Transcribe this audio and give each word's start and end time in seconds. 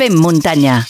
Fem 0.00 0.16
muntanya. 0.16 0.86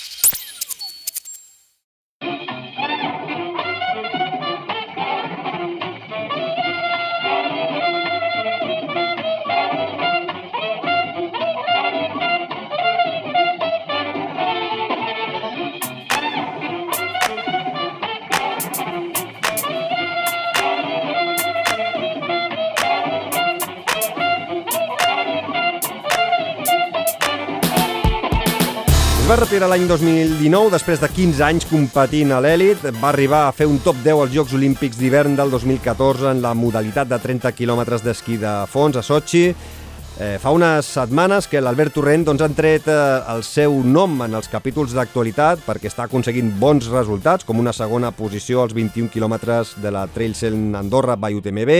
Retirar 29.61 29.77
l'any 29.77 29.89
2019 29.91 30.71
després 30.73 31.01
de 31.03 31.09
15 31.13 31.43
anys 31.45 31.67
competint 31.69 32.31
a 32.33 32.39
l'èlit. 32.41 32.81
Va 32.97 33.11
arribar 33.11 33.43
a 33.45 33.53
fer 33.53 33.67
un 33.69 33.77
top 33.85 33.99
10 34.01 34.23
als 34.23 34.33
Jocs 34.33 34.55
Olímpics 34.57 34.97
d'hivern 34.97 35.35
del 35.37 35.51
2014 35.53 36.31
en 36.31 36.41
la 36.41 36.55
modalitat 36.57 37.11
de 37.11 37.19
30 37.21 37.53
quilòmetres 37.59 38.01
d'esquí 38.01 38.39
de 38.41 38.55
fons 38.73 38.97
a 38.97 39.03
Sochi. 39.05 39.51
Eh, 39.51 40.39
fa 40.41 40.55
unes 40.57 40.89
setmanes 40.89 41.45
que 41.45 41.61
l'Albert 41.61 41.93
Torrent 41.93 42.25
doncs, 42.25 42.41
han 42.41 42.57
tret 42.57 42.89
eh, 42.89 42.97
el 43.35 43.45
seu 43.45 43.77
nom 43.85 44.23
en 44.25 44.39
els 44.39 44.49
capítols 44.49 44.95
d'actualitat 44.97 45.61
perquè 45.67 45.93
està 45.93 46.07
aconseguint 46.09 46.49
bons 46.57 46.89
resultats, 46.89 47.45
com 47.45 47.61
una 47.61 47.77
segona 47.77 48.15
posició 48.17 48.63
als 48.63 48.73
21 48.73 49.13
quilòmetres 49.13 49.75
de 49.85 49.93
la 49.93 50.07
Trail 50.09 50.33
Cell 50.41 50.57
Andorra 50.79 51.19
by 51.21 51.37
UTMB 51.37 51.77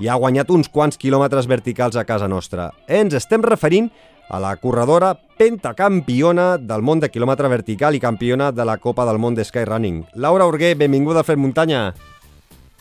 i 0.00 0.08
ha 0.08 0.16
guanyat 0.16 0.48
uns 0.48 0.72
quants 0.72 0.96
quilòmetres 0.96 1.44
verticals 1.44 2.00
a 2.00 2.06
casa 2.08 2.30
nostra. 2.30 2.70
Ens 2.88 3.12
estem 3.20 3.44
referint 3.44 3.92
la 4.40 4.54
corredora 4.56 5.16
pentacampiona 5.36 6.56
del 6.56 6.84
món 6.86 7.02
de 7.02 7.10
quilòmetre 7.10 7.50
vertical 7.52 7.96
i 7.96 8.00
campiona 8.00 8.52
de 8.52 8.64
la 8.64 8.78
Copa 8.78 9.04
del 9.08 9.18
Món 9.18 9.34
de 9.34 9.44
Skyrunning. 9.44 10.04
Laura 10.14 10.46
Urguer, 10.46 10.76
benvinguda 10.76 11.20
a 11.20 11.26
Fer 11.26 11.36
Muntanya. 11.36 11.92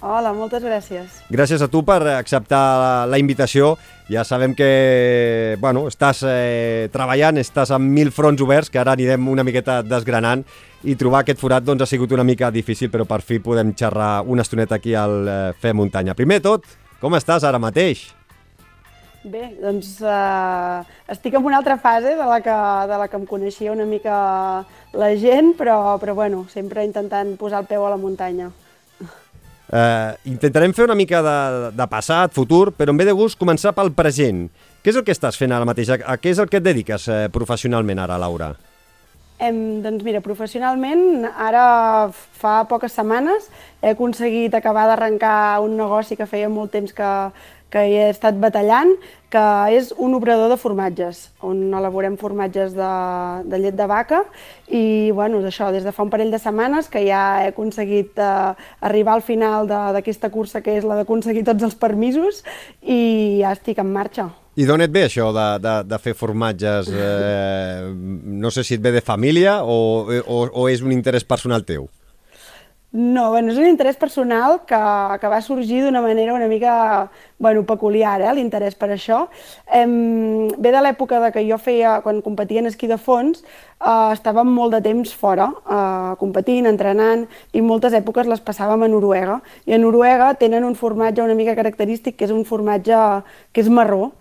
Hola, 0.01 0.31
moltes 0.33 0.63
gràcies. 0.65 1.19
Gràcies 1.29 1.61
a 1.61 1.67
tu 1.69 1.83
per 1.85 1.99
acceptar 2.15 2.61
la, 2.81 2.93
la 3.05 3.19
invitació. 3.21 3.75
Ja 4.09 4.23
sabem 4.25 4.55
que 4.57 5.55
bueno, 5.61 5.83
estàs 5.91 6.23
eh, 6.25 6.89
treballant, 6.93 7.37
estàs 7.37 7.69
amb 7.75 7.85
mil 7.93 8.09
fronts 8.09 8.41
oberts, 8.41 8.71
que 8.73 8.81
ara 8.81 8.95
anirem 8.97 9.29
una 9.29 9.45
miqueta 9.45 9.83
desgranant, 9.85 10.41
i 10.81 10.97
trobar 10.97 11.21
aquest 11.21 11.37
forat 11.39 11.67
doncs, 11.67 11.85
ha 11.85 11.89
sigut 11.89 12.17
una 12.17 12.25
mica 12.25 12.49
difícil, 12.49 12.89
però 12.89 13.05
per 13.05 13.21
fi 13.21 13.37
podem 13.39 13.75
xerrar 13.77 14.23
una 14.25 14.41
estoneta 14.41 14.81
aquí 14.81 14.97
al 14.97 15.19
eh, 15.21 15.37
Fer 15.61 15.75
Muntanya. 15.77 16.17
Primer 16.17 16.41
tot, 16.41 16.65
com 16.97 17.13
estàs 17.13 17.45
ara 17.45 17.61
mateix? 17.61 18.07
Bé, 19.21 19.51
doncs 19.61 19.99
uh, 20.01 20.81
estic 21.13 21.35
en 21.37 21.45
una 21.45 21.59
altra 21.59 21.75
fase 21.77 22.15
de 22.17 22.25
la, 22.25 22.39
que, 22.41 22.55
de 22.89 22.97
la 22.97 23.05
que 23.07 23.19
em 23.19 23.27
coneixia 23.29 23.73
una 23.73 23.85
mica 23.85 24.15
la 24.97 25.09
gent, 25.21 25.53
però, 25.59 25.99
però 26.01 26.15
bueno, 26.17 26.47
sempre 26.49 26.85
intentant 26.87 27.35
posar 27.37 27.61
el 27.61 27.69
peu 27.69 27.85
a 27.85 27.91
la 27.93 27.99
muntanya. 28.01 28.49
Uh, 29.71 30.17
intentarem 30.27 30.73
fer 30.73 30.87
una 30.87 30.97
mica 30.97 31.21
de, 31.23 31.37
de 31.77 31.87
passat, 31.87 32.33
futur, 32.33 32.73
però 32.75 32.91
em 32.91 32.97
ve 32.97 33.05
de 33.07 33.15
gust 33.15 33.37
començar 33.39 33.75
pel 33.77 33.93
present. 33.93 34.47
Què 34.81 34.89
és 34.89 34.97
el 34.97 35.05
que 35.05 35.13
estàs 35.13 35.37
fent 35.37 35.53
ara 35.53 35.69
mateix? 35.69 35.93
A, 35.93 36.01
a 36.01 36.17
què 36.17 36.33
és 36.33 36.41
el 36.41 36.49
que 36.49 36.57
et 36.57 36.65
dediques 36.65 37.05
eh, 37.07 37.21
professionalment 37.31 38.01
ara, 38.01 38.17
Laura? 38.19 38.49
Em, 39.41 39.81
doncs 39.81 40.03
mira, 40.05 40.19
professionalment, 40.21 41.23
ara 41.29 41.63
fa 42.13 42.59
poques 42.69 42.93
setmanes 42.93 43.47
he 43.81 43.93
aconseguit 43.95 44.53
acabar 44.53 44.83
d'arrencar 44.89 45.61
un 45.63 45.73
negoci 45.79 46.17
que 46.17 46.27
feia 46.29 46.49
molt 46.49 46.73
temps 46.75 46.93
que, 46.93 47.13
que 47.71 47.87
hi 47.87 47.97
he 47.97 48.09
estat 48.11 48.37
batallant, 48.41 48.91
que 49.31 49.43
és 49.71 49.93
un 49.95 50.11
obrador 50.17 50.49
de 50.51 50.57
formatges, 50.59 51.21
on 51.47 51.71
elaborem 51.71 52.17
formatges 52.19 52.73
de, 52.75 52.89
de 53.47 53.59
llet 53.63 53.77
de 53.79 53.87
vaca 53.87 54.25
i 54.67 55.11
bueno, 55.15 55.39
això, 55.47 55.69
des 55.71 55.87
de 55.87 55.93
fa 55.95 56.03
un 56.03 56.11
parell 56.11 56.33
de 56.33 56.39
setmanes 56.41 56.91
que 56.91 57.05
ja 57.05 57.23
he 57.45 57.53
aconseguit 57.53 58.19
eh, 58.19 58.51
arribar 58.83 59.15
al 59.15 59.23
final 59.23 59.71
d'aquesta 59.71 60.29
cursa 60.35 60.59
que 60.61 60.75
és 60.81 60.87
la 60.87 60.99
d'aconseguir 60.99 61.45
tots 61.47 61.63
els 61.63 61.79
permisos 61.79 62.43
i 62.83 63.39
ja 63.39 63.55
estic 63.55 63.79
en 63.79 63.95
marxa. 63.95 64.27
I 64.59 64.67
d'on 64.67 64.83
et 64.83 64.91
ve 64.91 65.05
això 65.07 65.29
de, 65.31 65.47
de, 65.63 65.77
de 65.87 65.99
fer 66.03 66.11
formatges? 66.17 66.91
Eh, 66.91 67.87
no 67.87 68.51
sé 68.51 68.67
si 68.67 68.75
et 68.75 68.83
ve 68.83 68.91
de 68.91 69.05
família 69.05 69.61
o, 69.63 70.11
o, 70.11 70.43
o 70.51 70.67
és 70.67 70.83
un 70.83 70.91
interès 70.91 71.23
personal 71.23 71.63
teu? 71.63 71.87
No, 72.93 73.29
bueno, 73.31 73.53
és 73.53 73.57
un 73.57 73.69
interès 73.69 73.95
personal 73.95 74.57
que, 74.67 74.77
que 75.21 75.29
va 75.31 75.37
sorgir 75.39 75.77
d'una 75.79 76.01
manera 76.03 76.33
una 76.35 76.49
mica 76.51 77.09
bueno, 77.39 77.63
peculiar, 77.63 78.17
eh, 78.19 78.33
l'interès 78.35 78.75
per 78.75 78.89
això. 78.91 79.21
Em, 79.71 80.49
ve 80.59 80.73
de 80.75 80.81
l'època 80.83 81.21
de 81.23 81.29
que 81.31 81.45
jo 81.47 81.55
feia, 81.55 82.01
quan 82.03 82.19
competia 82.19 82.59
en 82.59 82.67
esquí 82.67 82.89
de 82.91 82.97
fons, 82.99 83.45
eh, 83.79 84.11
estàvem 84.11 84.51
molt 84.51 84.75
de 84.75 84.81
temps 84.83 85.15
fora, 85.15 85.47
eh, 85.63 86.11
competint, 86.19 86.67
entrenant, 86.67 87.23
i 87.55 87.63
moltes 87.63 87.95
èpoques 87.95 88.27
les 88.27 88.43
passàvem 88.43 88.83
a 88.83 88.91
Noruega. 88.91 89.39
I 89.71 89.79
a 89.79 89.79
Noruega 89.79 90.33
tenen 90.35 90.67
un 90.67 90.75
formatge 90.75 91.23
una 91.23 91.39
mica 91.39 91.55
característic, 91.55 92.19
que 92.19 92.27
és 92.27 92.35
un 92.35 92.43
formatge 92.43 93.23
que 93.53 93.63
és 93.63 93.71
marró 93.71 94.11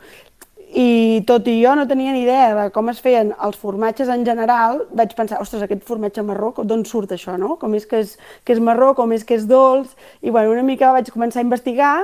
i 0.70 1.22
tot 1.26 1.48
i 1.50 1.56
jo 1.58 1.74
no 1.74 1.86
tenia 1.90 2.12
ni 2.14 2.22
idea 2.22 2.50
de 2.54 2.66
com 2.70 2.88
es 2.92 3.00
feien 3.02 3.32
els 3.42 3.58
formatges 3.58 4.10
en 4.12 4.24
general, 4.26 4.84
vaig 4.94 5.16
pensar, 5.18 5.40
ostres, 5.42 5.64
aquest 5.64 5.82
formatge 5.86 6.22
marró, 6.22 6.52
d'on 6.62 6.84
surt 6.86 7.10
això, 7.16 7.34
no? 7.40 7.56
Com 7.58 7.74
és 7.74 7.86
que 7.90 8.04
és, 8.04 8.16
que 8.44 8.54
és 8.54 8.60
marró, 8.62 8.92
com 8.94 9.10
és 9.12 9.26
que 9.26 9.34
és 9.34 9.48
dolç, 9.50 9.96
i 10.22 10.30
bueno, 10.30 10.52
una 10.54 10.66
mica 10.66 10.92
vaig 10.94 11.10
començar 11.10 11.42
a 11.42 11.48
investigar 11.48 11.96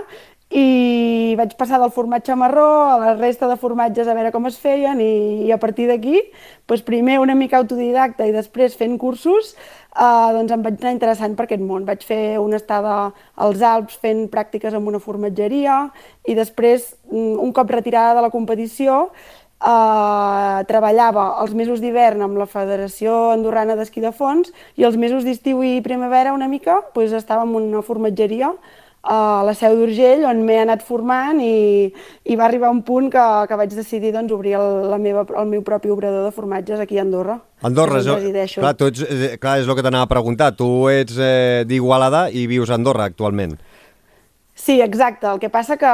i 0.50 1.34
vaig 1.38 1.56
passar 1.59 1.81
del 1.82 1.91
formatge 1.91 2.34
marró 2.38 2.66
a 2.87 2.99
la 3.03 3.15
resta 3.16 3.49
de 3.50 3.56
formatges 3.59 4.06
a 4.06 4.15
veure 4.15 4.31
com 4.34 4.47
es 4.47 4.59
feien 4.62 5.00
i, 5.03 5.47
i 5.47 5.50
a 5.50 5.59
partir 5.59 5.88
d'aquí, 5.91 6.21
doncs 6.71 6.84
primer 6.87 7.19
una 7.19 7.34
mica 7.34 7.59
autodidacta 7.59 8.26
i 8.26 8.34
després 8.34 8.78
fent 8.78 8.94
cursos, 8.99 9.56
eh, 9.96 10.28
doncs 10.36 10.52
em 10.52 10.62
vaig 10.62 10.76
anar 10.80 10.92
interessant 10.96 11.36
per 11.36 11.46
aquest 11.46 11.62
món. 11.62 11.86
Vaig 11.88 12.04
fer 12.04 12.38
una 12.42 12.60
estada 12.60 12.96
als 13.36 13.62
Alps 13.62 13.96
fent 14.02 14.26
pràctiques 14.32 14.74
en 14.74 14.86
una 14.86 15.00
formatgeria 15.00 15.86
i 16.24 16.34
després, 16.34 16.94
mm, 17.10 17.38
un 17.40 17.52
cop 17.52 17.70
retirada 17.70 18.14
de 18.14 18.22
la 18.26 18.30
competició, 18.30 19.10
eh, 19.60 20.64
treballava 20.68 21.26
els 21.42 21.54
mesos 21.54 21.80
d'hivern 21.80 22.22
amb 22.22 22.36
la 22.38 22.46
Federació 22.46 23.32
Andorrana 23.32 23.76
d'Esquí 23.76 24.00
de 24.04 24.12
Fons 24.12 24.52
i 24.76 24.84
els 24.84 24.96
mesos 24.96 25.24
d'estiu 25.24 25.62
i 25.62 25.80
primavera 25.80 26.34
una 26.36 26.48
mica 26.48 26.82
doncs 26.94 27.12
estava 27.16 27.42
en 27.44 27.54
una 27.56 27.82
formatgeria 27.82 28.52
a 29.06 29.43
la 29.47 29.55
Seu 29.55 29.77
d'Urgell, 29.78 30.25
on 30.27 30.43
m'he 30.47 30.59
anat 30.59 30.83
formant 30.84 31.39
i, 31.43 31.87
i 32.27 32.37
va 32.39 32.47
arribar 32.49 32.72
un 32.75 32.83
punt 32.87 33.09
que, 33.12 33.25
que 33.47 33.59
vaig 33.59 33.75
decidir 33.77 34.12
doncs, 34.15 34.34
obrir 34.34 34.56
el, 34.59 34.89
la 34.91 34.99
meva, 34.99 35.22
el 35.39 35.49
meu 35.50 35.62
propi 35.67 35.93
obrador 35.94 36.27
de 36.27 36.34
formatges 36.34 36.83
aquí 36.83 36.99
a 36.99 37.05
Andorra. 37.06 37.39
Andorra, 37.67 38.03
és, 38.03 38.56
clar, 38.59 38.75
tu 38.77 38.91
ets, 38.91 39.06
eh, 39.06 39.37
clar, 39.41 39.61
és 39.62 39.71
el 39.71 39.78
que 39.78 39.87
t'anava 39.87 40.09
a 40.09 40.12
preguntar. 40.12 40.53
Tu 40.59 40.69
ets 40.93 41.17
eh, 41.22 41.65
d'Igualada 41.69 42.27
i 42.28 42.49
vius 42.50 42.71
a 42.72 42.77
Andorra 42.81 43.06
actualment. 43.09 43.56
Sí, 44.56 44.81
exacte. 44.81 45.28
El 45.28 45.39
que 45.39 45.50
passa 45.53 45.77
que 45.77 45.93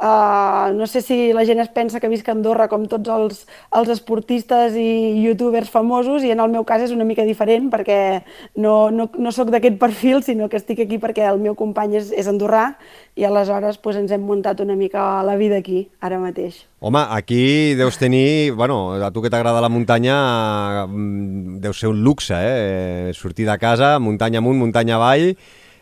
Uh, 0.00 0.72
no 0.74 0.86
sé 0.86 1.02
si 1.02 1.32
la 1.32 1.44
gent 1.44 1.58
es 1.58 1.72
pensa 1.74 1.98
que 1.98 2.06
visc 2.06 2.28
a 2.28 2.34
Andorra 2.36 2.68
com 2.70 2.84
tots 2.86 3.10
els, 3.10 3.40
els 3.74 3.88
esportistes 3.90 4.76
i 4.78 5.18
youtubers 5.24 5.72
famosos 5.74 6.22
i 6.22 6.30
en 6.30 6.38
el 6.38 6.52
meu 6.52 6.62
cas 6.62 6.84
és 6.86 6.92
una 6.94 7.02
mica 7.08 7.24
diferent 7.26 7.66
perquè 7.72 8.20
no, 8.62 8.92
no, 8.94 9.08
no 9.18 9.32
sóc 9.34 9.50
d'aquest 9.50 9.74
perfil 9.82 10.22
sinó 10.22 10.46
que 10.46 10.60
estic 10.62 10.84
aquí 10.84 11.00
perquè 11.02 11.26
el 11.26 11.42
meu 11.42 11.58
company 11.58 11.98
és, 11.98 12.14
és 12.14 12.30
andorrà 12.30 12.76
i 13.18 13.26
aleshores 13.26 13.82
pues, 13.82 13.98
ens 13.98 14.14
hem 14.14 14.22
muntat 14.22 14.62
una 14.62 14.78
mica 14.78 15.18
la 15.26 15.34
vida 15.34 15.58
aquí 15.58 15.88
ara 15.98 16.22
mateix. 16.22 16.62
Home, 16.78 17.02
aquí 17.10 17.74
deus 17.74 17.98
tenir, 17.98 18.52
bueno, 18.54 19.02
a 19.02 19.10
tu 19.10 19.18
que 19.18 19.34
t'agrada 19.34 19.58
la 19.58 19.72
muntanya 19.72 20.86
mm, 20.86 21.58
deu 21.58 21.74
ser 21.74 21.90
un 21.90 22.04
luxe, 22.06 22.38
eh? 22.38 23.10
Sortir 23.18 23.50
de 23.50 23.58
casa, 23.58 23.96
muntanya 23.98 24.38
amunt, 24.38 24.62
muntanya 24.62 24.94
avall, 24.94 25.32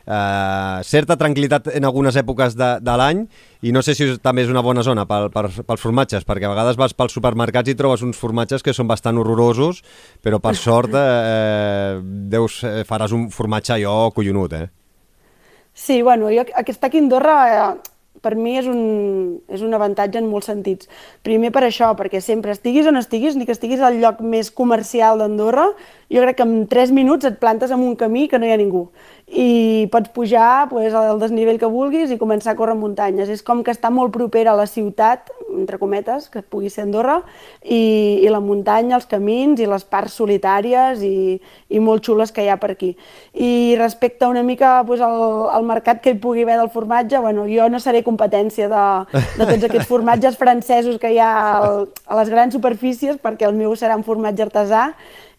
eh, 0.06 0.82
certa 0.86 1.16
tranquil·litat 1.18 1.72
en 1.74 1.84
algunes 1.84 2.16
èpoques 2.16 2.56
de, 2.58 2.70
de 2.80 2.96
l'any 2.98 3.24
i 3.66 3.72
no 3.74 3.82
sé 3.82 3.96
si 3.98 4.08
també 4.22 4.46
és 4.46 4.52
una 4.52 4.62
bona 4.62 4.84
zona 4.86 5.06
pel, 5.10 5.28
per, 5.34 5.48
pels 5.66 5.82
formatges, 5.82 6.26
perquè 6.28 6.46
a 6.46 6.52
vegades 6.54 6.78
vas 6.78 6.94
pels 6.94 7.16
supermercats 7.16 7.72
i 7.72 7.76
trobes 7.78 8.04
uns 8.06 8.20
formatges 8.20 8.62
que 8.62 8.74
són 8.76 8.88
bastant 8.88 9.18
horrorosos, 9.18 9.82
però 10.22 10.40
per 10.42 10.54
sort 10.56 10.94
eh, 11.02 11.98
deus, 12.30 12.62
eh, 12.64 12.86
faràs 12.88 13.16
un 13.16 13.28
formatge 13.34 13.74
allò 13.76 14.12
collonut, 14.14 14.56
eh? 14.56 14.66
Sí, 15.76 16.00
bueno, 16.00 16.30
jo, 16.32 16.46
aquesta 16.56 16.88
aquí 16.88 17.02
a 17.02 17.04
Andorra 17.04 17.36
eh, 17.52 17.92
per 18.22 18.34
mi 18.34 18.56
és 18.58 18.66
un, 18.70 18.80
és 19.52 19.62
un 19.62 19.76
avantatge 19.76 20.20
en 20.20 20.28
molts 20.30 20.48
sentits. 20.50 20.88
Primer 21.26 21.52
per 21.54 21.66
això, 21.66 21.92
perquè 21.98 22.22
sempre 22.24 22.54
estiguis 22.54 22.88
on 22.88 22.98
estiguis, 23.00 23.36
ni 23.36 23.46
que 23.46 23.54
estiguis 23.54 23.82
al 23.84 24.00
lloc 24.00 24.22
més 24.24 24.50
comercial 24.50 25.20
d'Andorra, 25.20 25.68
jo 26.12 26.22
crec 26.22 26.36
que 26.38 26.46
en 26.46 26.66
3 26.70 26.92
minuts 26.92 27.26
et 27.26 27.38
plantes 27.38 27.70
en 27.70 27.80
un 27.80 27.96
camí 27.96 28.28
que 28.28 28.38
no 28.38 28.46
hi 28.46 28.54
ha 28.54 28.60
ningú 28.60 28.88
i 29.26 29.88
pots 29.90 30.12
pujar 30.14 30.68
pues, 30.70 30.94
al 30.94 31.18
desnivell 31.18 31.58
que 31.58 31.66
vulguis 31.66 32.12
i 32.14 32.18
començar 32.18 32.52
a 32.52 32.58
córrer 32.58 32.76
muntanyes. 32.78 33.28
És 33.32 33.42
com 33.42 33.64
que 33.66 33.72
està 33.74 33.90
molt 33.90 34.12
propera 34.14 34.52
a 34.52 34.58
la 34.58 34.68
ciutat, 34.70 35.32
entre 35.56 35.80
cometes, 35.80 36.28
que 36.30 36.44
pugui 36.46 36.70
ser 36.70 36.84
Andorra, 36.84 37.18
i, 37.64 38.22
i 38.22 38.30
la 38.30 38.38
muntanya, 38.38 38.94
els 39.00 39.08
camins 39.10 39.58
i 39.58 39.66
les 39.66 39.82
parts 39.82 40.14
solitàries 40.20 41.02
i, 41.02 41.40
i 41.68 41.82
molt 41.82 42.06
xules 42.06 42.30
que 42.30 42.46
hi 42.46 42.52
ha 42.52 42.58
per 42.62 42.70
aquí. 42.76 42.92
I 43.34 43.74
respecte 43.80 44.30
una 44.30 44.46
mica 44.46 44.78
pues, 44.86 45.02
al, 45.02 45.50
al 45.50 45.66
mercat 45.66 46.04
que 46.04 46.14
hi 46.14 46.20
pugui 46.22 46.46
haver 46.46 46.60
del 46.62 46.70
formatge, 46.70 47.18
bueno, 47.18 47.50
jo 47.50 47.66
no 47.68 47.82
seré 47.82 48.04
competència 48.06 48.70
de, 48.70 48.86
de 49.10 49.42
tots 49.42 49.66
aquests 49.66 49.90
formatges 49.90 50.38
francesos 50.38 51.02
que 51.02 51.16
hi 51.16 51.18
ha 51.18 51.34
al, 51.58 51.86
a 52.06 52.22
les 52.22 52.30
grans 52.30 52.54
superfícies, 52.54 53.18
perquè 53.18 53.50
el 53.50 53.58
meu 53.58 53.74
serà 53.74 53.98
un 53.98 54.06
formatge 54.06 54.46
artesà 54.46 54.92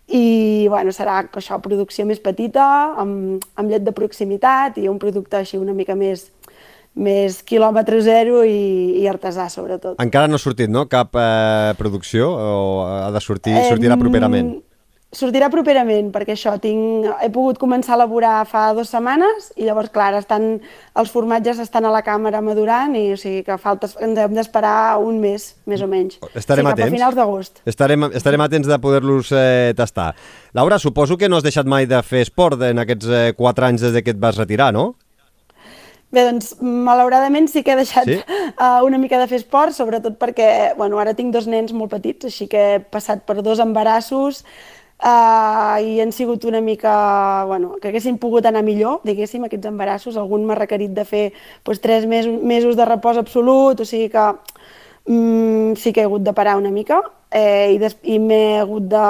i 0.08 0.68
bueno, 0.72 0.94
serà 0.96 1.20
això, 1.26 1.60
producció 1.64 2.06
més 2.08 2.22
petita, 2.24 2.66
amb, 3.02 3.44
amb 3.60 3.72
llet 3.72 3.84
de 3.84 3.94
proximitat 3.96 4.80
i 4.80 4.88
un 4.88 5.00
producte 5.00 5.42
així 5.42 5.60
una 5.60 5.76
mica 5.76 5.98
més, 6.00 6.30
més 6.96 7.42
quilòmetre 7.44 8.00
zero 8.06 8.44
i, 8.48 9.02
i 9.02 9.08
artesà, 9.12 9.50
sobretot. 9.52 9.98
Encara 10.04 10.32
no 10.32 10.40
ha 10.40 10.44
sortit, 10.44 10.72
no?, 10.72 10.86
cap 10.88 11.16
eh, 11.20 11.74
producció 11.80 12.32
o 12.32 12.86
ha 12.88 13.12
de 13.12 13.24
sortir, 13.24 13.58
sortirà 13.68 14.00
properament? 14.00 14.56
Sortirà 15.16 15.48
properament, 15.48 16.10
perquè 16.12 16.34
això, 16.36 16.58
tinc, 16.60 17.06
he 17.24 17.30
pogut 17.32 17.56
començar 17.62 17.94
a 17.94 17.98
elaborar 18.02 18.42
fa 18.50 18.66
dues 18.76 18.90
setmanes 18.92 19.54
i 19.56 19.64
llavors, 19.64 19.88
clar, 19.94 20.10
estan, 20.20 20.58
els 21.00 21.14
formatges 21.14 21.62
estan 21.64 21.88
a 21.88 21.94
la 21.94 22.02
càmera 22.04 22.42
madurant 22.44 22.92
i 23.00 23.06
o 23.16 23.20
sigui 23.20 23.46
que 23.48 23.56
falta, 23.56 23.88
ens 24.04 24.20
hem 24.20 24.36
d'esperar 24.36 25.00
un 25.00 25.22
mes, 25.24 25.48
més 25.64 25.86
o 25.86 25.88
menys. 25.88 26.20
Estarem 26.36 26.68
sí, 26.68 26.74
atents. 26.74 26.92
a 26.92 26.98
finals 26.98 27.16
d'agost. 27.16 27.64
Estarem, 27.64 28.10
estarem 28.20 28.44
atents 28.44 28.68
de 28.68 28.82
poder-los 28.84 29.32
eh, 29.32 29.72
tastar. 29.80 30.12
Laura, 30.52 30.76
suposo 30.76 31.16
que 31.16 31.32
no 31.32 31.40
has 31.40 31.48
deixat 31.48 31.72
mai 31.72 31.88
de 31.88 32.04
fer 32.04 32.26
esport 32.28 32.68
en 32.68 32.84
aquests 32.84 33.08
eh, 33.08 33.26
quatre 33.40 33.72
anys 33.72 33.88
des 33.88 34.04
que 34.04 34.12
et 34.12 34.20
vas 34.20 34.36
retirar, 34.36 34.74
no? 34.76 34.90
Bé, 36.08 36.22
doncs, 36.24 36.54
malauradament 36.64 37.50
sí 37.52 37.66
que 37.68 37.74
he 37.74 37.80
deixat 37.82 38.08
sí? 38.08 38.22
uh, 38.24 38.80
una 38.88 39.00
mica 39.00 39.20
de 39.20 39.28
fer 39.28 39.42
esport, 39.42 39.76
sobretot 39.76 40.16
perquè, 40.20 40.74
bueno, 40.80 41.02
ara 41.04 41.16
tinc 41.18 41.34
dos 41.36 41.50
nens 41.52 41.74
molt 41.76 41.92
petits, 41.92 42.30
així 42.30 42.48
que 42.52 42.62
he 42.76 42.80
passat 42.80 43.26
per 43.28 43.42
dos 43.44 43.60
embarassos, 43.60 44.46
Uh, 44.98 45.78
i 45.86 46.00
han 46.02 46.12
sigut 46.12 46.46
una 46.50 46.60
mica, 46.60 47.46
bueno, 47.46 47.76
que 47.82 47.92
haguessin 47.92 48.18
pogut 48.18 48.48
anar 48.50 48.64
millor, 48.66 49.04
diguéssim, 49.06 49.44
aquests 49.46 49.70
embarassos. 49.70 50.18
Algun 50.18 50.48
m'ha 50.48 50.58
requerit 50.58 50.96
de 50.98 51.06
fer 51.06 51.26
doncs, 51.64 51.84
tres 51.84 52.08
mesos, 52.10 52.42
mesos 52.42 52.80
de 52.80 52.88
repòs 52.90 53.20
absolut, 53.22 53.80
o 53.80 53.86
sigui 53.86 54.10
que 54.10 54.26
mm, 55.06 55.78
sí 55.78 55.94
que 55.94 56.02
he 56.02 56.10
hagut 56.10 56.26
de 56.26 56.34
parar 56.34 56.58
una 56.58 56.74
mica 56.74 57.04
eh, 57.32 57.74
i, 57.76 57.78
des, 57.82 57.96
i 58.08 58.18
m'he 58.20 58.60
hagut 58.62 58.88
de 58.92 59.06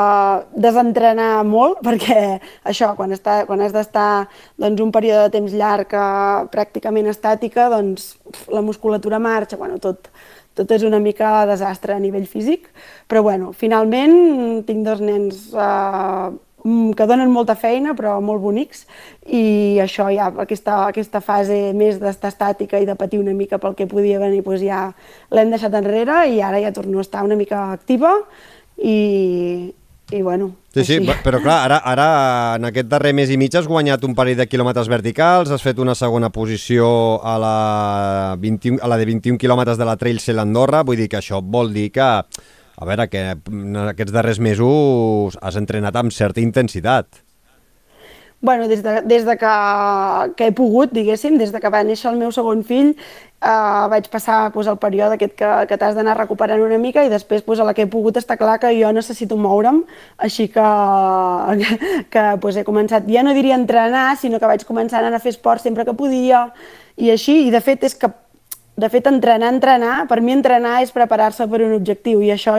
desentrenar 0.68 1.44
molt 1.48 1.82
perquè 1.88 2.40
això, 2.68 2.94
quan, 2.98 3.14
està, 3.16 3.44
quan 3.50 3.62
has 3.62 3.76
d'estar 3.76 4.28
doncs, 4.58 4.82
un 4.84 4.92
període 4.92 5.28
de 5.28 5.36
temps 5.38 5.54
llarg 5.54 5.94
eh, 5.94 6.48
pràcticament 6.54 7.10
estàtica, 7.14 7.70
doncs 7.74 8.16
la 8.54 8.64
musculatura 8.66 9.20
marxa, 9.24 9.60
bueno, 9.60 9.80
tot, 9.84 10.12
tot 10.58 10.74
és 10.74 10.84
una 10.88 11.00
mica 11.00 11.46
desastre 11.50 11.94
a 11.94 12.02
nivell 12.02 12.28
físic, 12.28 12.68
però 13.08 13.24
bueno, 13.26 13.54
finalment 13.54 14.66
tinc 14.68 14.86
dos 14.86 15.02
nens 15.06 15.48
eh, 15.54 16.36
que 16.98 17.06
donen 17.08 17.32
molta 17.32 17.56
feina 17.56 17.94
però 17.96 18.18
molt 18.24 18.42
bonics 18.44 18.86
i 19.30 19.78
això 19.80 20.10
ja, 20.12 20.32
aquesta, 20.44 20.82
aquesta 20.90 21.22
fase 21.24 21.72
més 21.78 22.00
d'estar 22.02 22.32
estàtica 22.34 22.82
i 22.82 22.88
de 22.90 22.96
patir 23.00 23.22
una 23.22 23.36
mica 23.38 23.60
pel 23.62 23.76
que 23.78 23.88
podia 23.88 24.20
venir, 24.20 24.44
doncs 24.44 24.66
ja 24.66 24.88
l'hem 25.32 25.54
deixat 25.54 25.78
enrere 25.78 26.26
i 26.34 26.42
ara 26.42 26.60
ja 26.64 26.74
torno 26.76 27.00
a 27.00 27.06
estar 27.06 27.24
una 27.24 27.38
mica 27.40 27.70
activa 27.72 28.12
i, 28.78 29.72
i 30.12 30.22
bueno, 30.22 30.52
Sí, 30.74 30.84
sí, 30.86 30.96
així. 31.02 31.14
però 31.24 31.42
clar, 31.42 31.58
ara, 31.66 31.78
ara 31.84 32.56
en 32.56 32.68
aquest 32.70 32.88
darrer 32.88 33.14
mes 33.18 33.32
i 33.34 33.38
mig 33.38 33.56
has 33.58 33.68
guanyat 33.68 34.04
un 34.06 34.14
parell 34.16 34.38
de 34.38 34.46
quilòmetres 34.48 34.88
verticals, 34.88 35.52
has 35.52 35.64
fet 35.66 35.80
una 35.84 35.96
segona 35.96 36.30
posició 36.30 37.20
a 37.26 37.38
la, 37.42 38.36
21, 38.40 38.80
a 38.82 38.88
la 38.88 38.98
de 39.02 39.08
21 39.10 39.38
quilòmetres 39.42 39.78
de 39.78 39.88
la 39.90 39.98
Trail 39.98 40.20
Cel 40.24 40.40
Andorra, 40.40 40.84
vull 40.88 41.02
dir 41.02 41.10
que 41.10 41.18
això 41.20 41.42
vol 41.44 41.74
dir 41.74 41.90
que, 41.92 42.08
a 42.08 42.86
veure, 42.86 43.08
que 43.10 43.24
en 43.36 43.76
aquests 43.88 44.14
darrers 44.14 44.40
mesos 44.40 45.38
has 45.42 45.58
entrenat 45.60 45.96
amb 45.98 46.14
certa 46.14 46.40
intensitat. 46.46 47.24
Bueno, 48.48 48.70
des 48.70 48.82
de, 48.82 49.02
des 49.02 49.26
de 49.26 49.36
que, 49.36 49.54
que 50.38 50.46
he 50.48 50.52
pogut, 50.56 50.94
diguéssim, 50.96 51.36
des 51.36 51.50
de 51.52 51.60
que 51.60 51.68
va 51.68 51.82
néixer 51.84 52.08
el 52.14 52.16
meu 52.16 52.30
segon 52.32 52.62
fill, 52.64 52.94
eh, 53.44 53.88
vaig 53.92 54.06
passar 54.08 54.54
pues, 54.54 54.70
el 54.72 54.78
període 54.80 55.18
aquest 55.18 55.34
que, 55.36 55.50
que 55.68 55.78
t'has 55.82 55.98
d'anar 55.98 56.14
recuperant 56.16 56.64
una 56.64 56.78
mica 56.80 57.04
i 57.04 57.12
després 57.12 57.44
pues, 57.44 57.60
a 57.60 57.66
la 57.68 57.74
que 57.76 57.84
he 57.84 57.90
pogut 57.92 58.16
està 58.16 58.38
clar 58.40 58.56
que 58.64 58.72
jo 58.78 58.94
necessito 58.96 59.36
moure'm, 59.36 59.82
així 60.30 60.48
que, 60.54 60.68
que 62.14 62.24
pues, 62.40 62.56
he 62.56 62.64
començat, 62.64 63.12
ja 63.12 63.26
no 63.28 63.36
diria 63.36 63.60
entrenar, 63.60 64.06
sinó 64.16 64.40
que 64.40 64.54
vaig 64.54 64.64
començar 64.70 65.04
a 65.04 65.10
anar 65.10 65.20
a 65.20 65.26
fer 65.26 65.36
esport 65.36 65.68
sempre 65.68 65.84
que 65.84 65.98
podia 66.00 66.46
i 66.96 67.12
així, 67.12 67.42
i 67.50 67.52
de 67.52 67.60
fet 67.60 67.84
és 67.84 68.00
que 68.00 68.14
de 68.78 68.90
fet, 68.94 69.08
entrenar, 69.10 69.50
entrenar, 69.50 69.96
per 70.06 70.20
mi 70.22 70.36
entrenar 70.36 70.76
és 70.86 70.92
preparar-se 70.94 71.48
per 71.50 71.64
un 71.66 71.74
objectiu 71.80 72.22
i 72.22 72.30
això 72.30 72.54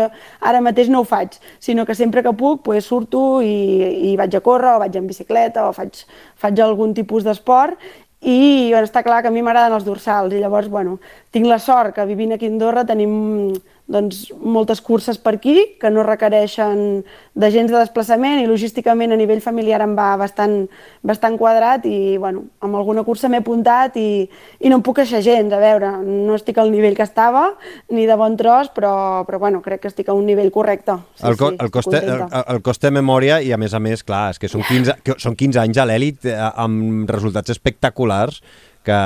ara 0.50 0.62
mateix 0.64 0.90
no 0.90 1.04
ho 1.04 1.06
faig, 1.06 1.36
sinó 1.62 1.84
que 1.86 1.94
sempre 1.94 2.24
que 2.26 2.32
puc 2.34 2.64
pues, 2.66 2.88
surto 2.90 3.38
i, 3.40 4.10
i 4.10 4.16
vaig 4.18 4.34
a 4.34 4.42
córrer 4.42 4.74
o 4.74 4.82
vaig 4.82 4.98
en 4.98 5.06
bicicleta 5.06 5.68
o 5.68 5.72
faig, 5.76 6.02
faig 6.34 6.58
algun 6.64 6.96
tipus 6.96 7.22
d'esport 7.22 7.78
i 8.18 8.70
bueno, 8.72 8.82
està 8.82 9.04
clar 9.06 9.22
que 9.22 9.30
a 9.30 9.34
mi 9.34 9.44
m'agraden 9.46 9.76
els 9.78 9.86
dorsals 9.86 10.34
i 10.34 10.42
llavors, 10.42 10.66
bueno, 10.68 10.98
tinc 11.30 11.46
la 11.46 11.60
sort 11.62 11.94
que 11.94 12.06
vivint 12.08 12.34
aquí 12.34 12.50
a 12.50 12.50
Andorra 12.50 12.82
tenim 12.88 13.54
doncs, 13.88 14.29
moltes 14.37 14.82
curses 14.85 15.17
per 15.17 15.38
aquí 15.38 15.56
que 15.81 15.88
no 15.88 16.05
requereixen 16.05 17.02
de 17.38 17.49
gens 17.50 17.70
de 17.73 17.79
desplaçament 17.79 18.43
i 18.43 18.46
logísticament 18.49 19.14
a 19.14 19.17
nivell 19.17 19.40
familiar 19.40 19.81
em 19.81 19.94
va 19.96 20.11
bastant, 20.20 20.67
bastant 21.00 21.38
quadrat 21.40 21.87
i 21.88 22.19
bueno, 22.20 22.44
amb 22.61 22.76
alguna 22.76 23.05
cursa 23.06 23.31
m'he 23.32 23.40
apuntat 23.40 23.96
i, 23.96 24.29
i 24.61 24.69
no 24.69 24.79
em 24.79 24.85
puc 24.85 25.00
queixar 25.00 25.23
gens, 25.25 25.56
a 25.56 25.62
veure, 25.62 25.94
no 26.05 26.37
estic 26.37 26.61
al 26.61 26.73
nivell 26.75 26.99
que 26.99 27.06
estava 27.08 27.46
ni 27.88 28.05
de 28.05 28.19
bon 28.20 28.37
tros, 28.37 28.69
però, 28.76 29.25
però 29.25 29.40
bueno, 29.40 29.62
crec 29.64 29.87
que 29.87 29.93
estic 29.93 30.12
a 30.12 30.17
un 30.19 30.29
nivell 30.29 30.52
correcte. 30.52 30.99
Sí, 31.17 31.25
el, 31.31 31.40
co 31.40 31.52
sí, 31.55 31.61
el, 31.64 31.73
coste, 31.73 32.05
el, 32.05 32.25
el 32.44 32.62
coste 32.67 32.90
de 32.90 32.96
memòria 33.00 33.40
i 33.40 33.55
a 33.56 33.61
més 33.61 33.73
a 33.73 33.81
més, 33.81 34.05
clar, 34.05 34.29
és 34.35 34.43
que 34.43 34.52
són 34.52 34.67
15, 34.69 35.00
que 35.06 35.17
són 35.23 35.38
15 35.38 35.64
anys 35.64 35.81
a 35.81 35.88
l'èlit 35.88 36.29
eh, 36.29 36.37
amb 36.37 37.08
resultats 37.08 37.56
espectaculars 37.56 38.43
que 38.88 38.99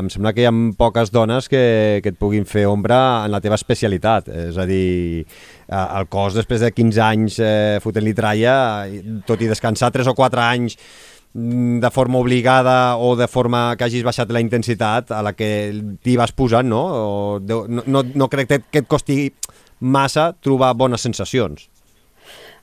em 0.00 0.08
sembla 0.12 0.32
que 0.32 0.44
hi 0.44 0.48
ha 0.48 0.54
poques 0.78 1.12
dones 1.12 1.50
que, 1.52 2.00
que 2.04 2.12
et 2.14 2.18
puguin 2.20 2.46
fer 2.48 2.64
ombra 2.70 3.26
en 3.26 3.34
la 3.34 3.42
teva 3.44 3.58
especialitat. 3.60 4.30
És 4.48 4.56
a 4.56 4.64
dir, 4.68 5.26
eh, 5.68 5.82
el 5.84 6.08
cos 6.12 6.38
després 6.38 6.64
de 6.64 6.72
15 6.72 7.04
anys 7.04 7.36
eh, 7.44 7.76
fotent-li 7.84 8.16
tralla, 8.16 8.56
tot 9.28 9.44
i 9.44 9.50
descansar 9.50 9.92
3 9.94 10.08
o 10.12 10.16
4 10.16 10.44
anys 10.46 10.78
mm, 11.34 11.78
de 11.84 11.92
forma 11.92 12.22
obligada 12.22 12.96
o 12.96 13.14
de 13.18 13.28
forma 13.28 13.68
que 13.76 13.88
hagis 13.88 14.06
baixat 14.06 14.32
la 14.32 14.44
intensitat 14.44 15.12
a 15.12 15.22
la 15.26 15.36
que 15.36 15.50
t'hi 16.02 16.16
vas 16.16 16.32
posant, 16.32 16.68
no? 16.72 16.82
O, 16.96 17.38
no, 17.40 17.84
no, 17.84 18.04
no 18.06 18.32
crec 18.32 18.56
que 18.70 18.84
et 18.84 18.88
costi 18.88 19.30
massa 19.80 20.30
trobar 20.40 20.72
bones 20.74 21.04
sensacions. 21.04 21.68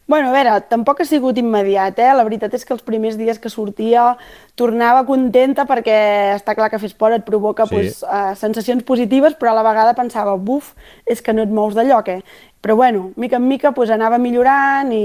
Bueno, 0.05 0.29
a 0.29 0.33
veure, 0.35 0.53
tampoc 0.67 0.99
ha 0.99 1.05
sigut 1.07 1.37
immediat, 1.39 1.95
eh? 2.03 2.09
La 2.11 2.25
veritat 2.27 2.51
és 2.57 2.65
que 2.67 2.73
els 2.75 2.83
primers 2.83 3.15
dies 3.15 3.37
que 3.39 3.49
sortia 3.49 4.17
tornava 4.59 5.05
contenta 5.07 5.63
perquè 5.69 5.95
està 6.35 6.57
clar 6.57 6.67
que 6.69 6.79
fer 6.81 6.89
esport 6.91 7.15
et 7.15 7.23
provoca 7.23 7.63
sí. 7.69 7.71
pues, 7.71 8.01
uh, 8.03 8.33
sensacions 8.35 8.83
positives, 8.83 9.37
però 9.39 9.53
a 9.53 9.57
la 9.61 9.63
vegada 9.63 9.95
pensava, 9.95 10.35
buf, 10.35 10.73
és 11.07 11.23
que 11.23 11.31
no 11.31 11.45
et 11.47 11.53
mous 11.55 11.77
de 11.77 11.87
lloc, 11.87 12.11
eh? 12.11 12.19
Però 12.63 12.75
bueno, 12.75 13.11
mica 13.15 13.39
en 13.39 13.47
mica 13.47 13.71
pues, 13.71 13.91
anava 13.95 14.19
millorant 14.19 14.91
i, 14.91 15.03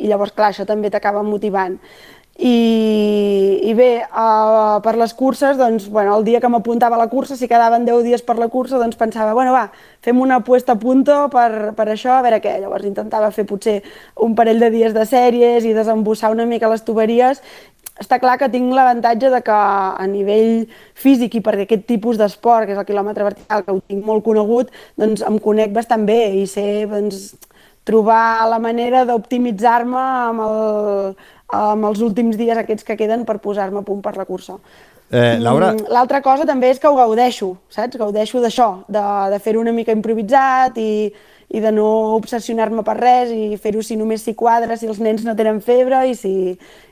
i 0.00 0.08
llavors, 0.08 0.32
clar, 0.32 0.54
això 0.54 0.64
també 0.68 0.88
t'acaba 0.88 1.22
motivant. 1.22 1.76
I, 2.38 3.58
i 3.66 3.72
bé, 3.74 4.04
uh, 4.06 4.78
per 4.84 4.92
les 4.94 5.10
curses, 5.18 5.56
doncs, 5.58 5.88
bueno, 5.90 6.14
el 6.14 6.22
dia 6.22 6.38
que 6.38 6.48
m'apuntava 6.48 6.94
a 6.94 7.00
la 7.00 7.08
cursa, 7.10 7.34
si 7.34 7.48
quedaven 7.50 7.82
10 7.84 8.04
dies 8.06 8.22
per 8.22 8.36
la 8.38 8.46
cursa, 8.46 8.78
doncs 8.78 8.94
pensava, 8.94 9.32
bueno, 9.34 9.50
va, 9.50 9.64
fem 10.06 10.20
una 10.22 10.36
apuesta 10.38 10.76
a 10.76 10.78
punto 10.78 11.16
per, 11.32 11.72
per 11.74 11.88
això, 11.90 12.12
a 12.14 12.22
veure 12.22 12.38
què. 12.44 12.52
Llavors 12.62 12.86
intentava 12.86 13.32
fer 13.34 13.42
potser 13.48 13.80
un 14.22 14.36
parell 14.38 14.62
de 14.62 14.70
dies 14.70 14.94
de 14.94 15.02
sèries 15.02 15.66
i 15.66 15.74
desembussar 15.74 16.30
una 16.30 16.46
mica 16.46 16.70
les 16.70 16.86
tuberies. 16.86 17.42
Està 17.98 18.20
clar 18.22 18.36
que 18.38 18.46
tinc 18.52 18.70
l'avantatge 18.70 19.32
de 19.34 19.42
que 19.42 19.58
a 19.58 20.06
nivell 20.06 20.68
físic 20.94 21.34
i 21.34 21.42
perquè 21.42 21.66
aquest 21.66 21.88
tipus 21.90 22.22
d'esport, 22.22 22.68
que 22.68 22.76
és 22.76 22.78
el 22.78 22.86
quilòmetre 22.86 23.26
vertical, 23.26 23.66
que 23.66 23.74
ho 23.74 23.82
tinc 23.82 24.06
molt 24.06 24.22
conegut, 24.22 24.70
doncs 24.94 25.26
em 25.26 25.42
conec 25.42 25.74
bastant 25.74 26.06
bé 26.06 26.20
i 26.38 26.46
sé 26.46 26.86
doncs, 26.86 27.32
trobar 27.88 28.46
la 28.46 28.58
manera 28.60 29.02
d'optimitzar-me 29.08 30.00
amb 30.28 30.42
el, 30.44 31.14
amb 31.54 31.88
els 31.88 32.00
últims 32.04 32.36
dies 32.36 32.58
aquests 32.58 32.84
que 32.84 32.96
queden 32.96 33.24
per 33.24 33.38
posar-me 33.40 33.80
a 33.80 33.86
punt 33.86 34.02
per 34.04 34.16
la 34.16 34.26
cursa. 34.28 34.58
Eh, 35.10 35.38
Laura... 35.40 35.72
Mm, 35.72 35.88
l'altra 35.88 36.20
cosa 36.20 36.44
també 36.44 36.68
és 36.68 36.80
que 36.80 36.88
ho 36.88 36.96
gaudeixo, 36.96 37.54
saps? 37.72 37.96
Gaudeixo 37.96 38.42
d'això, 38.44 38.68
de, 38.88 39.04
de 39.32 39.38
fer-ho 39.40 39.62
una 39.62 39.72
mica 39.72 39.94
improvisat 39.96 40.76
i, 40.82 41.08
i 41.48 41.62
de 41.64 41.72
no 41.72 41.86
obsessionar-me 42.18 42.84
per 42.84 42.98
res 42.98 43.32
i 43.32 43.56
fer-ho 43.56 43.82
si 43.82 43.96
només 43.96 44.26
si 44.26 44.36
quadra, 44.36 44.76
si 44.76 44.90
els 44.90 45.00
nens 45.00 45.24
no 45.24 45.36
tenen 45.38 45.62
febre 45.64 46.04
i 46.10 46.14
si, 46.18 46.34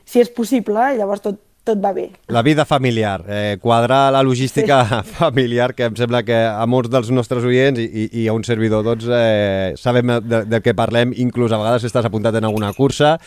si 0.05 0.23
és 0.23 0.33
possible, 0.33 0.89
llavors 0.97 1.21
tot, 1.21 1.37
tot 1.67 1.81
va 1.83 1.91
bé. 1.93 2.07
La 2.31 2.41
vida 2.45 2.65
familiar, 2.65 3.25
eh, 3.27 3.57
quadrar 3.61 4.11
la 4.13 4.23
logística 4.23 4.79
sí. 4.85 5.13
familiar, 5.19 5.73
que 5.75 5.89
em 5.89 5.95
sembla 5.99 6.23
que 6.23 6.37
a 6.47 6.65
molts 6.69 6.91
dels 6.93 7.11
nostres 7.11 7.45
oients 7.47 7.81
i, 7.83 8.07
i 8.23 8.27
a 8.27 8.35
un 8.37 8.45
servidor, 8.47 8.85
doncs, 8.87 9.07
eh, 9.11 9.73
sabem 9.79 10.15
de, 10.23 10.43
de 10.47 10.61
què 10.63 10.73
parlem, 10.77 11.13
inclús 11.19 11.51
a 11.51 11.59
vegades 11.59 11.87
estàs 11.87 12.07
apuntat 12.07 12.39
en 12.39 12.47
alguna 12.47 12.71
cursa, 12.77 13.17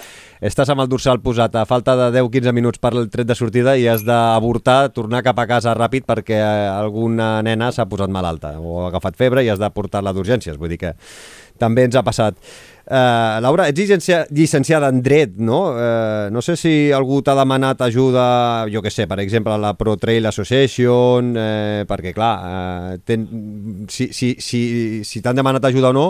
estàs 0.41 0.73
amb 0.73 0.85
el 0.85 0.89
dorsal 0.91 1.21
posat 1.21 1.61
a 1.61 1.67
falta 1.69 1.97
de 1.99 2.09
10-15 2.17 2.57
minuts 2.57 2.81
per 2.81 2.95
el 2.97 3.11
tret 3.13 3.29
de 3.29 3.37
sortida 3.37 3.77
i 3.77 3.87
has 3.91 4.07
d'avortar, 4.07 4.81
tornar 4.97 5.23
cap 5.27 5.39
a 5.39 5.49
casa 5.51 5.77
ràpid 5.77 6.09
perquè 6.09 6.41
alguna 6.41 7.39
nena 7.47 7.71
s'ha 7.75 7.89
posat 7.91 8.11
malalta 8.13 8.57
o 8.59 8.81
ha 8.85 8.89
agafat 8.89 9.21
febre 9.21 9.45
i 9.45 9.53
has 9.53 9.61
de 9.61 9.69
portar-la 9.75 10.15
d'urgències. 10.17 10.57
Vull 10.57 10.73
dir 10.73 10.81
que 10.81 10.95
també 11.61 11.85
ens 11.89 11.99
ha 11.99 12.07
passat. 12.07 12.39
Uh, 12.91 13.39
Laura, 13.39 13.69
ets 13.71 13.79
llicencia, 13.79 14.25
llicenciada 14.35 14.89
en 14.91 14.99
dret, 14.99 15.37
no? 15.39 15.61
Uh, 15.71 16.27
no 16.35 16.43
sé 16.43 16.57
si 16.59 16.73
algú 16.91 17.21
t'ha 17.23 17.37
demanat 17.39 17.85
ajuda, 17.87 18.67
jo 18.67 18.83
que 18.83 18.91
sé, 18.91 19.07
per 19.07 19.21
exemple, 19.23 19.55
a 19.55 19.61
la 19.63 19.77
Pro 19.79 19.95
Trail 19.95 20.27
Association, 20.27 21.31
uh, 21.39 21.85
perquè, 21.87 22.11
clar, 22.17 22.33
uh, 22.43 22.97
ten, 23.07 23.29
si, 23.87 24.09
si, 24.11 24.33
si, 24.43 24.63
si 25.07 25.23
t'han 25.23 25.39
demanat 25.39 25.71
ajuda 25.71 25.95
o 25.95 25.95
no, 25.95 26.09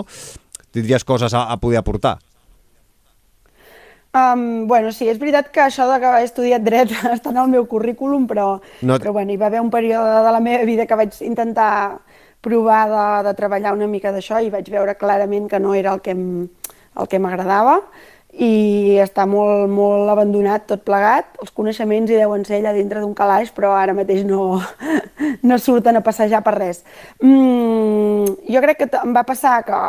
tindries 0.73 1.05
coses 1.05 1.37
a, 1.37 1.45
a 1.53 1.61
poder 1.61 1.83
aportar. 1.83 2.17
Um, 4.17 4.65
bueno, 4.67 4.89
sí, 4.91 5.05
és 5.07 5.21
veritat 5.21 5.53
que 5.53 5.61
això 5.63 5.85
de 5.87 6.01
que 6.01 6.09
he 6.17 6.25
estudiat 6.25 6.65
dret 6.65 6.89
està 7.13 7.29
en 7.29 7.43
el 7.45 7.53
meu 7.53 7.69
currículum, 7.69 8.25
però, 8.25 8.55
no... 8.81 8.97
però 8.97 9.13
bueno, 9.13 9.31
hi 9.31 9.37
va 9.37 9.53
haver 9.53 9.61
un 9.61 9.69
període 9.69 10.17
de 10.25 10.33
la 10.33 10.41
meva 10.41 10.65
vida 10.65 10.89
que 10.89 10.97
vaig 10.97 11.21
intentar 11.29 12.01
provar 12.41 12.87
de, 12.89 13.05
de 13.29 13.35
treballar 13.37 13.75
una 13.77 13.87
mica 13.87 14.11
d'això 14.11 14.41
i 14.41 14.49
vaig 14.53 14.69
veure 14.73 14.97
clarament 14.97 15.47
que 15.49 15.59
no 15.59 15.75
era 15.77 15.93
el 15.93 16.01
que 16.01 16.15
el 16.15 17.07
que 17.07 17.19
m'agradava 17.23 17.79
i 18.31 18.95
està 19.03 19.25
molt, 19.27 19.67
molt 19.71 20.09
abandonat 20.11 20.67
tot 20.69 20.85
plegat. 20.87 21.35
Els 21.43 21.51
coneixements 21.55 22.11
hi 22.11 22.19
deuen 22.19 22.45
ser 22.47 22.61
allà 22.61 22.71
dintre 22.75 23.01
d'un 23.03 23.13
calaix, 23.15 23.51
però 23.51 23.73
ara 23.75 23.95
mateix 23.95 24.23
no, 24.27 24.61
no 25.49 25.57
surten 25.59 25.99
a 25.99 26.03
passejar 26.05 26.39
per 26.45 26.55
res. 26.57 26.85
Mm, 27.19 28.37
jo 28.47 28.63
crec 28.63 28.79
que 28.79 28.89
em 29.01 29.15
va 29.15 29.25
passar 29.27 29.59
que 29.67 29.81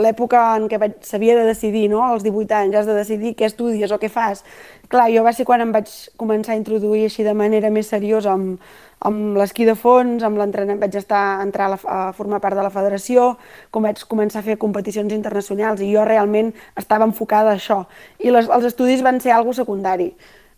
l'època 0.00 0.40
en 0.56 0.68
què 0.70 0.78
s'havia 1.04 1.36
de 1.36 1.44
decidir, 1.44 1.88
no? 1.92 2.00
als 2.06 2.24
18 2.24 2.56
anys, 2.56 2.78
has 2.80 2.88
de 2.88 2.96
decidir 2.96 3.34
què 3.36 3.50
estudies 3.50 3.92
o 3.92 4.00
què 4.00 4.08
fas. 4.08 4.44
Clar, 4.90 5.06
jo 5.14 5.22
va 5.22 5.30
ser 5.30 5.44
quan 5.46 5.62
em 5.62 5.70
vaig 5.70 5.90
començar 6.18 6.56
a 6.56 6.58
introduir 6.58 7.04
així 7.06 7.22
de 7.22 7.34
manera 7.38 7.68
més 7.70 7.86
seriosa 7.92 8.32
amb, 8.32 8.58
amb 9.06 9.36
l'esquí 9.38 9.62
de 9.68 9.76
fons, 9.78 10.24
amb 10.26 10.40
l'entrenament, 10.40 10.80
vaig 10.82 10.96
estar 10.98 11.20
entrar 11.44 11.68
a, 11.68 11.76
la, 11.76 11.78
a 11.86 12.00
formar 12.16 12.40
part 12.42 12.58
de 12.58 12.64
la 12.66 12.72
federació, 12.74 13.36
com 13.70 13.86
vaig 13.86 14.02
començar 14.10 14.42
a 14.42 14.48
fer 14.48 14.58
competicions 14.58 15.14
internacionals 15.14 15.84
i 15.86 15.92
jo 15.94 16.02
realment 16.08 16.50
estava 16.74 17.06
enfocada 17.06 17.54
a 17.54 17.60
això. 17.60 17.84
I 18.18 18.34
les, 18.34 18.50
els 18.50 18.66
estudis 18.72 19.06
van 19.06 19.22
ser 19.22 19.30
algo 19.36 19.54
secundari. 19.54 20.10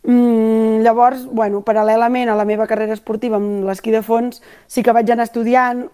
Mm, 0.09 0.81
llavors, 0.83 1.29
bueno, 1.29 1.61
paral·lelament 1.63 2.33
a 2.33 2.39
la 2.39 2.49
meva 2.49 2.67
carrera 2.67 2.97
esportiva 2.97 3.37
amb 3.37 3.69
l'esquí 3.69 3.93
de 3.93 4.01
fons, 4.03 4.41
sí 4.67 4.83
que 4.83 4.97
vaig 4.97 5.13
anar 5.13 5.29
estudiant, 5.29 5.91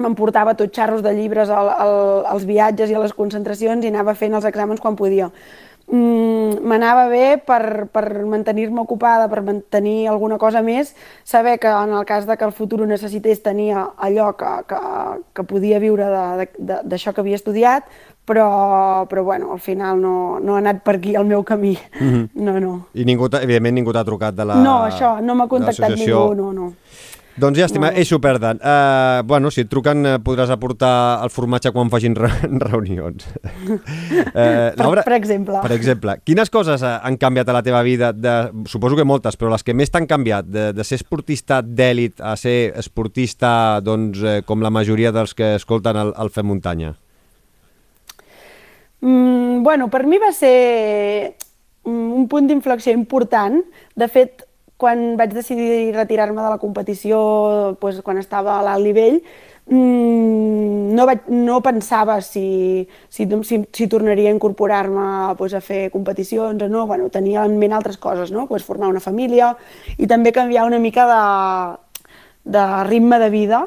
m'emportava 0.00 0.54
tots 0.56 0.76
xarros 0.76 1.02
de 1.04 1.12
llibres 1.16 1.50
al, 1.52 1.68
al, 1.72 1.96
als 2.36 2.46
viatges 2.48 2.92
i 2.92 2.94
a 2.96 3.02
les 3.02 3.12
concentracions 3.16 3.84
i 3.84 3.90
anava 3.90 4.14
fent 4.16 4.36
els 4.36 4.46
exàmens 4.48 4.80
quan 4.80 4.96
podia. 4.96 5.32
Mm, 5.92 6.64
m'anava 6.64 7.04
bé 7.12 7.36
per, 7.36 7.84
per 7.92 8.24
mantenir-me 8.24 8.80
ocupada, 8.80 9.26
per 9.28 9.42
mantenir 9.44 10.06
alguna 10.08 10.38
cosa 10.40 10.62
més, 10.64 10.94
saber 11.22 11.58
que 11.60 11.68
en 11.68 11.92
el 11.92 12.06
cas 12.08 12.24
de 12.24 12.38
que 12.40 12.46
el 12.48 12.54
futur 12.56 12.80
ho 12.80 12.86
necessités 12.88 13.42
tenia 13.44 13.90
allò 14.00 14.30
que, 14.40 14.54
que, 14.70 14.78
que 15.36 15.44
podia 15.44 15.82
viure 15.82 16.08
d'això 16.56 17.12
que 17.12 17.20
havia 17.20 17.36
estudiat, 17.36 17.92
però, 18.24 19.04
però 19.10 19.24
bueno, 19.26 19.52
al 19.52 19.60
final 19.60 20.00
no, 20.00 20.40
no 20.40 20.56
ha 20.56 20.62
anat 20.62 20.80
per 20.80 20.96
aquí 20.96 21.12
el 21.12 21.28
meu 21.28 21.44
camí. 21.44 21.76
Mm 22.00 22.08
-hmm. 22.08 22.28
No, 22.40 22.60
no. 22.60 22.86
I 22.94 23.04
ningú, 23.04 23.28
evidentment 23.28 23.74
ningú 23.74 23.92
t'ha 23.92 24.04
trucat 24.04 24.34
de 24.34 24.44
la 24.44 24.54
No, 24.54 24.88
això, 24.88 25.20
no 25.20 25.34
m'ha 25.34 25.48
contactat 25.48 25.90
ningú, 25.90 26.34
no, 26.34 26.52
no. 26.52 26.72
Doncs 27.32 27.56
ja, 27.56 27.64
estima, 27.64 27.88
no. 27.88 27.96
eixo 27.96 28.18
perden. 28.20 28.58
Uh, 28.60 29.22
bueno, 29.24 29.50
si 29.50 29.62
et 29.64 29.70
truquen 29.72 30.04
uh, 30.04 30.16
podràs 30.20 30.50
aportar 30.52 31.22
el 31.24 31.30
formatge 31.32 31.72
quan 31.72 31.88
facin 31.92 32.16
re 32.18 32.28
reunions. 32.68 33.24
uh, 33.38 34.34
per, 34.34 34.82
Laura, 34.82 35.04
per 35.06 35.16
exemple. 35.16 35.62
Per 35.64 35.72
exemple. 35.72 36.18
Quines 36.28 36.52
coses 36.52 36.84
han 36.84 37.16
canviat 37.20 37.48
a 37.48 37.56
la 37.56 37.62
teva 37.64 37.80
vida? 37.86 38.12
De, 38.12 38.34
suposo 38.68 38.98
que 38.98 39.08
moltes, 39.08 39.40
però 39.40 39.54
les 39.54 39.64
que 39.64 39.76
més 39.76 39.92
t'han 39.92 40.08
canviat, 40.10 40.50
de, 40.52 40.66
de 40.76 40.84
ser 40.84 41.00
esportista 41.00 41.62
d'èlit 41.64 42.20
a 42.20 42.34
ser 42.36 42.74
esportista 42.82 43.80
doncs, 43.80 44.20
uh, 44.20 44.40
com 44.44 44.60
la 44.60 44.74
majoria 44.74 45.14
dels 45.16 45.32
que 45.38 45.54
escolten 45.56 45.96
el, 46.04 46.12
el 46.20 46.32
Fem 46.34 46.52
Muntanya? 46.52 46.92
Mm, 49.00 49.64
bueno, 49.64 49.88
per 49.90 50.04
mi 50.06 50.20
va 50.20 50.34
ser 50.36 51.34
un 51.88 52.28
punt 52.28 52.46
d'inflexió 52.46 52.92
important. 52.94 53.62
De 53.96 54.08
fet, 54.12 54.44
quan 54.82 55.14
vaig 55.20 55.32
decidir 55.36 55.94
retirar-me 55.94 56.42
de 56.42 56.50
la 56.50 56.60
competició, 56.60 57.22
doncs, 57.80 58.02
quan 58.02 58.18
estava 58.18 58.58
a 58.58 58.64
l'alt 58.66 58.86
nivell, 58.88 59.20
mmm, 59.70 60.92
no, 60.96 61.06
vaig, 61.08 61.28
no 61.30 61.60
pensava 61.64 62.18
si, 62.26 62.88
si, 63.08 63.28
si, 63.46 63.60
si 63.72 63.88
tornaria 63.88 64.30
a 64.30 64.34
incorporar-me 64.34 65.06
doncs, 65.38 65.54
a 65.54 65.62
fer 65.62 65.84
competicions 65.94 66.66
o 66.66 66.70
no. 66.72 66.86
Bueno, 66.90 67.08
tenia 67.14 67.46
en 67.46 67.58
ment 67.60 67.76
altres 67.78 68.00
coses, 68.02 68.34
no? 68.34 68.48
doncs, 68.50 68.66
formar 68.66 68.90
una 68.90 69.04
família 69.04 69.54
i 69.98 70.10
també 70.10 70.34
canviar 70.34 70.66
una 70.66 70.82
mica 70.82 71.06
de, 71.12 71.22
de 72.58 72.66
ritme 72.90 73.22
de 73.22 73.30
vida 73.30 73.66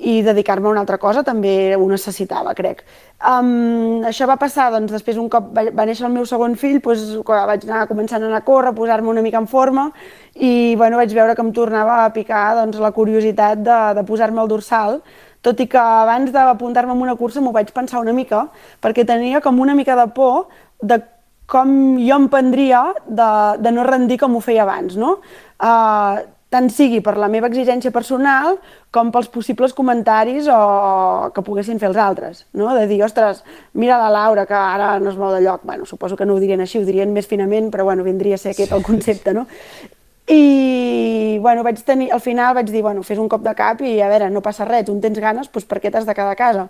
i 0.00 0.22
dedicar-me 0.24 0.68
a 0.68 0.70
una 0.72 0.80
altra 0.80 0.96
cosa 0.98 1.22
també 1.22 1.76
ho 1.76 1.86
necessitava, 1.90 2.54
crec. 2.56 2.82
Um, 3.20 4.00
això 4.08 4.24
va 4.28 4.38
passar, 4.40 4.70
doncs, 4.72 4.92
després 4.94 5.18
un 5.20 5.28
cop 5.28 5.50
va, 5.56 5.66
va 5.76 5.84
néixer 5.88 6.06
el 6.08 6.14
meu 6.14 6.24
segon 6.28 6.56
fill, 6.60 6.78
doncs, 6.80 7.18
vaig 7.26 7.66
anar 7.68 7.84
començant 7.90 8.24
a 8.24 8.30
anar 8.30 8.40
a 8.40 8.46
córrer, 8.46 8.72
posar-me 8.76 9.12
una 9.12 9.24
mica 9.24 9.40
en 9.42 9.48
forma 9.50 9.90
i 10.34 10.74
bueno, 10.80 10.96
vaig 10.96 11.12
veure 11.12 11.34
que 11.36 11.44
em 11.44 11.52
tornava 11.52 12.00
a 12.06 12.10
picar 12.16 12.54
doncs, 12.62 12.80
la 12.80 12.94
curiositat 12.96 13.60
de, 13.66 13.78
de 14.00 14.06
posar-me 14.08 14.40
al 14.40 14.48
dorsal, 14.48 15.00
tot 15.44 15.60
i 15.60 15.68
que 15.68 15.80
abans 15.80 16.32
d'apuntar-me 16.32 16.96
en 16.96 17.04
una 17.04 17.16
cursa 17.20 17.44
m'ho 17.44 17.52
vaig 17.52 17.72
pensar 17.76 18.00
una 18.00 18.16
mica, 18.16 18.46
perquè 18.80 19.04
tenia 19.08 19.44
com 19.44 19.60
una 19.60 19.76
mica 19.76 19.96
de 20.00 20.08
por 20.16 20.46
de 20.80 21.02
com 21.50 21.70
jo 21.98 22.16
em 22.16 22.28
prendria 22.30 22.84
de, 23.06 23.30
de 23.58 23.72
no 23.74 23.84
rendir 23.84 24.20
com 24.20 24.36
ho 24.36 24.40
feia 24.44 24.62
abans, 24.62 24.94
no? 24.96 25.16
Uh, 25.58 26.22
tant 26.50 26.66
sigui 26.74 26.98
per 27.00 27.14
la 27.18 27.28
meva 27.30 27.46
exigència 27.46 27.92
personal 27.94 28.56
com 28.90 29.12
pels 29.14 29.28
possibles 29.30 29.72
comentaris 29.76 30.48
o, 30.50 30.56
o 30.56 31.28
que 31.34 31.44
poguessin 31.46 31.78
fer 31.78 31.92
els 31.92 32.00
altres, 32.02 32.42
no? 32.58 32.72
De 32.74 32.88
dir, 32.90 32.98
ostres, 33.06 33.44
mira 33.72 34.00
la 34.00 34.10
Laura, 34.10 34.44
que 34.50 34.58
ara 34.58 34.96
no 34.98 35.12
es 35.12 35.18
mou 35.18 35.30
de 35.30 35.40
lloc. 35.44 35.62
Bueno, 35.62 35.86
suposo 35.86 36.18
que 36.18 36.26
no 36.26 36.34
ho 36.34 36.42
dirien 36.42 36.60
així, 36.60 36.80
ho 36.80 36.88
dirien 36.88 37.14
més 37.14 37.30
finament, 37.30 37.70
però 37.70 37.86
bueno, 37.86 38.04
vindria 38.06 38.34
a 38.34 38.42
ser 38.42 38.56
aquest 38.56 38.74
el 38.74 38.82
concepte, 38.86 39.34
no? 39.36 39.46
I, 40.30 41.38
bueno, 41.42 41.62
vaig 41.66 41.78
tenir, 41.86 42.10
al 42.14 42.20
final 42.22 42.54
vaig 42.54 42.68
dir, 42.70 42.82
bueno, 42.82 43.02
fes 43.06 43.18
un 43.18 43.30
cop 43.30 43.42
de 43.46 43.54
cap 43.58 43.80
i, 43.82 43.96
a 44.02 44.10
veure, 44.10 44.28
no 44.30 44.42
passa 44.42 44.66
res, 44.66 44.84
tu 44.86 44.94
en 44.94 45.00
tens 45.02 45.18
ganes, 45.22 45.48
doncs 45.50 45.66
per 45.70 45.80
què 45.82 45.90
t'has 45.90 46.06
de 46.06 46.14
quedar 46.14 46.34
a 46.34 46.38
casa? 46.38 46.66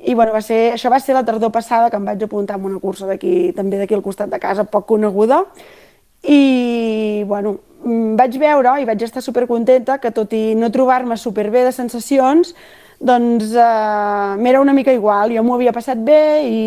I, 0.00 0.14
bueno, 0.14 0.32
va 0.32 0.40
ser, 0.44 0.74
això 0.74 0.88
va 0.92 1.00
ser 1.00 1.16
la 1.16 1.24
tardor 1.24 1.52
passada 1.52 1.88
que 1.92 1.96
em 2.00 2.08
vaig 2.08 2.24
apuntar 2.24 2.56
en 2.56 2.66
una 2.68 2.80
cursa 2.80 3.08
d'aquí, 3.08 3.52
també 3.56 3.80
d'aquí 3.80 3.96
al 3.96 4.04
costat 4.04 4.32
de 4.32 4.40
casa, 4.40 4.64
poc 4.64 4.88
coneguda, 4.88 5.42
i, 6.22 7.24
bueno, 7.26 7.58
Mm, 7.80 8.12
vaig 8.18 8.36
veure 8.36 8.74
i 8.82 8.84
vaig 8.84 9.00
estar 9.06 9.22
supercontenta 9.24 9.96
que 10.02 10.10
tot 10.12 10.34
i 10.36 10.52
no 10.58 10.68
trobar-me 10.72 11.16
superbé 11.16 11.62
de 11.64 11.72
sensacions, 11.72 12.52
doncs 13.00 13.54
eh, 13.56 14.34
m'era 14.36 14.60
una 14.60 14.74
mica 14.76 14.92
igual, 14.92 15.32
jo 15.32 15.40
m'ho 15.40 15.54
havia 15.56 15.72
passat 15.72 16.02
bé 16.04 16.18
i 16.44 16.58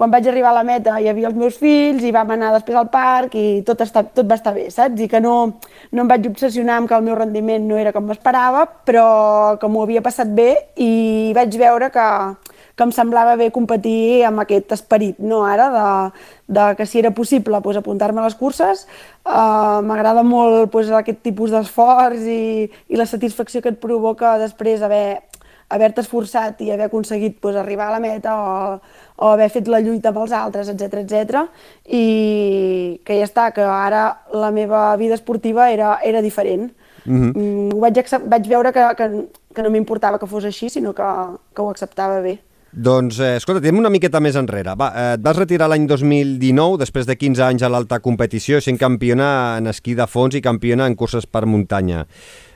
quan 0.00 0.08
vaig 0.14 0.24
arribar 0.30 0.54
a 0.54 0.56
la 0.56 0.64
meta 0.64 0.94
hi 0.96 1.10
havia 1.10 1.28
els 1.28 1.36
meus 1.36 1.58
fills 1.60 2.06
i 2.08 2.14
vam 2.14 2.32
anar 2.32 2.54
després 2.54 2.78
al 2.80 2.88
parc 2.88 3.36
i 3.36 3.60
tot, 3.68 3.84
està, 3.84 4.00
tot 4.16 4.24
va 4.24 4.38
estar 4.40 4.54
bé, 4.56 4.70
saps? 4.72 5.02
I 5.04 5.10
que 5.12 5.20
no, 5.20 5.34
no 5.92 6.06
em 6.06 6.08
vaig 6.08 6.30
obsessionar 6.30 6.80
amb 6.80 6.88
que 6.88 6.96
el 6.96 7.04
meu 7.04 7.20
rendiment 7.20 7.68
no 7.68 7.76
era 7.76 7.92
com 7.92 8.08
m'esperava, 8.08 8.64
però 8.88 9.06
que 9.60 9.68
m'ho 9.68 9.84
havia 9.84 10.00
passat 10.00 10.32
bé 10.32 10.54
i 10.80 11.34
vaig 11.36 11.60
veure 11.60 11.92
que, 11.92 12.08
que 12.76 12.84
em 12.84 12.92
semblava 12.92 13.36
bé 13.40 13.48
competir 13.50 14.24
amb 14.28 14.42
aquest 14.42 14.74
esperit, 14.76 15.16
no 15.18 15.40
ara, 15.48 15.68
de, 15.72 16.56
de 16.58 16.66
que 16.76 16.86
si 16.86 17.00
era 17.00 17.10
possible 17.16 17.60
pues, 17.64 17.78
apuntar-me 17.80 18.20
a 18.20 18.26
les 18.26 18.36
curses. 18.36 18.84
Uh, 19.24 19.80
M'agrada 19.86 20.22
molt 20.22 20.68
pues, 20.70 20.90
aquest 20.92 21.22
tipus 21.24 21.54
d'esforç 21.54 22.28
i, 22.28 22.68
i 22.92 23.00
la 23.00 23.08
satisfacció 23.08 23.64
que 23.64 23.72
et 23.72 23.80
provoca 23.80 24.36
després 24.42 24.84
haver 24.84 25.22
haver-te 25.68 25.98
esforçat 26.04 26.60
i 26.62 26.70
haver 26.70 26.86
aconseguit 26.86 27.40
pues, 27.42 27.56
arribar 27.58 27.88
a 27.88 27.96
la 27.96 28.00
meta 28.00 28.36
o, 28.38 28.76
o 29.16 29.30
haver 29.32 29.48
fet 29.50 29.66
la 29.66 29.80
lluita 29.82 30.12
amb 30.12 30.20
els 30.22 30.34
altres, 30.36 30.68
etc 30.70 31.00
etc. 31.02 31.42
i 31.90 33.00
que 33.02 33.18
ja 33.18 33.26
està, 33.26 33.48
que 33.56 33.64
ara 33.66 34.04
la 34.30 34.52
meva 34.54 34.92
vida 35.00 35.18
esportiva 35.18 35.70
era, 35.72 35.98
era 36.04 36.22
diferent. 36.22 36.70
Mm 37.04 37.16
-hmm. 37.18 37.32
mm, 37.36 37.74
ho 37.74 37.80
vaig, 37.80 38.04
vaig 38.26 38.48
veure 38.48 38.72
que, 38.72 38.84
que, 38.96 39.10
que 39.54 39.62
no 39.62 39.70
m'importava 39.70 40.18
que 40.18 40.26
fos 40.26 40.44
així, 40.44 40.70
sinó 40.70 40.92
que, 40.94 41.02
que 41.54 41.62
ho 41.62 41.70
acceptava 41.70 42.20
bé. 42.20 42.38
Doncs, 42.72 43.20
eh, 43.20 43.36
escolta, 43.38 43.62
tenim 43.62 43.78
una 43.80 43.90
miqueta 43.92 44.20
més 44.20 44.36
enrere. 44.36 44.74
Va, 44.76 44.90
eh, 44.90 45.12
et 45.14 45.22
vas 45.22 45.36
retirar 45.38 45.68
l'any 45.70 45.86
2019, 45.86 46.76
després 46.82 47.06
de 47.06 47.16
15 47.16 47.42
anys 47.46 47.62
a 47.62 47.70
l'alta 47.70 48.00
competició, 48.00 48.60
sent 48.60 48.78
campiona 48.78 49.56
en 49.58 49.66
esquí 49.70 49.94
de 49.94 50.06
fons 50.06 50.34
i 50.34 50.42
campiona 50.42 50.86
en 50.86 50.96
curses 50.96 51.26
per 51.26 51.46
muntanya. 51.46 52.06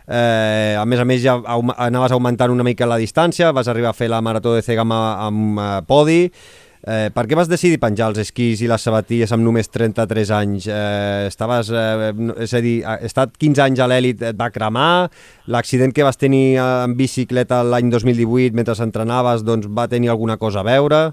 Eh, 0.06 0.74
a 0.76 0.84
més 0.84 0.98
a 0.98 1.04
més, 1.04 1.22
ja 1.22 1.38
anaves 1.78 2.12
augmentant 2.12 2.50
una 2.50 2.64
mica 2.66 2.86
la 2.86 2.98
distància, 2.98 3.52
vas 3.52 3.68
arribar 3.68 3.90
a 3.90 3.96
fer 3.96 4.10
la 4.10 4.20
marató 4.20 4.54
de 4.54 4.62
Cegama 4.62 4.98
amb 5.26 5.58
eh, 5.58 5.70
podi, 5.86 6.32
Eh, 6.80 7.10
per 7.12 7.26
què 7.28 7.36
vas 7.36 7.48
decidir 7.50 7.76
penjar 7.80 8.08
els 8.08 8.22
esquís 8.22 8.62
i 8.64 8.68
les 8.70 8.80
sabatilles 8.80 9.32
amb 9.36 9.44
només 9.44 9.68
33 9.68 10.30
anys? 10.32 10.66
Eh, 10.66 11.26
estaves, 11.28 11.68
eh, 11.68 12.12
és 12.40 12.54
a 12.54 12.60
dir, 12.64 12.76
estat 13.04 13.36
15 13.36 13.62
anys 13.66 13.80
a 13.84 13.88
l'èlit, 13.90 14.22
et 14.22 14.36
va 14.36 14.48
cremar, 14.50 15.10
l'accident 15.46 15.92
que 15.92 16.06
vas 16.06 16.16
tenir 16.16 16.56
en 16.56 16.96
bicicleta 16.96 17.62
l'any 17.62 17.90
2018 17.92 18.56
mentre 18.56 18.78
entrenaves 18.80 19.44
doncs, 19.44 19.68
va 19.68 19.88
tenir 19.88 20.08
alguna 20.08 20.38
cosa 20.38 20.60
a 20.60 20.64
veure? 20.64 21.12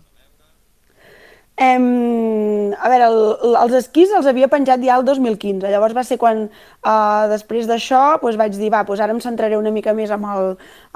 Um, 1.58 2.70
a 2.78 2.86
veure, 2.86 3.06
el, 3.10 3.56
els 3.58 3.72
esquís 3.80 4.12
els 4.14 4.28
havia 4.30 4.46
penjat 4.46 4.84
ja 4.86 4.94
el 5.00 5.06
2015, 5.08 5.66
llavors 5.74 5.96
va 5.98 6.04
ser 6.06 6.20
quan, 6.22 6.44
uh, 6.86 7.24
després 7.32 7.66
d'això, 7.66 8.20
doncs 8.22 8.36
vaig 8.38 8.54
dir, 8.54 8.68
va, 8.70 8.84
doncs 8.86 9.02
ara 9.02 9.16
em 9.16 9.22
centraré 9.24 9.58
una 9.58 9.72
mica 9.74 9.96
més 9.98 10.12
amb, 10.14 10.28
el, 10.30 10.52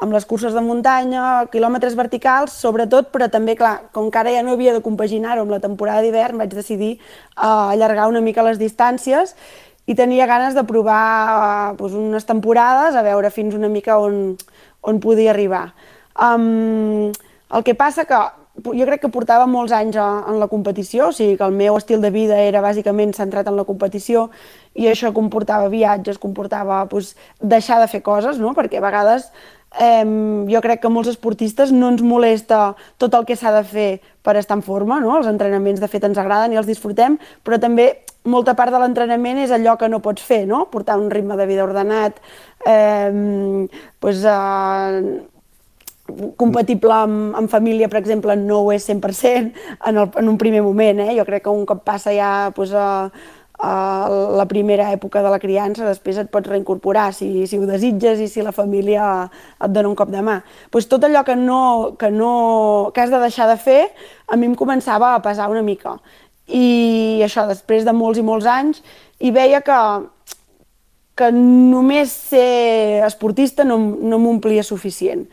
amb 0.05 0.13
les 0.13 0.27
curses 0.29 0.53
de 0.53 0.61
muntanya, 0.61 1.47
quilòmetres 1.49 1.95
verticals, 1.97 2.53
sobretot, 2.61 3.09
però 3.09 3.25
també, 3.33 3.55
clar, 3.57 3.87
com 3.95 4.11
que 4.13 4.21
ara 4.21 4.35
ja 4.35 4.43
no 4.45 4.53
havia 4.53 4.75
de 4.75 4.83
compaginar-ho 4.85 5.41
amb 5.47 5.55
la 5.55 5.59
temporada 5.63 6.03
d'hivern, 6.05 6.37
vaig 6.37 6.53
decidir 6.53 6.91
uh, 6.99 7.71
allargar 7.71 8.05
una 8.11 8.21
mica 8.21 8.45
les 8.45 8.61
distàncies 8.61 9.33
i 9.89 9.95
tenia 9.97 10.27
ganes 10.29 10.53
de 10.53 10.61
provar 10.69 11.07
uh, 11.31 11.71
doncs 11.79 11.97
unes 11.97 12.29
temporades, 12.29 12.93
a 12.93 13.01
veure 13.01 13.33
fins 13.33 13.57
una 13.57 13.71
mica 13.71 13.97
on, 13.97 14.37
on 14.85 15.01
podia 15.01 15.33
arribar. 15.33 15.71
Um, 16.21 17.09
el 17.49 17.65
que 17.65 17.73
passa 17.73 18.05
que 18.05 18.21
jo 18.63 18.85
crec 18.87 19.01
que 19.03 19.11
portava 19.13 19.47
molts 19.49 19.73
anys 19.75 19.97
en 20.01 20.39
la 20.39 20.47
competició, 20.51 21.09
o 21.09 21.15
sigui 21.15 21.37
que 21.37 21.47
el 21.47 21.55
meu 21.55 21.77
estil 21.79 22.01
de 22.01 22.11
vida 22.13 22.37
era 22.39 22.61
bàsicament 22.63 23.13
centrat 23.17 23.47
en 23.47 23.57
la 23.57 23.65
competició 23.67 24.29
i 24.73 24.87
això 24.87 25.11
comportava 25.13 25.71
viatges, 25.71 26.19
comportava 26.21 26.85
pues, 26.91 27.15
deixar 27.39 27.81
de 27.81 27.89
fer 27.91 28.01
coses, 28.05 28.39
no? 28.39 28.53
perquè 28.57 28.79
a 28.79 28.85
vegades 28.85 29.31
eh, 29.79 30.05
jo 30.51 30.61
crec 30.61 30.81
que 30.83 30.91
molts 30.91 31.11
esportistes 31.11 31.71
no 31.71 31.91
ens 31.91 32.03
molesta 32.03 32.75
tot 33.01 33.13
el 33.15 33.25
que 33.25 33.37
s'ha 33.39 33.53
de 33.55 33.63
fer 33.67 33.89
per 34.21 34.37
estar 34.37 34.57
en 34.59 34.63
forma, 34.65 34.99
no? 34.99 35.17
els 35.17 35.29
entrenaments 35.31 35.81
de 35.81 35.89
fet 35.91 36.05
ens 36.07 36.19
agraden 36.21 36.53
i 36.53 36.61
els 36.61 36.69
disfrutem, 36.69 37.17
però 37.43 37.59
també 37.59 37.91
molta 38.23 38.53
part 38.53 38.73
de 38.73 38.79
l'entrenament 38.81 39.39
és 39.41 39.51
allò 39.51 39.77
que 39.79 39.89
no 39.89 40.01
pots 40.03 40.21
fer, 40.21 40.43
no? 40.47 40.67
portar 40.71 40.99
un 41.01 41.09
ritme 41.09 41.37
de 41.39 41.47
vida 41.49 41.65
ordenat, 41.65 42.19
eh, 42.65 43.67
pues, 43.99 44.23
eh, 44.23 45.30
compatible 46.37 46.93
amb, 46.95 47.35
amb 47.37 47.51
família, 47.51 47.89
per 47.89 47.99
exemple, 47.99 48.35
no 48.39 48.61
ho 48.65 48.71
és 48.73 48.87
100% 48.89 49.51
en, 49.87 49.97
el, 49.97 50.07
en 50.17 50.31
un 50.31 50.39
primer 50.41 50.63
moment. 50.65 51.03
Eh? 51.03 51.15
Jo 51.17 51.27
crec 51.27 51.45
que 51.45 51.53
un 51.53 51.65
cop 51.69 51.83
passa 51.87 52.13
ja 52.15 52.51
pues, 52.55 52.73
a, 52.73 53.11
a 53.61 54.09
la 54.37 54.47
primera 54.49 54.89
època 54.91 55.21
de 55.21 55.29
la 55.29 55.39
criança, 55.39 55.85
després 55.85 56.17
et 56.17 56.29
pots 56.33 56.49
reincorporar 56.49 57.11
si, 57.13 57.45
si 57.47 57.59
ho 57.59 57.67
desitges 57.69 58.23
i 58.23 58.27
si 58.31 58.41
la 58.41 58.53
família 58.55 59.03
et 59.61 59.69
dona 59.73 59.91
un 59.91 59.97
cop 59.97 60.09
de 60.09 60.23
mà. 60.25 60.39
Pues 60.73 60.89
tot 60.89 61.05
allò 61.05 61.21
que, 61.27 61.35
no, 61.37 61.93
que, 61.99 62.09
no, 62.09 62.89
que 62.95 63.03
has 63.03 63.13
de 63.13 63.21
deixar 63.21 63.47
de 63.51 63.59
fer, 63.61 63.83
a 64.27 64.39
mi 64.39 64.49
em 64.49 64.57
començava 64.57 65.13
a 65.13 65.21
pesar 65.21 65.51
una 65.53 65.61
mica. 65.61 65.99
I 66.47 67.21
això, 67.23 67.45
després 67.47 67.85
de 67.85 67.93
molts 67.93 68.19
i 68.19 68.25
molts 68.25 68.49
anys, 68.49 68.81
i 69.21 69.29
veia 69.31 69.61
que, 69.61 69.77
que 71.21 71.29
només 71.35 72.11
ser 72.33 73.05
esportista 73.05 73.63
no, 73.67 73.77
no 73.77 74.19
m'omplia 74.19 74.65
suficient 74.65 75.27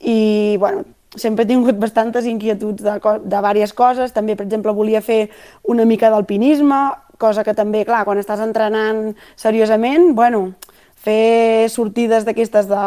i 0.00 0.56
bueno, 0.58 0.84
sempre 1.16 1.44
he 1.44 1.50
tingut 1.50 1.78
bastantes 1.78 2.26
inquietuds 2.26 2.82
de, 2.82 2.96
de 3.00 3.36
diverses 3.36 3.74
coses, 3.76 4.12
també 4.16 4.36
per 4.36 4.46
exemple 4.46 4.72
volia 4.72 5.02
fer 5.02 5.28
una 5.68 5.84
mica 5.84 6.10
d'alpinisme, 6.10 6.80
cosa 7.20 7.44
que 7.44 7.54
també, 7.54 7.84
clar, 7.84 8.04
quan 8.08 8.20
estàs 8.20 8.40
entrenant 8.40 9.10
seriosament, 9.36 10.14
bueno, 10.16 10.52
fer 11.00 11.68
sortides 11.72 12.26
d'aquestes 12.26 12.66
de, 12.68 12.80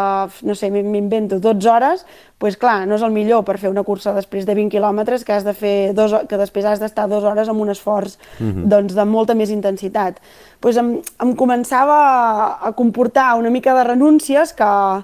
no 0.46 0.54
sé, 0.54 0.70
m'invento, 0.70 1.40
12 1.42 1.70
hores, 1.70 2.04
pues 2.38 2.58
clar, 2.62 2.84
no 2.86 3.00
és 3.00 3.06
el 3.06 3.14
millor 3.14 3.42
per 3.48 3.58
fer 3.58 3.72
una 3.72 3.84
cursa 3.88 4.14
després 4.14 4.46
de 4.46 4.54
20 4.54 4.70
quilòmetres 4.76 5.26
que 5.26 5.34
has 5.34 5.46
de 5.48 5.56
fer 5.58 5.94
dos, 5.98 6.14
que 6.30 6.38
després 6.38 6.68
has 6.70 6.82
d'estar 6.82 7.08
dues 7.10 7.26
hores 7.26 7.50
amb 7.50 7.62
un 7.66 7.74
esforç 7.74 8.20
mm 8.40 8.52
-hmm. 8.52 8.70
doncs, 8.70 8.94
de 8.94 9.06
molta 9.06 9.34
més 9.34 9.50
intensitat. 9.50 10.22
Pues 10.60 10.78
em, 10.78 11.02
em 11.22 11.36
començava 11.36 12.60
a 12.62 12.72
comportar 12.74 13.34
una 13.36 13.50
mica 13.50 13.74
de 13.74 13.84
renúncies 13.84 14.54
que, 14.54 15.04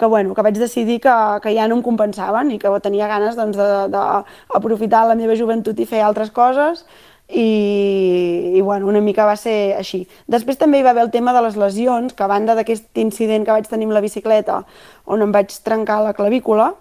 que, 0.00 0.08
bueno, 0.08 0.34
que 0.34 0.42
vaig 0.46 0.56
decidir 0.56 0.98
que, 1.04 1.14
que 1.44 1.52
ja 1.52 1.68
no 1.68 1.76
em 1.76 1.84
compensaven 1.84 2.54
i 2.54 2.58
que 2.58 2.72
tenia 2.80 3.08
ganes 3.10 3.36
d'aprofitar 3.36 5.04
doncs, 5.04 5.12
la 5.12 5.18
meva 5.18 5.36
joventut 5.36 5.78
i 5.78 5.86
fer 5.86 6.00
altres 6.06 6.32
coses 6.32 6.86
i, 7.28 8.56
i 8.56 8.60
bueno, 8.60 8.88
una 8.88 9.02
mica 9.04 9.26
va 9.28 9.36
ser 9.36 9.76
així. 9.78 10.06
Després 10.26 10.58
també 10.58 10.80
hi 10.80 10.86
va 10.86 10.94
haver 10.94 11.04
el 11.04 11.12
tema 11.12 11.34
de 11.36 11.44
les 11.44 11.58
lesions, 11.60 12.14
que 12.16 12.24
a 12.24 12.30
banda 12.30 12.56
d'aquest 12.58 12.98
incident 12.98 13.44
que 13.46 13.54
vaig 13.54 13.68
tenir 13.68 13.86
amb 13.86 13.98
la 13.98 14.02
bicicleta, 14.04 14.62
on 15.06 15.22
em 15.22 15.36
vaig 15.36 15.52
trencar 15.64 16.00
la 16.02 16.16
clavícula, 16.16 16.72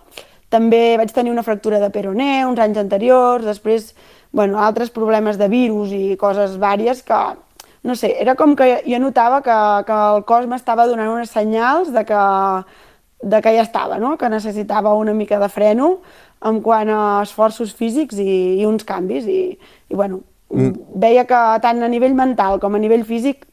també 0.49 0.97
vaig 0.97 1.11
tenir 1.13 1.35
una 1.35 1.45
fractura 1.45 1.77
de 1.83 1.91
peroné 1.93 2.45
uns 2.47 2.59
anys 2.63 2.79
anteriors, 2.81 3.45
després 3.45 3.93
bueno, 4.31 4.57
altres 4.61 4.89
problemes 4.89 5.37
de 5.37 5.47
virus 5.51 5.93
i 5.93 6.15
coses 6.17 6.57
vàries 6.61 7.03
que, 7.05 7.19
no 7.83 7.95
sé, 7.95 8.15
era 8.21 8.35
com 8.35 8.55
que 8.57 8.81
jo 8.85 8.99
notava 9.01 9.43
que, 9.45 9.57
que 9.85 9.97
el 10.15 10.25
cos 10.25 10.49
m'estava 10.49 10.87
donant 10.89 11.13
unes 11.13 11.33
senyals 11.33 11.93
de 11.93 12.05
que 12.05 12.23
de 13.21 13.41
que 13.41 13.53
ja 13.55 13.63
estava, 13.63 13.99
no? 13.99 14.17
que 14.17 14.29
necessitava 14.29 14.93
una 14.95 15.13
mica 15.13 15.39
de 15.39 15.49
freno 15.51 15.99
en 16.45 16.61
quant 16.63 16.89
a 16.89 17.21
esforços 17.23 17.73
físics 17.75 18.19
i, 18.19 18.59
i 18.61 18.65
uns 18.65 18.85
canvis. 18.87 19.27
I, 19.27 19.57
i 19.89 19.95
bueno, 19.95 20.21
mm. 20.53 20.99
veia 20.99 21.25
que 21.27 21.39
tant 21.63 21.83
a 21.83 21.91
nivell 21.91 22.15
mental 22.15 22.59
com 22.63 22.75
a 22.75 22.81
nivell 22.81 23.03
físic 23.07 23.43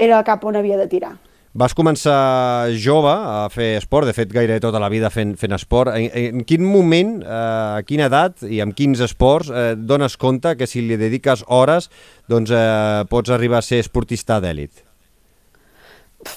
era 0.00 0.22
cap 0.24 0.44
on 0.48 0.56
havia 0.56 0.78
de 0.80 0.88
tirar. 0.88 1.18
Vas 1.52 1.74
començar 1.74 2.70
jove 2.78 3.10
a 3.10 3.48
fer 3.50 3.72
esport, 3.80 4.06
de 4.06 4.14
fet 4.14 4.30
gairebé 4.30 4.60
tota 4.62 4.78
la 4.78 4.88
vida 4.88 5.08
fent, 5.10 5.32
fent 5.36 5.56
esport. 5.56 5.90
En, 5.98 6.36
en 6.38 6.44
quin 6.46 6.62
moment, 6.62 7.16
eh, 7.24 7.80
a 7.80 7.82
quina 7.82 8.06
edat 8.06 8.44
i 8.46 8.60
amb 8.62 8.76
quins 8.78 9.02
esports 9.02 9.50
eh, 9.50 9.72
dones 9.74 10.14
compte 10.16 10.54
que 10.56 10.68
si 10.70 10.84
li 10.86 10.96
dediques 10.96 11.42
hores 11.48 11.90
doncs, 12.30 12.54
eh, 12.54 13.02
pots 13.10 13.34
arribar 13.34 13.58
a 13.58 13.66
ser 13.66 13.82
esportista 13.82 14.38
d'èlit? 14.40 14.86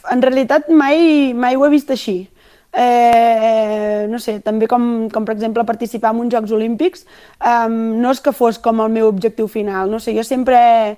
En 0.09 0.23
realitat 0.23 0.71
mai, 0.73 1.29
mai 1.37 1.59
ho 1.59 1.67
he 1.67 1.71
vist 1.75 1.93
així 1.93 2.23
eh, 2.73 4.07
no 4.09 4.19
sé, 4.19 4.39
també 4.41 4.67
com, 4.67 5.07
com 5.13 5.25
per 5.25 5.35
exemple 5.37 5.65
participar 5.67 6.13
en 6.13 6.23
uns 6.23 6.33
Jocs 6.33 6.55
Olímpics, 6.55 7.05
eh, 7.39 7.69
no 7.69 8.11
és 8.11 8.23
que 8.23 8.33
fos 8.33 8.59
com 8.59 8.81
el 8.81 8.91
meu 8.93 9.07
objectiu 9.11 9.47
final, 9.47 9.91
no 9.91 10.01
sé, 10.01 10.15
jo 10.17 10.25
sempre 10.25 10.57
he, 10.57 10.97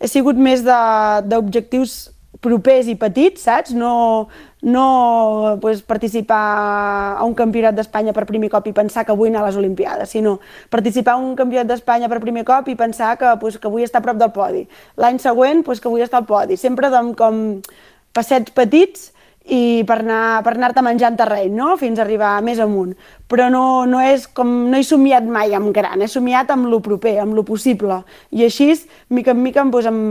he 0.00 0.12
sigut 0.12 0.36
més 0.36 0.62
d'objectius 0.66 1.98
propers 2.44 2.86
i 2.86 2.94
petits, 2.94 3.42
saps? 3.48 3.72
No, 3.74 4.28
no 4.62 5.58
pues, 5.62 5.80
participar 5.82 7.16
a 7.18 7.24
un 7.26 7.34
campionat 7.34 7.74
d'Espanya 7.74 8.14
per 8.14 8.28
primer 8.28 8.50
cop 8.52 8.68
i 8.68 8.74
pensar 8.76 9.04
que 9.08 9.16
vull 9.16 9.32
anar 9.32 9.42
a 9.42 9.48
les 9.48 9.58
Olimpiades, 9.58 10.12
sinó 10.14 10.36
participar 10.70 11.16
a 11.16 11.22
un 11.24 11.34
campionat 11.38 11.72
d'Espanya 11.72 12.10
per 12.12 12.20
primer 12.22 12.44
cop 12.46 12.68
i 12.68 12.76
pensar 12.78 13.16
que, 13.18 13.32
pues, 13.40 13.58
que 13.58 13.72
vull 13.72 13.82
estar 13.82 14.04
a 14.04 14.06
prop 14.06 14.20
del 14.20 14.30
podi. 14.36 14.66
L'any 14.96 15.18
següent 15.22 15.64
pues, 15.66 15.82
que 15.82 15.90
vull 15.90 16.04
estar 16.04 16.22
al 16.22 16.28
podi. 16.30 16.60
Sempre 16.60 16.92
doncs, 16.94 17.16
com 17.18 17.42
passets 18.14 18.54
petits 18.54 19.10
i 19.48 19.82
per 19.88 20.00
anar-te 20.02 20.44
per 20.44 20.52
anar 20.56 20.84
menjant 20.84 21.16
terreny, 21.16 21.52
no? 21.56 21.76
fins 21.80 21.98
a 21.98 22.04
arribar 22.04 22.34
més 22.44 22.60
amunt. 22.60 22.92
Però 23.28 23.48
no, 23.52 23.86
no, 23.88 24.00
és 24.04 24.26
com, 24.28 24.50
no 24.68 24.76
he 24.76 24.84
somiat 24.84 25.24
mai 25.24 25.54
amb 25.56 25.72
gran, 25.74 26.02
he 26.04 26.08
somiat 26.08 26.50
amb 26.52 26.68
lo 26.68 26.82
proper, 26.84 27.18
amb 27.22 27.36
lo 27.36 27.44
possible. 27.48 28.02
I 28.30 28.44
així, 28.44 28.74
mica 29.08 29.32
en 29.32 29.42
mica, 29.42 29.64
doncs, 29.64 29.88
em, 29.88 30.02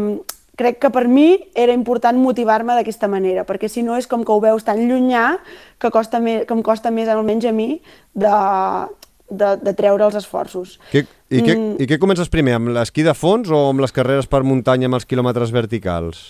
crec 0.57 0.79
que 0.81 0.89
per 0.93 1.05
mi 1.07 1.37
era 1.53 1.75
important 1.77 2.17
motivar-me 2.17 2.73
d'aquesta 2.79 3.09
manera, 3.11 3.45
perquè 3.45 3.69
si 3.69 3.85
no 3.85 3.97
és 3.97 4.09
com 4.09 4.25
que 4.25 4.33
ho 4.33 4.41
veus 4.41 4.65
tan 4.65 4.81
llunyà 4.89 5.37
que, 5.77 5.91
costa 5.93 6.19
més, 6.19 6.47
que 6.49 6.57
em 6.57 6.63
costa 6.65 6.91
més, 6.91 7.09
almenys 7.09 7.45
a 7.45 7.53
mi, 7.53 7.75
de, 8.17 8.33
de, 9.29 9.53
de 9.61 9.75
treure 9.77 10.09
els 10.09 10.17
esforços. 10.17 10.79
Que, 10.89 11.05
i, 11.29 11.43
mm. 11.43 11.45
què, 11.45 11.85
I 11.85 11.89
què 11.93 12.01
comences 12.01 12.33
primer, 12.33 12.57
amb 12.57 12.73
l'esquí 12.73 13.05
de 13.05 13.13
fons 13.13 13.53
o 13.53 13.67
amb 13.69 13.85
les 13.85 13.93
carreres 13.93 14.29
per 14.29 14.41
muntanya 14.47 14.89
amb 14.89 14.97
els 14.97 15.05
quilòmetres 15.05 15.53
verticals? 15.53 16.25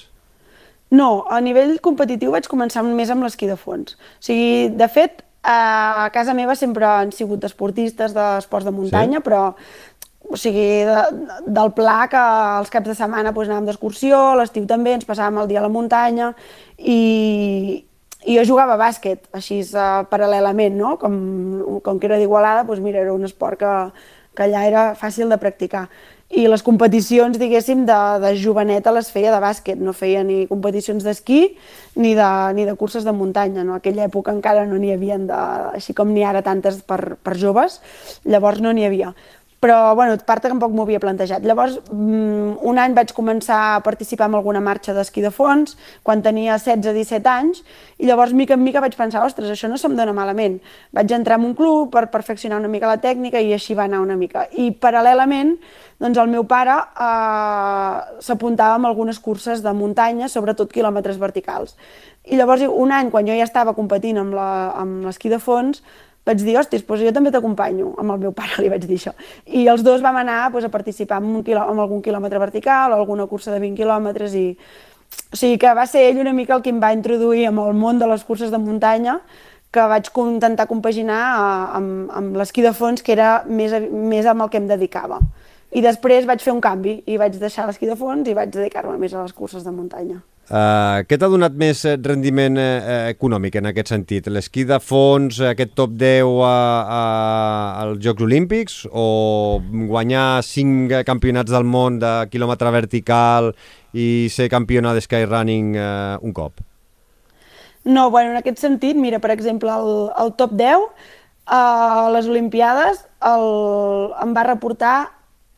No, 0.89 1.26
a 1.28 1.41
nivell 1.43 1.78
competitiu 1.84 2.32
vaig 2.32 2.47
començar 2.47 2.84
més 2.86 3.10
amb 3.12 3.26
l'esquí 3.26 3.47
de 3.50 3.58
fons. 3.60 3.97
O 3.97 4.23
sigui, 4.23 4.69
de 4.71 4.88
fet, 4.88 5.23
a 5.43 6.10
casa 6.13 6.36
meva 6.36 6.56
sempre 6.56 6.88
han 6.88 7.12
sigut 7.15 7.43
esportistes 7.47 8.15
d'esports 8.15 8.67
de 8.67 8.73
muntanya, 8.76 9.19
sí? 9.19 9.23
però 9.23 9.41
o 10.28 10.36
sigui, 10.36 10.84
de, 10.88 11.04
del 11.47 11.71
pla 11.76 12.08
que 12.12 12.21
els 12.60 12.71
caps 12.71 12.91
de 12.91 12.95
setmana 13.00 13.32
doncs, 13.32 13.47
anàvem 13.47 13.69
d'excursió, 13.69 14.19
l'estiu 14.36 14.67
també, 14.67 14.97
ens 14.97 15.08
passàvem 15.08 15.39
el 15.43 15.47
dia 15.52 15.62
a 15.62 15.65
la 15.67 15.71
muntanya 15.71 16.34
i, 16.78 17.00
i 18.26 18.36
jo 18.36 18.43
jugava 18.50 18.76
a 18.76 18.82
bàsquet, 18.82 19.30
així 19.38 19.62
uh, 19.71 20.04
paral·lelament, 20.12 20.76
no? 20.76 20.97
Com, 21.00 21.80
com 21.86 22.00
que 22.00 22.10
era 22.12 22.19
d'Igualada, 22.19 22.65
doncs 22.67 22.84
mira, 22.84 23.06
era 23.06 23.15
un 23.15 23.23
esport 23.28 23.62
que, 23.62 23.73
que 24.36 24.47
allà 24.47 24.65
era 24.67 24.86
fàcil 25.00 25.32
de 25.32 25.39
practicar 25.39 25.88
i 26.27 26.43
les 26.51 26.63
competicions, 26.63 27.37
diguéssim, 27.39 27.85
de, 27.87 27.97
de 28.19 28.33
joveneta 28.35 28.91
les 28.91 29.07
feia 29.13 29.31
de 29.31 29.39
bàsquet, 29.39 29.79
no 29.79 29.93
feia 29.95 30.25
ni 30.27 30.41
competicions 30.49 31.05
d'esquí 31.05 31.39
ni, 31.95 32.11
de, 32.17 32.27
ni 32.57 32.65
de 32.67 32.75
curses 32.75 33.07
de 33.07 33.13
muntanya. 33.15 33.63
No? 33.63 33.77
Aquella 33.77 34.03
època 34.09 34.35
encara 34.35 34.65
no 34.67 34.79
n'hi 34.81 34.91
havia, 34.91 35.17
de, 35.23 35.39
així 35.79 35.95
com 35.95 36.11
n'hi 36.11 36.25
ara 36.27 36.43
tantes 36.43 36.81
per, 36.83 37.15
per 37.23 37.37
joves, 37.39 37.79
llavors 38.27 38.59
no 38.59 38.75
n'hi 38.75 38.85
havia 38.89 39.13
però 39.60 39.96
bueno, 39.96 40.13
part 40.22 40.43
tampoc 40.46 40.72
m'ho 40.72 40.84
havia 40.86 41.00
plantejat. 41.02 41.46
Llavors, 41.46 41.80
mm, 41.89 42.60
un 42.62 42.78
any 42.78 42.93
vaig 42.93 43.13
començar 43.17 43.58
a 43.76 43.80
participar 43.82 44.28
en 44.30 44.36
alguna 44.36 44.62
marxa 44.62 44.93
d'esquí 44.93 45.22
de 45.22 45.32
fons, 45.32 45.78
quan 46.04 46.22
tenia 46.22 46.60
16-17 46.60 47.26
anys, 47.26 47.63
i 47.98 48.06
llavors, 48.06 48.34
mica 48.34 48.54
en 48.54 48.63
mica, 48.63 48.80
vaig 48.80 48.96
pensar, 48.96 49.26
ostres, 49.26 49.50
això 49.50 49.67
no 49.67 49.78
se'm 49.78 49.96
dona 49.96 50.13
malament. 50.13 50.62
Vaig 50.93 51.12
entrar 51.12 51.39
en 51.39 51.46
un 51.46 51.56
club 51.56 51.91
per 51.91 52.12
perfeccionar 52.12 52.60
una 52.60 52.67
mica 52.67 52.88
la 52.88 53.02
tècnica 53.02 53.41
i 53.41 53.52
així 53.54 53.74
va 53.74 53.86
anar 53.86 54.02
una 54.02 54.15
mica. 54.15 54.48
I 54.52 54.72
paral·lelament, 54.72 55.58
doncs 56.00 56.17
el 56.17 56.28
meu 56.30 56.43
pare 56.46 56.78
eh, 56.78 58.22
s'apuntava 58.22 58.76
amb 58.76 58.86
algunes 58.86 59.17
curses 59.20 59.63
de 59.63 59.74
muntanya, 59.74 60.30
sobretot 60.30 60.72
quilòmetres 60.72 61.17
verticals. 61.17 61.76
I 62.26 62.38
llavors, 62.38 62.62
un 62.62 62.91
any, 62.91 63.10
quan 63.10 63.26
jo 63.26 63.34
ja 63.34 63.43
estava 63.48 63.74
competint 63.74 64.20
amb 64.20 64.36
l'esquí 65.08 65.30
de 65.30 65.39
fons, 65.39 65.82
vaig 66.27 66.43
dir, 66.43 66.57
hostis, 66.59 66.83
doncs 66.85 67.05
jo 67.07 67.13
també 67.15 67.31
t'acompanyo, 67.31 67.93
amb 68.01 68.13
el 68.15 68.25
meu 68.25 68.33
pare 68.35 68.61
li 68.61 68.71
vaig 68.71 68.85
dir 68.85 68.99
això. 68.99 69.13
I 69.47 69.67
els 69.71 69.83
dos 69.85 70.03
vam 70.03 70.19
anar 70.19 70.41
doncs, 70.51 70.67
a 70.67 70.73
participar 70.73 71.21
en, 71.23 71.31
un 71.39 71.45
quilò, 71.47 71.65
en 71.71 71.79
algun 71.79 72.03
quilòmetre 72.03 72.41
vertical 72.43 72.93
o 72.93 72.99
alguna 72.99 73.27
cursa 73.31 73.53
de 73.55 73.63
20 73.63 73.79
quilòmetres 73.79 74.35
i... 74.35 74.47
O 75.31 75.37
sigui 75.39 75.55
que 75.59 75.71
va 75.71 75.85
ser 75.87 76.01
ell 76.09 76.19
una 76.19 76.33
mica 76.35 76.55
el 76.57 76.61
que 76.63 76.69
em 76.69 76.81
va 76.83 76.91
introduir 76.91 77.45
en 77.47 77.59
el 77.63 77.77
món 77.79 77.99
de 77.99 78.07
les 78.11 78.25
curses 78.27 78.51
de 78.51 78.59
muntanya, 78.59 79.21
que 79.71 79.85
vaig 79.87 80.09
intentar 80.23 80.67
compaginar 80.67 81.21
eh, 81.23 81.77
amb, 81.79 82.11
amb 82.11 82.37
l'esquí 82.39 82.63
de 82.63 82.73
fons, 82.75 83.03
que 83.03 83.15
era 83.15 83.43
més, 83.47 83.71
més 83.91 84.27
amb 84.27 84.43
el 84.43 84.51
que 84.51 84.59
em 84.59 84.67
dedicava. 84.67 85.21
I 85.71 85.83
després 85.83 86.27
vaig 86.27 86.43
fer 86.43 86.53
un 86.53 86.63
canvi 86.63 87.01
i 87.07 87.17
vaig 87.19 87.39
deixar 87.39 87.67
l'esquí 87.67 87.87
de 87.87 87.95
fons 87.95 88.27
i 88.27 88.35
vaig 88.35 88.51
dedicar-me 88.51 88.97
més 88.99 89.13
a 89.13 89.23
les 89.23 89.35
curses 89.35 89.63
de 89.63 89.71
muntanya. 89.71 90.21
Uh, 90.47 91.03
què 91.03 91.17
t'ha 91.19 91.27
donat 91.27 91.57
més 91.60 91.81
eh, 91.83 91.97
rendiment 91.99 92.55
uh, 92.55 93.10
econòmic 93.12 93.57
en 93.60 93.67
aquest 93.67 93.89
sentit? 93.91 94.29
L'esquí 94.31 94.63
de 94.63 94.77
fons, 94.79 95.41
aquest 95.43 95.73
top 95.75 95.97
10 95.99 96.29
a, 96.47 96.51
a, 96.51 97.01
als 97.81 97.99
Jocs 98.05 98.23
Olímpics 98.23 98.77
o 98.88 99.60
guanyar 99.91 100.39
5 100.47 101.01
campionats 101.10 101.51
del 101.51 101.67
món 101.67 101.99
de 101.99 102.13
quilòmetre 102.31 102.71
vertical 102.71 103.51
i 103.91 104.29
ser 104.31 104.47
campiona 104.53 104.95
de 104.95 105.03
skyrunning 105.03 105.75
uh, 105.75 106.15
un 106.23 106.31
cop? 106.31 106.63
No, 107.83 108.07
bueno, 108.10 108.31
en 108.31 108.39
aquest 108.39 108.63
sentit, 108.63 108.95
mira, 108.95 109.19
per 109.19 109.36
exemple, 109.36 109.75
el, 109.75 110.07
el 110.23 110.31
top 110.39 110.55
10 110.55 110.88
a 111.51 112.07
les 112.15 112.31
Olimpiades 112.31 113.03
el, 113.27 113.45
em 114.23 114.31
va 114.36 114.47
reportar 114.47 114.95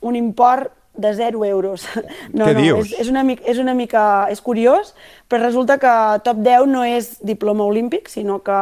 un 0.02 0.18
import 0.18 0.74
de 1.00 1.14
0 1.16 1.46
euros. 1.46 1.88
No, 2.34 2.46
Què 2.46 2.54
no, 2.54 2.62
dius? 2.62 2.92
És, 2.92 3.06
és, 3.06 3.12
una 3.12 3.24
mica, 3.24 3.44
és 3.50 3.60
una 3.62 3.74
mica... 3.74 4.04
és 4.30 4.42
curiós, 4.42 4.94
però 5.28 5.42
resulta 5.42 5.80
que 5.82 5.94
top 6.24 6.42
10 6.46 6.70
no 6.70 6.84
és 6.86 7.16
diploma 7.26 7.66
olímpic, 7.66 8.10
sinó 8.12 8.40
que 8.46 8.60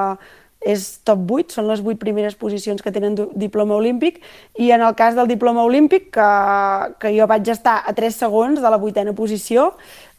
és 0.68 0.86
top 1.06 1.30
8, 1.32 1.54
són 1.54 1.68
les 1.70 1.82
8 1.84 2.00
primeres 2.02 2.36
posicions 2.36 2.82
que 2.84 2.92
tenen 2.92 3.16
diploma 3.38 3.78
olímpic, 3.78 4.20
i 4.58 4.72
en 4.76 4.84
el 4.84 4.96
cas 5.00 5.16
del 5.16 5.30
diploma 5.30 5.64
olímpic, 5.64 6.10
que, 6.16 6.28
que 7.02 7.14
jo 7.16 7.28
vaig 7.30 7.48
estar 7.54 7.80
a 7.86 7.94
3 7.96 8.20
segons 8.26 8.62
de 8.64 8.74
la 8.74 8.82
vuitena 8.82 9.14
posició, 9.16 9.72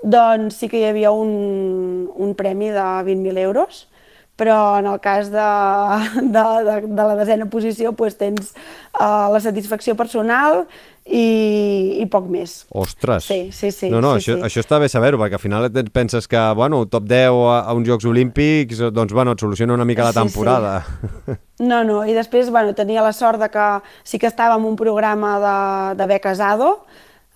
doncs 0.02 0.60
sí 0.60 0.70
que 0.70 0.80
hi 0.80 0.88
havia 0.88 1.12
un, 1.12 2.08
un 2.14 2.34
premi 2.38 2.70
de 2.70 2.88
20.000 3.08 3.44
euros, 3.48 3.86
però 4.38 4.78
en 4.78 4.86
el 4.86 5.00
cas 5.02 5.32
de, 5.34 5.48
de, 6.22 6.44
de, 6.64 6.76
de 6.86 7.04
la 7.10 7.16
desena 7.18 7.48
posició 7.50 7.90
doncs 7.98 8.18
tens 8.20 8.52
uh, 8.94 9.26
la 9.34 9.40
satisfacció 9.42 9.96
personal 9.98 10.68
i, 11.08 12.00
i 12.02 12.06
poc 12.12 12.28
més. 12.28 12.60
Ostres! 12.68 13.26
Sí, 13.30 13.38
sí, 13.52 13.70
sí. 13.72 13.88
No, 13.92 14.02
no, 14.04 14.14
sí, 14.16 14.28
això, 14.28 14.36
sí. 14.36 14.44
això 14.48 14.64
està 14.64 14.78
bé 14.82 14.90
saber-ho, 14.92 15.20
perquè 15.20 15.38
al 15.38 15.42
final 15.42 15.68
et 15.68 15.90
penses 15.94 16.28
que, 16.28 16.40
bueno, 16.58 16.82
top 16.92 17.08
10 17.08 17.40
a, 17.48 17.58
a 17.64 17.76
uns 17.76 17.88
Jocs 17.88 18.08
Olímpics, 18.10 18.82
doncs, 18.92 19.14
bueno, 19.16 19.32
et 19.32 19.44
soluciona 19.44 19.76
una 19.78 19.88
mica 19.88 20.06
la 20.06 20.14
temporada. 20.16 20.74
Sí, 20.84 21.10
sí. 21.26 21.38
No, 21.64 21.82
no, 21.82 22.02
i 22.06 22.14
després, 22.14 22.52
bueno, 22.54 22.76
tenia 22.78 23.02
la 23.02 23.14
sort 23.16 23.40
de 23.42 23.48
que 23.50 23.68
sí 24.06 24.20
que 24.22 24.28
estava 24.28 24.54
en 24.60 24.68
un 24.68 24.76
programa 24.78 25.32
de, 25.42 25.56
de 25.98 26.06
beques 26.12 26.38
ADO, 26.44 26.68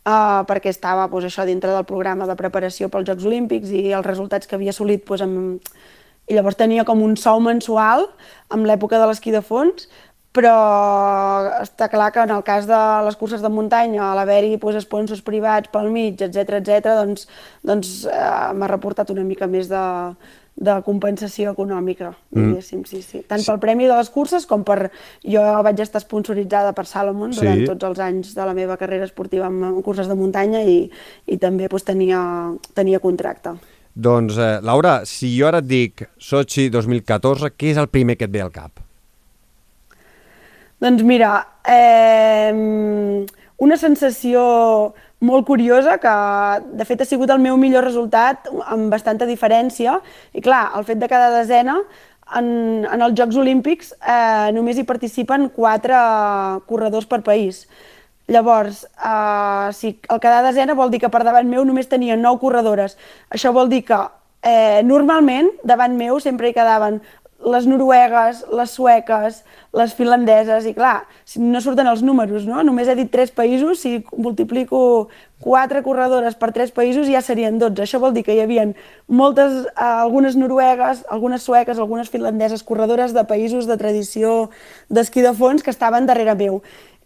uh, 0.07 0.43
perquè 0.47 0.71
estava 0.71 1.09
pues, 1.11 1.27
això 1.27 1.47
dintre 1.49 1.73
del 1.73 1.89
programa 1.89 2.29
de 2.29 2.37
preparació 2.39 2.91
pels 2.93 3.09
Jocs 3.09 3.27
Olímpics 3.27 3.73
i 3.75 3.89
els 3.91 4.07
resultats 4.07 4.47
que 4.47 4.59
havia 4.59 4.71
assolit 4.75 5.03
pues, 5.09 5.25
amb, 5.25 5.59
i 6.31 6.37
llavors 6.37 6.59
tenia 6.59 6.87
com 6.87 7.03
un 7.03 7.17
sou 7.19 7.41
mensual 7.43 8.07
amb 8.53 8.69
l'època 8.69 9.01
de 9.01 9.09
l'esquí 9.11 9.35
de 9.35 9.43
fons, 9.43 9.89
però 10.33 10.53
està 11.61 11.89
clar 11.93 12.11
que 12.13 12.23
en 12.25 12.33
el 12.33 12.43
cas 12.45 12.67
de 12.69 12.81
les 13.07 13.17
curses 13.21 13.43
de 13.45 13.51
muntanya, 13.53 14.11
a 14.11 14.15
l'haver-hi 14.17 14.57
pues, 14.61 14.79
sponsors 14.85 15.21
privats 15.25 15.69
pel 15.73 15.91
mig, 15.93 16.21
etc 16.25 16.57
etc, 16.61 16.95
doncs, 17.03 17.27
doncs 17.63 17.97
eh, 18.09 18.53
m'ha 18.57 18.71
reportat 18.71 19.13
una 19.13 19.27
mica 19.29 19.47
més 19.51 19.69
de, 19.69 19.83
de 20.57 20.77
compensació 20.87 21.53
econòmica, 21.53 22.15
mm. 22.33 22.47
diguéssim, 22.47 22.85
sí, 22.89 23.03
sí. 23.05 23.21
Tant 23.29 23.45
pel 23.45 23.61
premi 23.61 23.89
de 23.89 23.97
les 23.97 24.09
curses 24.13 24.47
com 24.49 24.65
per... 24.69 24.91
Jo 25.25 25.43
vaig 25.65 25.81
estar 25.85 26.01
sponsoritzada 26.01 26.73
per 26.77 26.87
Salomon 26.89 27.35
durant 27.37 27.61
sí. 27.61 27.67
tots 27.69 27.89
els 27.91 28.01
anys 28.05 28.33
de 28.37 28.47
la 28.49 28.55
meva 28.57 28.79
carrera 28.81 29.09
esportiva 29.09 29.51
en 29.53 29.83
curses 29.85 30.09
de 30.09 30.17
muntanya 30.17 30.63
i, 30.65 30.87
i 31.27 31.39
també 31.41 31.69
pues, 31.73 31.85
tenia, 31.89 32.23
tenia 32.73 33.01
contracte. 33.05 33.57
Doncs, 33.93 34.39
eh, 34.41 34.55
Laura, 34.65 35.03
si 35.05 35.35
jo 35.37 35.51
ara 35.51 35.61
et 35.61 35.69
dic 35.69 36.07
Sochi 36.17 36.71
2014, 36.73 37.53
què 37.53 37.75
és 37.75 37.81
el 37.81 37.93
primer 37.93 38.17
que 38.17 38.25
et 38.29 38.33
ve 38.33 38.41
al 38.41 38.53
cap? 38.55 38.81
Doncs 40.83 41.03
mira, 41.07 41.47
eh, 41.63 42.51
una 43.63 43.77
sensació 43.79 44.41
molt 45.23 45.47
curiosa 45.47 45.99
que 46.03 46.15
de 46.75 46.87
fet 46.89 47.05
ha 47.05 47.07
sigut 47.07 47.31
el 47.31 47.39
meu 47.39 47.55
millor 47.61 47.87
resultat 47.87 48.49
amb 48.67 48.91
bastanta 48.91 49.29
diferència 49.29 50.01
i 50.35 50.43
clar, 50.43 50.73
el 50.75 50.83
fet 50.89 50.99
de 50.99 51.07
cada 51.13 51.29
desena 51.37 51.77
en, 52.35 52.49
en 52.83 53.07
els 53.07 53.15
Jocs 53.15 53.39
Olímpics 53.39 53.93
eh, 53.95 54.51
només 54.57 54.81
hi 54.81 54.87
participen 54.89 55.53
quatre 55.55 56.01
corredors 56.67 57.07
per 57.07 57.23
país. 57.23 57.63
Llavors, 58.27 58.83
eh, 58.83 59.71
si 59.79 59.95
el 60.03 60.19
quedar 60.19 60.43
desena 60.49 60.75
vol 60.75 60.91
dir 60.91 60.99
que 61.05 61.13
per 61.15 61.23
davant 61.23 61.47
meu 61.47 61.63
només 61.69 61.87
tenia 61.87 62.19
nou 62.19 62.43
corredores. 62.43 62.99
Això 63.31 63.55
vol 63.55 63.71
dir 63.71 63.85
que 63.87 64.03
eh, 64.43 64.83
normalment 64.83 65.55
davant 65.63 65.95
meu 65.95 66.19
sempre 66.19 66.51
hi 66.51 66.59
quedaven 66.59 66.99
les 67.45 67.67
noruegues, 67.67 68.45
les 68.55 68.71
sueques, 68.71 69.43
les 69.75 69.95
finlandeses, 69.97 70.67
i 70.69 70.75
clar, 70.77 71.03
no 71.43 71.61
surten 71.65 71.89
els 71.91 72.03
números, 72.07 72.47
no? 72.47 72.63
Només 72.63 72.89
he 72.89 72.97
dit 72.99 73.11
tres 73.11 73.33
països, 73.35 73.81
si 73.83 74.03
multiplico 74.17 75.09
quatre 75.43 75.83
corredores 75.83 76.37
per 76.39 76.53
tres 76.55 76.71
països 76.71 77.11
ja 77.11 77.23
serien 77.25 77.59
12. 77.59 77.83
Això 77.83 77.99
vol 78.03 78.15
dir 78.15 78.23
que 78.23 78.37
hi 78.37 78.43
havia 78.45 78.69
moltes, 79.09 79.65
eh, 79.67 79.83
algunes 79.83 80.39
noruegues, 80.39 81.05
algunes 81.11 81.43
sueques, 81.43 81.79
algunes 81.79 82.11
finlandeses, 82.11 82.63
corredores 82.63 83.13
de 83.13 83.25
països 83.25 83.67
de 83.67 83.77
tradició 83.77 84.51
d'esquí 84.89 85.23
de 85.23 85.35
fons 85.35 85.63
que 85.63 85.75
estaven 85.75 86.07
darrere 86.07 86.37
meu. 86.39 86.63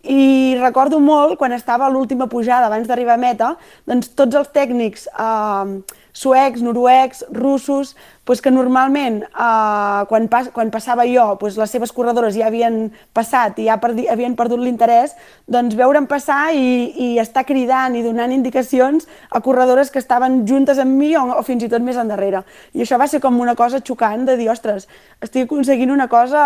I 0.06 0.56
recordo 0.60 1.00
molt, 1.00 1.34
quan 1.38 1.52
estava 1.52 1.86
a 1.86 1.90
l'última 1.90 2.28
pujada, 2.30 2.68
abans 2.68 2.86
d'arribar 2.86 3.16
a 3.16 3.22
meta, 3.22 3.56
doncs 3.86 4.12
tots 4.14 4.36
els 4.38 4.52
tècnics 4.54 5.08
eh, 5.08 5.80
suecs, 6.16 6.62
noruecs, 6.64 7.24
russos, 7.34 7.92
doncs 8.26 8.40
que 8.42 8.50
normalment 8.50 9.20
eh, 9.22 10.00
quan, 10.10 10.26
pas, 10.32 10.48
quan 10.54 10.72
passava 10.74 11.04
jo, 11.06 11.26
doncs 11.40 11.58
les 11.60 11.74
seves 11.76 11.92
corredores 11.94 12.34
ja 12.38 12.48
havien 12.48 12.86
passat 13.14 13.60
i 13.60 13.68
ja 13.68 13.76
perdi, 13.82 14.08
havien 14.10 14.34
perdut 14.38 14.62
l'interès, 14.62 15.14
doncs 15.46 15.76
veure'm 15.78 16.08
passar 16.10 16.54
i, 16.56 16.90
i 16.96 17.08
estar 17.22 17.44
cridant 17.46 17.94
i 17.94 18.04
donant 18.06 18.32
indicacions 18.34 19.06
a 19.30 19.42
corredores 19.44 19.92
que 19.92 20.00
estaven 20.02 20.42
juntes 20.48 20.80
amb 20.82 20.96
mi 20.96 21.12
o, 21.20 21.26
o 21.36 21.42
fins 21.46 21.66
i 21.66 21.70
tot 21.72 21.84
més 21.84 22.00
endarrere. 22.00 22.42
I 22.74 22.86
això 22.86 22.98
va 22.98 23.10
ser 23.10 23.20
com 23.20 23.36
una 23.40 23.54
cosa 23.58 23.82
xocant 23.84 24.24
de 24.26 24.38
dir, 24.40 24.48
ostres, 24.50 24.88
estic 25.20 25.46
aconseguint 25.46 25.92
una 25.92 26.08
cosa 26.08 26.42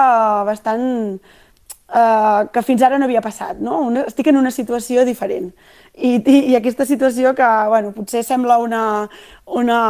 bastant 0.49 1.21
eh, 1.95 2.49
que 2.53 2.63
fins 2.63 2.83
ara 2.83 2.99
no 2.99 3.07
havia 3.07 3.23
passat, 3.25 3.59
no? 3.61 3.81
Una, 3.89 4.05
estic 4.11 4.31
en 4.31 4.39
una 4.41 4.53
situació 4.55 5.05
diferent. 5.09 5.51
I, 5.95 6.15
i, 6.19 6.37
i 6.53 6.55
aquesta 6.57 6.87
situació 6.87 7.35
que, 7.37 7.49
bueno, 7.69 7.91
potser 7.97 8.23
sembla 8.25 8.59
una, 8.63 8.83
una, 9.47 9.81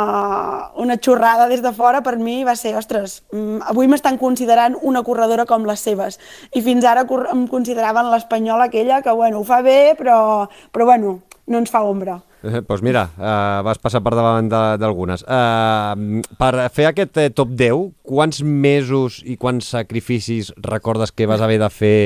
una 0.80 0.96
xorrada 0.96 1.48
des 1.50 1.62
de 1.62 1.72
fora, 1.76 2.00
per 2.02 2.16
mi 2.18 2.40
va 2.44 2.56
ser, 2.56 2.74
ostres, 2.78 3.20
mm, 3.34 3.60
avui 3.72 3.90
m'estan 3.90 4.18
considerant 4.18 4.78
una 4.82 5.04
corredora 5.06 5.46
com 5.46 5.68
les 5.68 5.84
seves. 5.84 6.18
I 6.56 6.64
fins 6.64 6.88
ara 6.88 7.04
em 7.32 7.46
consideraven 7.50 8.10
l'espanyola 8.10 8.70
aquella 8.70 9.02
que, 9.04 9.12
bueno, 9.12 9.40
ho 9.40 9.44
fa 9.44 9.60
bé, 9.62 9.94
però, 9.98 10.48
però 10.72 10.88
bueno, 10.88 11.20
no 11.46 11.60
ens 11.60 11.70
fa 11.70 11.84
ombra. 11.84 12.20
Doncs 12.40 12.64
pues 12.66 12.80
mira, 12.80 13.04
uh, 13.18 13.60
vas 13.66 13.78
passar 13.82 14.00
per 14.00 14.14
davant 14.16 14.48
d'algunes. 14.48 15.26
Uh, 15.28 16.22
per 16.40 16.54
fer 16.72 16.88
aquest 16.88 17.20
eh, 17.20 17.28
top 17.36 17.52
10, 17.52 17.90
quants 18.06 18.40
mesos 18.40 19.20
i 19.28 19.36
quants 19.36 19.68
sacrificis 19.76 20.48
recordes 20.64 21.12
que 21.12 21.28
vas 21.28 21.44
haver 21.44 21.58
de 21.60 21.68
fer 21.68 21.98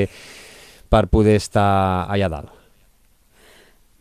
per 0.91 1.05
poder 1.07 1.37
estar 1.39 2.09
allà 2.11 2.27
dalt? 2.33 2.51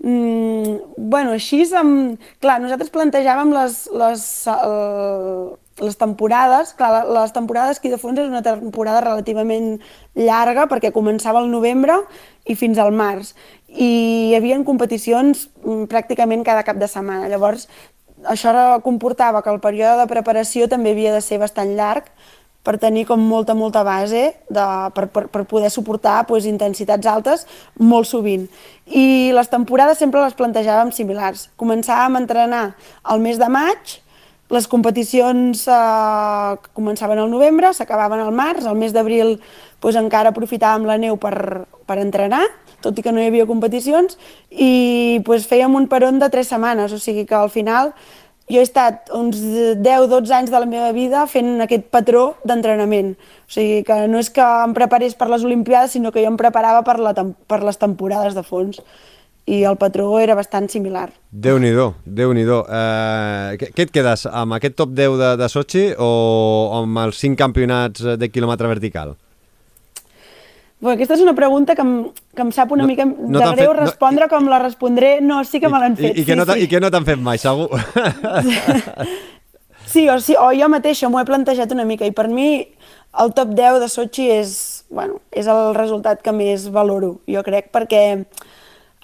Mm, 0.05 0.75
bueno, 0.99 1.37
així, 1.39 1.63
amb... 1.79 2.19
clar, 2.43 2.59
nosaltres 2.61 2.91
plantejàvem 2.93 3.55
les, 3.55 3.79
les, 3.95 4.25
uh, 4.51 5.55
les 5.83 5.97
temporades, 5.99 6.71
clar, 6.79 7.03
les 7.09 7.33
temporades 7.35 7.81
aquí 7.81 7.91
de 7.91 7.99
fons 7.99 8.19
és 8.21 8.29
una 8.31 8.45
temporada 8.47 9.01
relativament 9.03 9.81
llarga 10.15 10.69
perquè 10.71 10.93
començava 10.95 11.41
al 11.43 11.51
novembre 11.51 11.97
i 12.47 12.55
fins 12.55 12.79
al 12.79 12.93
març 12.95 13.33
i 13.75 13.89
hi 14.31 14.37
havia 14.37 14.61
competicions 14.63 15.49
mm, 15.65 15.89
pràcticament 15.91 16.45
cada 16.47 16.63
cap 16.63 16.79
de 16.79 16.89
setmana. 16.89 17.29
Llavors, 17.29 17.67
això 18.31 18.55
comportava 18.85 19.43
que 19.43 19.51
el 19.51 19.61
període 19.61 19.99
de 20.01 20.09
preparació 20.11 20.69
també 20.71 20.95
havia 20.95 21.13
de 21.15 21.23
ser 21.25 21.41
bastant 21.43 21.75
llarg 21.75 22.07
per 22.65 22.79
tenir 22.81 23.05
com 23.05 23.21
molta, 23.21 23.53
molta 23.53 23.83
base 23.85 24.23
de, 24.49 24.67
per, 24.97 25.09
per, 25.13 25.27
per 25.29 25.43
poder 25.45 25.69
suportar 25.71 26.23
pues, 26.29 26.47
intensitats 26.49 27.07
altes 27.11 27.45
molt 27.77 28.09
sovint. 28.09 28.47
I 28.87 29.35
les 29.37 29.51
temporades 29.53 30.01
sempre 30.01 30.23
les 30.23 30.37
plantejàvem 30.39 30.95
similars. 30.95 31.51
Començàvem 31.61 32.17
a 32.17 32.23
entrenar 32.23 32.65
al 33.03 33.21
mes 33.21 33.43
de 33.43 33.51
maig, 33.53 33.99
les 34.53 34.67
competicions 34.69 35.63
eh, 35.69 36.57
començaven 36.77 37.21
al 37.21 37.31
novembre, 37.33 37.73
s'acabaven 37.73 38.21
al 38.21 38.35
març, 38.35 38.67
al 38.67 38.77
mes 38.77 38.93
d'abril 38.93 39.39
doncs, 39.81 39.97
encara 40.01 40.35
aprofitàvem 40.35 40.85
la 40.89 40.99
neu 41.01 41.17
per, 41.21 41.65
per 41.89 41.99
entrenar, 42.03 42.45
tot 42.85 42.99
i 42.99 43.05
que 43.05 43.13
no 43.13 43.23
hi 43.23 43.31
havia 43.31 43.49
competicions, 43.49 44.19
i 44.51 45.23
doncs, 45.25 45.49
fèiem 45.49 45.75
un 45.75 45.89
peron 45.89 46.21
de 46.21 46.29
tres 46.33 46.53
setmanes, 46.53 46.93
o 46.93 47.01
sigui 47.01 47.25
que 47.29 47.39
al 47.39 47.51
final 47.53 47.95
jo 48.45 48.61
he 48.61 48.67
estat 48.67 49.09
uns 49.17 49.39
10-12 49.81 50.35
anys 50.37 50.53
de 50.53 50.61
la 50.61 50.69
meva 50.69 50.91
vida 50.93 51.23
fent 51.31 51.65
aquest 51.65 51.89
patró 51.89 52.35
d'entrenament. 52.45 53.15
O 53.49 53.55
sigui, 53.57 53.81
que 53.89 53.97
no 54.13 54.21
és 54.21 54.29
que 54.29 54.45
em 54.45 54.75
preparés 54.77 55.17
per 55.17 55.31
les 55.33 55.47
Olimpiades, 55.49 55.97
sinó 55.97 56.13
que 56.13 56.21
jo 56.21 56.29
em 56.29 56.37
preparava 56.37 56.83
per, 56.85 56.99
la, 57.01 57.15
per 57.15 57.63
les 57.65 57.81
temporades 57.81 58.37
de 58.37 58.45
fons 58.45 58.83
i 59.47 59.61
el 59.69 59.77
patró 59.77 60.19
era 60.21 60.35
bastant 60.35 60.71
similar. 60.73 61.11
Déu-n'hi-do, 61.31 61.91
déu 62.07 62.33
nhi 62.33 62.47
déu 62.47 62.63
eh, 62.65 63.57
què, 63.61 63.71
què 63.77 63.89
et 63.89 63.93
quedes, 63.93 64.25
amb 64.31 64.57
aquest 64.57 64.77
top 64.79 64.95
10 64.97 65.19
de, 65.21 65.31
de 65.41 65.49
Sochi 65.53 65.85
o 66.01 66.09
amb 66.81 67.05
els 67.05 67.21
5 67.21 67.37
campionats 67.41 68.07
de 68.17 68.31
quilòmetre 68.33 68.71
vertical? 68.73 69.15
Bueno, 70.85 70.99
aquesta 70.99 71.17
és 71.17 71.23
una 71.25 71.33
pregunta 71.37 71.77
que 71.77 71.81
em, 71.81 71.93
que 72.37 72.45
em 72.45 72.51
sap 72.53 72.73
una 72.75 72.85
no, 72.85 72.91
mica 72.91 73.07
no 73.07 73.41
de 73.41 73.53
greu 73.57 73.73
fet, 73.73 73.81
respondre 73.81 74.27
no, 74.27 74.31
com 74.33 74.49
la 74.53 74.59
respondré. 74.61 75.15
No, 75.25 75.39
sí 75.49 75.61
que 75.61 75.71
me 75.73 75.81
l'han 75.81 75.97
fet. 75.97 76.13
I, 76.13 76.21
i, 76.21 76.25
que 76.25 76.35
sí, 76.35 76.41
no 76.41 76.49
sí. 76.49 76.65
I 76.65 76.69
que 76.69 76.81
no 76.83 76.91
t'han 76.93 77.07
fet 77.07 77.23
mai, 77.25 77.41
segur. 77.41 77.71
sí, 79.95 80.09
o, 80.09 80.19
sí, 80.21 80.37
o 80.37 80.51
jo 80.57 80.69
mateixa 80.73 81.09
m'ho 81.09 81.23
he 81.23 81.29
plantejat 81.29 81.73
una 81.73 81.87
mica 81.89 82.05
i 82.05 82.13
per 82.17 82.27
mi 82.29 82.49
el 83.23 83.33
top 83.33 83.55
10 83.57 83.79
de 83.81 83.89
Sochi 83.89 84.29
és, 84.35 84.53
bueno, 84.91 85.23
és 85.33 85.49
el 85.49 85.73
resultat 85.77 86.21
que 86.25 86.35
més 86.37 86.67
valoro, 86.75 87.15
jo 87.31 87.45
crec, 87.47 87.71
perquè 87.73 88.05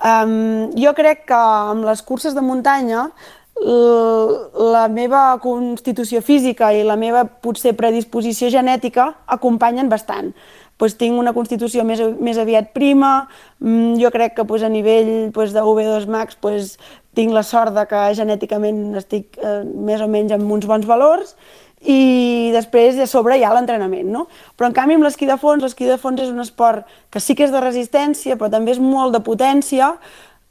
um, 0.05 0.71
jo 0.79 0.95
crec 0.97 1.27
que 1.29 1.43
amb 1.73 1.85
les 1.89 2.03
curses 2.03 2.35
de 2.35 2.45
muntanya 2.45 3.11
la 3.61 4.87
meva 4.89 5.39
constitució 5.43 6.23
física 6.25 6.71
i 6.73 6.83
la 6.87 6.97
meva 6.97 7.27
potser 7.27 7.75
predisposició 7.77 8.49
genètica 8.49 9.11
acompanyen 9.27 9.89
bastant. 9.89 10.33
Doncs 10.81 10.97
tinc 10.97 11.19
una 11.21 11.35
constitució 11.37 11.85
més, 11.85 12.01
més 12.25 12.39
aviat 12.41 12.73
prima, 12.73 13.29
mm, 13.61 13.99
jo 14.01 14.11
crec 14.11 14.35
que 14.37 14.45
doncs, 14.45 14.63
a 14.63 14.71
nivell 14.73 15.31
doncs, 15.31 15.53
de 15.53 15.61
V2 15.61 16.07
Max 16.09 16.39
doncs, 16.41 16.79
tinc 17.15 17.33
la 17.33 17.43
sort 17.43 17.75
de 17.75 17.85
que 17.91 18.15
genèticament 18.15 18.97
estic 18.97 19.37
eh, 19.37 19.61
més 19.65 20.01
o 20.01 20.09
menys 20.09 20.33
amb 20.33 20.51
uns 20.51 20.65
bons 20.65 20.87
valors 20.87 21.37
i 21.81 22.51
després 22.53 22.99
a 23.01 23.07
sobre 23.09 23.39
hi 23.39 23.45
ha 23.45 23.53
l'entrenament, 23.55 24.09
no? 24.13 24.27
Però 24.57 24.69
en 24.69 24.75
canvi 24.77 24.99
amb 24.99 25.07
l'esquí 25.07 25.29
de 25.29 25.39
fons, 25.41 25.63
l'esquí 25.65 25.89
de 25.89 25.97
fons 26.01 26.21
és 26.21 26.29
un 26.29 26.43
esport 26.43 26.85
que 27.11 27.23
sí 27.25 27.37
que 27.37 27.47
és 27.47 27.55
de 27.55 27.63
resistència, 27.63 28.37
però 28.37 28.51
també 28.53 28.75
és 28.75 28.83
molt 28.83 29.17
de 29.17 29.23
potència, 29.25 29.95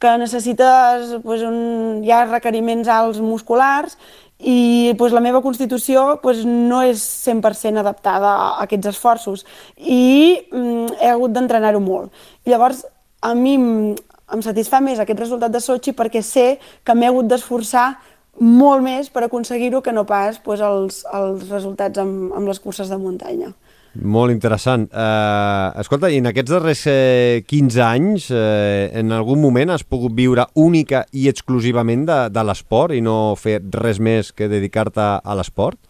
que 0.00 0.16
necessites, 0.16 1.12
doncs, 1.20 1.44
un, 1.44 1.58
hi 2.04 2.10
ha 2.10 2.24
requeriments 2.24 2.88
alts 2.88 3.20
musculars 3.20 3.98
i 4.40 4.94
pues, 4.96 5.12
la 5.12 5.20
meva 5.20 5.42
constitució 5.44 6.18
pues, 6.22 6.46
no 6.48 6.80
és 6.88 7.02
100% 7.28 7.82
adaptada 7.82 8.30
a 8.32 8.46
aquests 8.64 8.94
esforços 8.94 9.44
i 9.76 10.40
mm, 10.48 10.96
he 11.02 11.10
hagut 11.12 11.36
d'entrenar-ho 11.36 11.82
molt. 11.84 12.08
I 12.48 12.54
llavors, 12.54 12.86
a 13.20 13.34
mi 13.36 13.58
em 13.60 14.42
satisfà 14.46 14.80
més 14.80 15.02
aquest 15.02 15.20
resultat 15.20 15.52
de 15.52 15.60
Sochi 15.60 15.92
perquè 15.92 16.24
sé 16.24 16.54
que 16.84 16.96
m'he 16.96 17.10
hagut 17.10 17.28
d'esforçar 17.28 17.90
molt 18.38 18.84
més 18.84 19.10
per 19.10 19.24
aconseguir-ho 19.26 19.82
que 19.82 19.92
no 19.92 20.06
pas 20.06 20.38
pues, 20.44 20.62
els, 20.62 21.02
els 21.12 21.48
resultats 21.50 21.98
amb, 21.98 22.30
amb 22.36 22.48
les 22.48 22.60
curses 22.62 22.88
de 22.88 22.98
muntanya. 23.00 23.52
Molt 23.90 24.30
interessant. 24.30 24.84
Uh, 24.94 25.74
escolta, 25.82 26.06
i 26.14 26.20
en 26.22 26.30
aquests 26.30 26.52
darrers 26.54 26.84
eh, 26.86 27.42
15 27.42 27.80
anys, 27.82 28.28
eh, 28.30 28.86
en 29.00 29.10
algun 29.10 29.40
moment 29.42 29.74
has 29.74 29.82
pogut 29.82 30.14
viure 30.14 30.44
única 30.54 31.02
i 31.10 31.26
exclusivament 31.26 32.04
de, 32.06 32.20
de 32.30 32.44
l'esport 32.46 32.94
i 32.94 33.02
no 33.02 33.34
fer 33.34 33.58
res 33.82 33.98
més 33.98 34.30
que 34.30 34.46
dedicar-te 34.52 35.08
a 35.18 35.34
l'esport? 35.34 35.80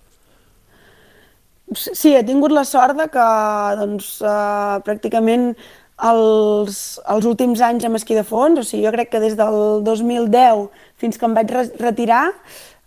Sí, 1.76 2.16
he 2.16 2.24
tingut 2.26 2.50
la 2.56 2.64
sort 2.66 2.96
de 2.98 3.06
que 3.12 3.26
doncs, 3.78 4.08
uh, 4.24 4.80
pràcticament 4.82 5.52
els, 6.08 6.80
els 7.12 7.28
últims 7.28 7.60
anys 7.64 7.84
amb 7.86 7.98
esquí 7.98 8.16
de 8.16 8.24
fons, 8.26 8.58
o 8.60 8.64
sigui, 8.64 8.86
jo 8.86 8.92
crec 8.94 9.10
que 9.12 9.20
des 9.22 9.36
del 9.38 9.84
2010 9.84 10.66
fins 11.00 11.18
que 11.18 11.28
em 11.28 11.36
vaig 11.36 11.52
retirar, 11.80 12.24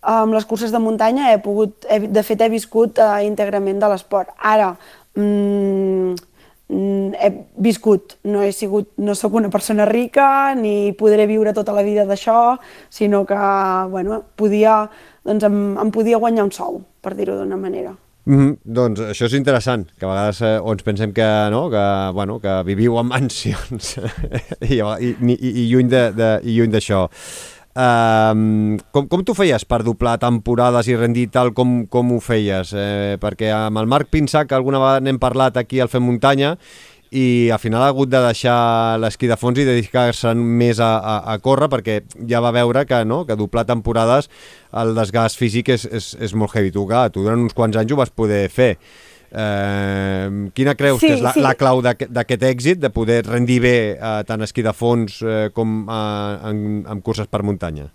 amb 0.03 0.35
les 0.35 0.45
curses 0.45 0.73
de 0.73 0.81
muntanya 0.83 1.31
he 1.31 1.39
pogut, 1.39 1.87
he, 1.89 1.99
de 2.11 2.23
fet 2.27 2.41
he 2.43 2.51
viscut 2.51 2.99
uh, 2.99 3.21
íntegrament 3.23 3.79
de 3.79 3.89
l'esport. 3.93 4.33
Ara, 4.37 4.73
mm, 5.15 6.15
he 6.73 7.29
viscut, 7.63 8.17
no 8.27 8.41
he 8.43 8.51
sigut, 8.55 8.89
no 8.97 9.15
sóc 9.15 9.35
una 9.39 9.51
persona 9.53 9.85
rica 9.85 10.55
ni 10.57 10.93
podré 10.97 11.27
viure 11.29 11.53
tota 11.53 11.75
la 11.75 11.83
vida 11.85 12.07
d'això, 12.09 12.57
sinó 12.89 13.23
que, 13.29 13.41
bueno, 13.91 14.23
podia, 14.35 14.87
doncs 15.23 15.45
em, 15.47 15.59
em 15.79 15.91
podia 15.93 16.21
guanyar 16.21 16.47
un 16.49 16.55
sou, 16.55 16.81
per 17.01 17.13
dir-ho 17.19 17.37
d'una 17.39 17.59
manera. 17.59 17.93
Mm 18.25 18.37
-hmm. 18.39 18.57
Doncs 18.63 18.99
això 18.99 19.25
és 19.25 19.33
interessant, 19.33 19.87
que 19.99 20.05
a 20.05 20.09
vegades 20.09 20.41
eh, 20.41 20.59
ens 20.71 20.83
pensem 20.83 21.11
que, 21.11 21.47
no, 21.51 21.69
que, 21.69 22.11
bueno, 22.13 22.39
que 22.39 22.63
viviu 22.63 22.97
en 22.99 23.07
mansions 23.07 23.97
i, 24.61 24.79
i, 24.79 25.15
i, 25.19 25.49
i 25.63 25.69
lluny 26.55 26.71
d'això. 26.71 27.09
Uh, 27.73 28.77
com, 28.93 29.07
com 29.09 29.23
tu 29.25 29.33
feies 29.33 29.63
per 29.65 29.79
doblar 29.81 30.19
temporades 30.21 30.85
i 30.87 30.95
rendir 30.95 31.31
tal 31.33 31.55
com, 31.57 31.87
com 31.89 32.11
ho 32.13 32.19
feies? 32.21 32.69
Eh, 32.77 33.17
perquè 33.17 33.49
amb 33.49 33.81
el 33.81 33.87
Marc 33.89 34.11
Pinsac 34.13 34.53
alguna 34.53 34.77
vegada 34.77 34.99
n'hem 35.01 35.17
parlat 35.17 35.57
aquí 35.57 35.79
al 35.81 35.89
Fem 35.89 36.05
Muntanya 36.05 36.51
i 37.13 37.51
al 37.53 37.61
final 37.61 37.83
ha 37.85 37.91
hagut 37.91 38.09
de 38.09 38.19
deixar 38.23 38.97
l'esquí 38.97 39.29
de 39.29 39.37
fons 39.37 39.59
i 39.61 39.67
dedicar-se 39.67 40.33
més 40.33 40.81
a, 40.81 40.91
a, 40.97 41.15
a 41.33 41.37
córrer 41.43 41.69
perquè 41.69 41.99
ja 42.29 42.41
va 42.41 42.53
veure 42.55 42.87
que, 42.89 43.03
no, 43.05 43.21
que 43.27 43.37
doblar 43.37 43.67
temporades 43.69 44.31
el 44.81 44.95
desgast 44.97 45.37
físic 45.37 45.69
és, 45.75 45.85
és, 45.85 46.13
és 46.17 46.33
molt 46.33 46.55
heavy. 46.57 46.73
Tu, 46.73 46.85
clar, 46.89 47.11
tu 47.13 47.21
durant 47.21 47.43
uns 47.45 47.53
quants 47.53 47.77
anys 47.77 47.93
ho 47.93 47.99
vas 48.01 48.13
poder 48.13 48.47
fer. 48.49 48.71
Eh, 49.33 50.49
quina 50.53 50.73
creus 50.77 51.01
sí, 51.01 51.09
que 51.09 51.19
és 51.19 51.23
la, 51.25 51.33
sí. 51.33 51.41
la 51.45 51.53
clau 51.57 51.81
d'aquest 51.85 52.47
èxit, 52.49 52.81
de 52.81 52.89
poder 52.93 53.23
rendir 53.25 53.59
bé 53.61 53.77
eh, 53.93 54.15
tant 54.29 54.45
esquí 54.45 54.65
de 54.65 54.73
fons 54.77 55.21
eh, 55.21 55.47
com 55.53 55.83
eh, 55.85 56.49
en, 56.49 56.59
en 56.89 57.05
curses 57.05 57.29
per 57.29 57.41
muntanya? 57.45 57.91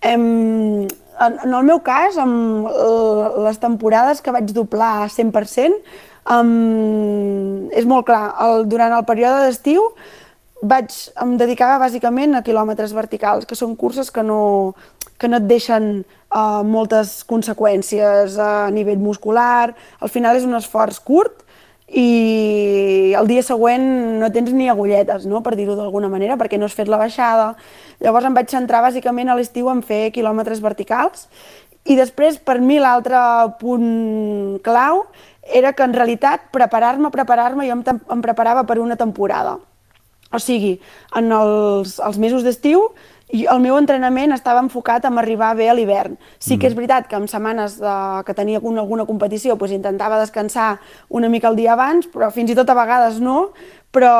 Em, 0.00 0.84
en, 0.84 1.38
en 1.44 1.54
el 1.60 1.64
meu 1.66 1.80
cas, 1.84 2.16
amb 2.20 2.68
les 3.44 3.60
temporades 3.60 4.20
que 4.22 4.32
vaig 4.32 4.52
doblar 4.54 5.08
100%, 5.12 5.80
um, 6.30 7.68
és 7.72 7.88
molt 7.88 8.06
clar, 8.08 8.22
el, 8.44 8.66
durant 8.70 8.94
el 8.96 9.04
període 9.08 9.46
d'estiu 9.46 9.90
vaig, 10.62 10.92
em 11.22 11.36
dedicava 11.38 11.78
bàsicament 11.84 12.34
a 12.34 12.44
quilòmetres 12.46 12.94
verticals, 12.96 13.46
que 13.46 13.58
són 13.58 13.76
curses 13.78 14.10
que 14.10 14.24
no, 14.26 14.74
que 15.18 15.30
no 15.30 15.38
et 15.38 15.46
deixen 15.50 15.90
uh, 16.02 16.62
moltes 16.66 17.22
conseqüències 17.28 18.38
a 18.42 18.70
nivell 18.74 18.98
muscular. 19.02 19.74
Al 20.00 20.10
final 20.10 20.38
és 20.38 20.46
un 20.48 20.58
esforç 20.58 20.98
curt 21.04 21.44
i 21.88 23.14
el 23.16 23.28
dia 23.30 23.42
següent 23.42 23.84
no 24.20 24.28
tens 24.32 24.50
ni 24.52 24.68
agulletes, 24.68 25.24
no? 25.26 25.40
per 25.40 25.54
dir-ho 25.56 25.76
d'alguna 25.78 26.10
manera, 26.12 26.36
perquè 26.36 26.58
no 26.58 26.66
has 26.68 26.76
fet 26.76 26.90
la 26.90 27.00
baixada. 27.00 27.54
Llavors 28.04 28.28
em 28.28 28.36
vaig 28.36 28.50
centrar 28.52 28.82
bàsicament 28.84 29.30
a 29.30 29.38
l'estiu 29.38 29.70
en 29.72 29.80
fer 29.86 30.08
quilòmetres 30.12 30.60
verticals 30.60 31.28
i 31.84 31.96
després, 31.96 32.38
per 32.38 32.58
mi, 32.60 32.78
l'altre 32.82 33.18
punt 33.60 34.58
clau 34.64 35.04
era 35.42 35.72
que 35.72 35.86
en 35.86 35.94
realitat 35.96 36.50
preparar-me, 36.52 37.10
preparar-me, 37.10 37.68
jo 37.68 37.78
em, 37.78 37.84
em 37.84 38.24
preparava 38.24 38.66
per 38.68 38.78
una 38.82 38.96
temporada. 38.96 39.56
O 40.28 40.40
sigui, 40.42 40.74
en 41.16 41.32
els, 41.32 41.96
els 42.04 42.18
mesos 42.20 42.44
d'estiu 42.44 42.90
el 43.28 43.60
meu 43.60 43.76
entrenament 43.76 44.32
estava 44.32 44.62
enfocat 44.64 45.04
en 45.04 45.18
arribar 45.20 45.54
bé 45.56 45.68
a 45.68 45.74
l'hivern. 45.76 46.16
Sí 46.40 46.56
que 46.56 46.66
és 46.66 46.72
mm. 46.72 46.78
veritat 46.80 47.08
que 47.08 47.16
en 47.16 47.28
setmanes 47.28 47.76
de, 47.80 47.96
que 48.24 48.34
tenia 48.34 48.56
alguna, 48.56 48.80
alguna 48.80 49.04
competició 49.04 49.56
doncs 49.56 49.74
intentava 49.76 50.20
descansar 50.20 50.78
una 51.08 51.28
mica 51.28 51.48
el 51.48 51.56
dia 51.56 51.74
abans, 51.74 52.08
però 52.08 52.30
fins 52.32 52.50
i 52.50 52.56
tot 52.56 52.70
a 52.70 52.76
vegades 52.78 53.20
no, 53.20 53.50
però 53.92 54.14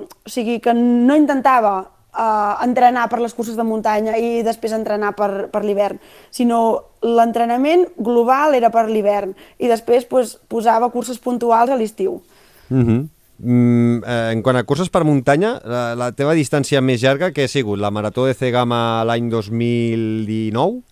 o 0.00 0.28
sigui 0.32 0.60
que 0.64 0.72
no 0.74 1.16
intentava 1.16 1.90
uh, 2.14 2.54
entrenar 2.64 3.08
per 3.08 3.20
les 3.22 3.34
curses 3.34 3.56
de 3.56 3.66
muntanya 3.66 4.16
i 4.16 4.42
després 4.46 4.74
entrenar 4.76 5.14
per, 5.18 5.48
per 5.52 5.64
l'hivern, 5.64 6.00
sinó 6.30 6.60
l'entrenament 7.02 7.86
global 7.96 8.56
era 8.58 8.70
per 8.74 8.88
l'hivern 8.88 9.34
i 9.58 9.70
després 9.70 10.08
pues, 10.08 10.36
posava 10.48 10.90
curses 10.90 11.18
puntuals 11.18 11.70
a 11.70 11.76
l'estiu. 11.76 12.20
Mm 12.68 12.84
-hmm. 12.84 13.06
Mm, 13.38 14.02
eh, 14.02 14.32
en 14.32 14.42
quant 14.42 14.56
a 14.58 14.64
curses 14.66 14.90
per 14.90 15.04
muntanya, 15.06 15.60
la, 15.62 15.94
la 15.94 16.10
teva 16.12 16.34
distància 16.34 16.80
més 16.82 17.02
llarga 17.02 17.30
que 17.30 17.44
ha 17.44 17.48
sigut? 17.48 17.78
La 17.78 17.92
Marató 17.94 18.26
de 18.26 18.34
Cegama 18.34 19.04
l'any 19.06 19.30
2019? 19.30 20.82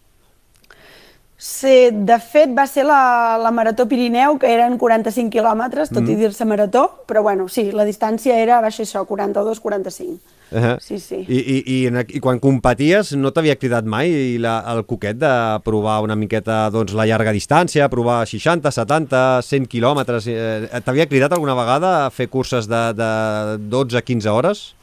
Sí, 1.36 1.90
de 1.92 2.16
fet 2.16 2.54
va 2.56 2.64
ser 2.64 2.86
la, 2.88 3.36
la 3.36 3.50
Marató 3.52 3.84
Pirineu, 3.88 4.38
que 4.40 4.48
eren 4.48 4.78
45 4.80 5.28
quilòmetres, 5.34 5.90
tot 5.92 6.00
mm. 6.00 6.14
i 6.14 6.16
dir-se 6.22 6.46
marató, 6.48 6.86
però 7.04 7.20
bueno, 7.26 7.44
sí, 7.52 7.66
la 7.76 7.84
distància 7.84 8.38
era, 8.40 8.62
va 8.64 8.70
ser 8.72 8.86
això, 8.86 9.02
42-45. 9.04 10.16
Uh 10.46 10.58
-huh. 10.62 10.78
Sí, 10.80 10.98
sí. 10.98 11.26
I, 11.28 11.36
i, 11.36 11.56
i, 11.66 12.04
i 12.16 12.20
quan 12.20 12.38
competies 12.40 13.12
no 13.16 13.32
t'havia 13.32 13.56
cridat 13.56 13.84
mai 13.84 14.38
la, 14.38 14.62
el 14.72 14.86
coquet 14.86 15.18
de 15.18 15.60
provar 15.64 16.00
una 16.02 16.16
miqueta 16.16 16.70
doncs, 16.70 16.94
la 16.94 17.04
llarga 17.04 17.32
distància, 17.32 17.88
provar 17.88 18.26
60, 18.26 18.70
70, 18.70 19.42
100 19.42 19.66
quilòmetres? 19.66 20.26
Eh, 20.28 20.80
T'havia 20.84 21.06
cridat 21.06 21.32
alguna 21.32 21.54
vegada 21.54 22.06
a 22.06 22.10
fer 22.10 22.28
curses 22.28 22.66
de, 22.66 22.94
de 22.94 23.58
12-15 23.68 24.28
hores? 24.30 24.74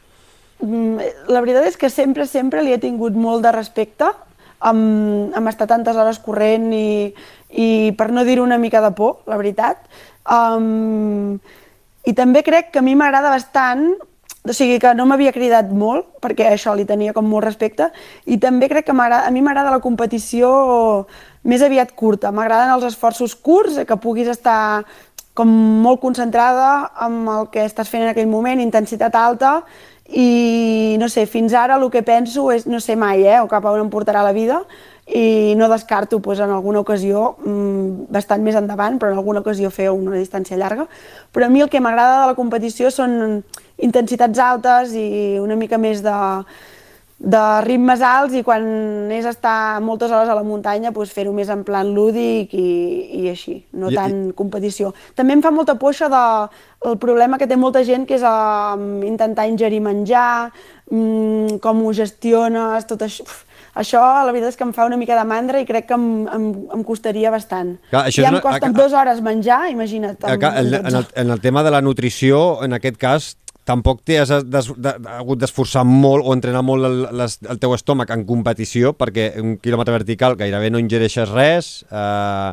Mm, 0.60 1.00
la 1.30 1.42
veritat 1.42 1.66
és 1.66 1.78
que 1.78 1.89
sempre, 1.89 2.26
sempre 2.26 2.62
li 2.62 2.74
he 2.74 2.78
tingut 2.78 3.13
molt 3.13 3.42
de 3.42 3.52
respecte 3.52 4.06
amb, 4.69 5.34
amb 5.36 5.52
estar 5.52 5.67
tantes 5.69 5.97
hores 5.99 6.21
corrent 6.23 6.71
i, 6.76 7.12
i 7.52 7.67
per 7.97 8.10
no 8.12 8.23
dir 8.28 8.39
una 8.41 8.58
mica 8.58 8.82
de 8.82 8.93
por, 8.95 9.19
la 9.28 9.38
veritat. 9.39 9.84
Um, 10.23 11.38
I 12.08 12.15
també 12.15 12.43
crec 12.43 12.71
que 12.71 12.82
a 12.82 12.86
mi 12.86 12.95
m'agrada 12.99 13.32
bastant 13.34 13.93
o 14.43 14.52
sigui 14.52 14.76
que 14.80 14.91
no 14.91 15.06
m'havia 15.08 15.32
cridat 15.32 15.69
molt, 15.71 16.17
perquè 16.19 16.49
això 16.52 16.73
li 16.76 16.84
tenia 16.84 17.13
com 17.15 17.23
molt 17.32 17.45
respecte, 17.45 17.88
i 18.28 18.36
també 18.43 18.67
crec 18.67 18.89
que 18.89 18.91
a 18.91 19.32
mi 19.32 19.41
m'agrada 19.41 19.71
la 19.71 19.80
competició 19.80 21.08
més 21.47 21.63
aviat 21.63 21.93
curta. 21.95 22.32
M'agraden 22.32 22.73
els 22.76 22.84
esforços 22.91 23.36
curts, 23.36 23.80
que 23.88 23.99
puguis 24.04 24.28
estar 24.28 24.84
com 25.34 25.47
molt 25.82 26.02
concentrada 26.02 26.91
amb 27.06 27.30
el 27.32 27.47
que 27.54 27.63
estàs 27.65 27.89
fent 27.89 28.04
en 28.04 28.12
aquell 28.12 28.28
moment, 28.28 28.60
intensitat 28.60 29.15
alta, 29.15 29.62
i 30.10 30.98
no 31.00 31.08
sé, 31.10 31.26
fins 31.26 31.54
ara 31.54 31.78
el 31.80 31.89
que 31.92 32.04
penso 32.04 32.50
és, 32.52 32.68
no 32.68 32.80
sé 32.84 32.96
mai, 33.00 33.24
eh, 33.24 33.39
o 33.42 33.48
cap 33.52 33.66
a 33.66 33.72
on 33.72 33.86
em 33.86 33.92
portarà 33.94 34.24
la 34.24 34.34
vida, 34.36 34.63
i 35.08 35.54
no 35.60 35.68
descarto 35.68 36.22
pues, 36.22 36.39
en 36.39 36.52
alguna 36.52 36.80
ocasió, 36.80 37.36
mmm, 37.44 38.08
bastant 38.13 38.44
més 38.44 38.56
endavant, 38.56 39.00
però 39.00 39.12
en 39.12 39.20
alguna 39.20 39.42
ocasió 39.44 39.72
fer 39.72 39.89
una 39.92 40.16
distància 40.16 40.58
llarga. 40.58 40.88
Però 41.34 41.48
a 41.48 41.52
mi 41.52 41.62
el 41.62 41.70
que 41.70 41.82
m'agrada 41.84 42.22
de 42.22 42.30
la 42.32 42.38
competició 42.39 42.92
són 42.92 43.44
intensitats 43.78 44.39
altes 44.39 44.94
i 44.96 45.39
una 45.42 45.58
mica 45.60 45.78
més 45.78 46.04
de, 46.04 46.16
de 47.24 47.42
ritmes 47.64 48.02
alts 48.04 48.36
i 48.36 48.42
quan 48.44 48.66
és 49.16 49.24
estar 49.30 49.80
moltes 49.80 50.12
hores 50.12 50.28
a 50.28 50.36
la 50.36 50.44
muntanya 50.44 50.92
pues, 50.92 51.14
fer-ho 51.16 51.32
més 51.32 51.48
en 51.54 51.62
plan 51.64 51.88
lúdic 51.96 52.52
i, 52.52 52.68
i 53.22 53.30
així, 53.32 53.62
no 53.80 53.88
I, 53.94 53.96
tant 53.96 54.18
i... 54.28 54.34
competició. 54.36 54.92
També 55.16 55.38
em 55.38 55.44
fa 55.44 55.54
molta 55.56 55.78
por 55.80 55.94
això 55.94 56.10
de, 56.12 56.24
el 56.92 56.98
problema 57.00 57.40
que 57.40 57.48
té 57.48 57.56
molta 57.56 57.86
gent 57.88 58.04
que 58.10 58.18
és 58.18 58.26
uh, 58.28 58.76
intentar 59.08 59.48
ingerir 59.48 59.80
menjar, 59.86 60.52
um, 60.92 61.56
com 61.64 61.86
ho 61.86 61.94
gestiones, 61.96 62.90
tot 62.92 63.06
això. 63.08 63.24
Uf, 63.24 63.46
això, 63.80 64.02
la 64.28 64.34
veritat 64.34 64.52
és 64.52 64.60
que 64.60 64.68
em 64.68 64.74
fa 64.76 64.86
una 64.86 65.00
mica 65.00 65.16
de 65.18 65.24
mandra 65.26 65.62
i 65.64 65.66
crec 65.66 65.88
que 65.90 65.96
em, 65.96 66.10
em, 66.28 66.50
em 66.76 66.84
costaria 66.86 67.32
bastant. 67.34 67.78
Clar, 67.90 68.04
això 68.12 68.26
ja 68.28 68.34
em 68.36 68.42
costa 68.44 68.68
una... 68.68 68.76
dues 68.82 68.98
hores 69.00 69.24
menjar, 69.24 69.62
imagina't. 69.72 70.20
En, 70.28 70.44
en, 70.44 70.92
el, 71.00 71.08
en 71.24 71.32
el 71.38 71.42
tema 71.42 71.64
de 71.64 71.72
la 71.72 71.82
nutrició, 71.82 72.60
en 72.68 72.76
aquest 72.76 73.00
cas, 73.02 73.32
tampoc 73.65 74.02
t'has 74.06 74.32
des, 74.43 74.71
de, 74.78 74.95
hagut 75.17 75.41
d'esforçar 75.41 75.86
molt 75.88 76.26
o 76.26 76.34
entrenar 76.36 76.63
molt 76.65 76.89
el, 76.89 76.97
les, 77.19 77.38
el 77.49 77.60
teu 77.63 77.76
estómac 77.76 78.12
en 78.15 78.26
competició 78.28 78.93
perquè 78.97 79.34
un 79.41 79.58
quilòmetre 79.62 79.95
vertical 79.99 80.38
gairebé 80.39 80.71
no 80.73 80.82
ingereixes 80.84 81.32
res 81.32 81.76
eh, 81.91 82.52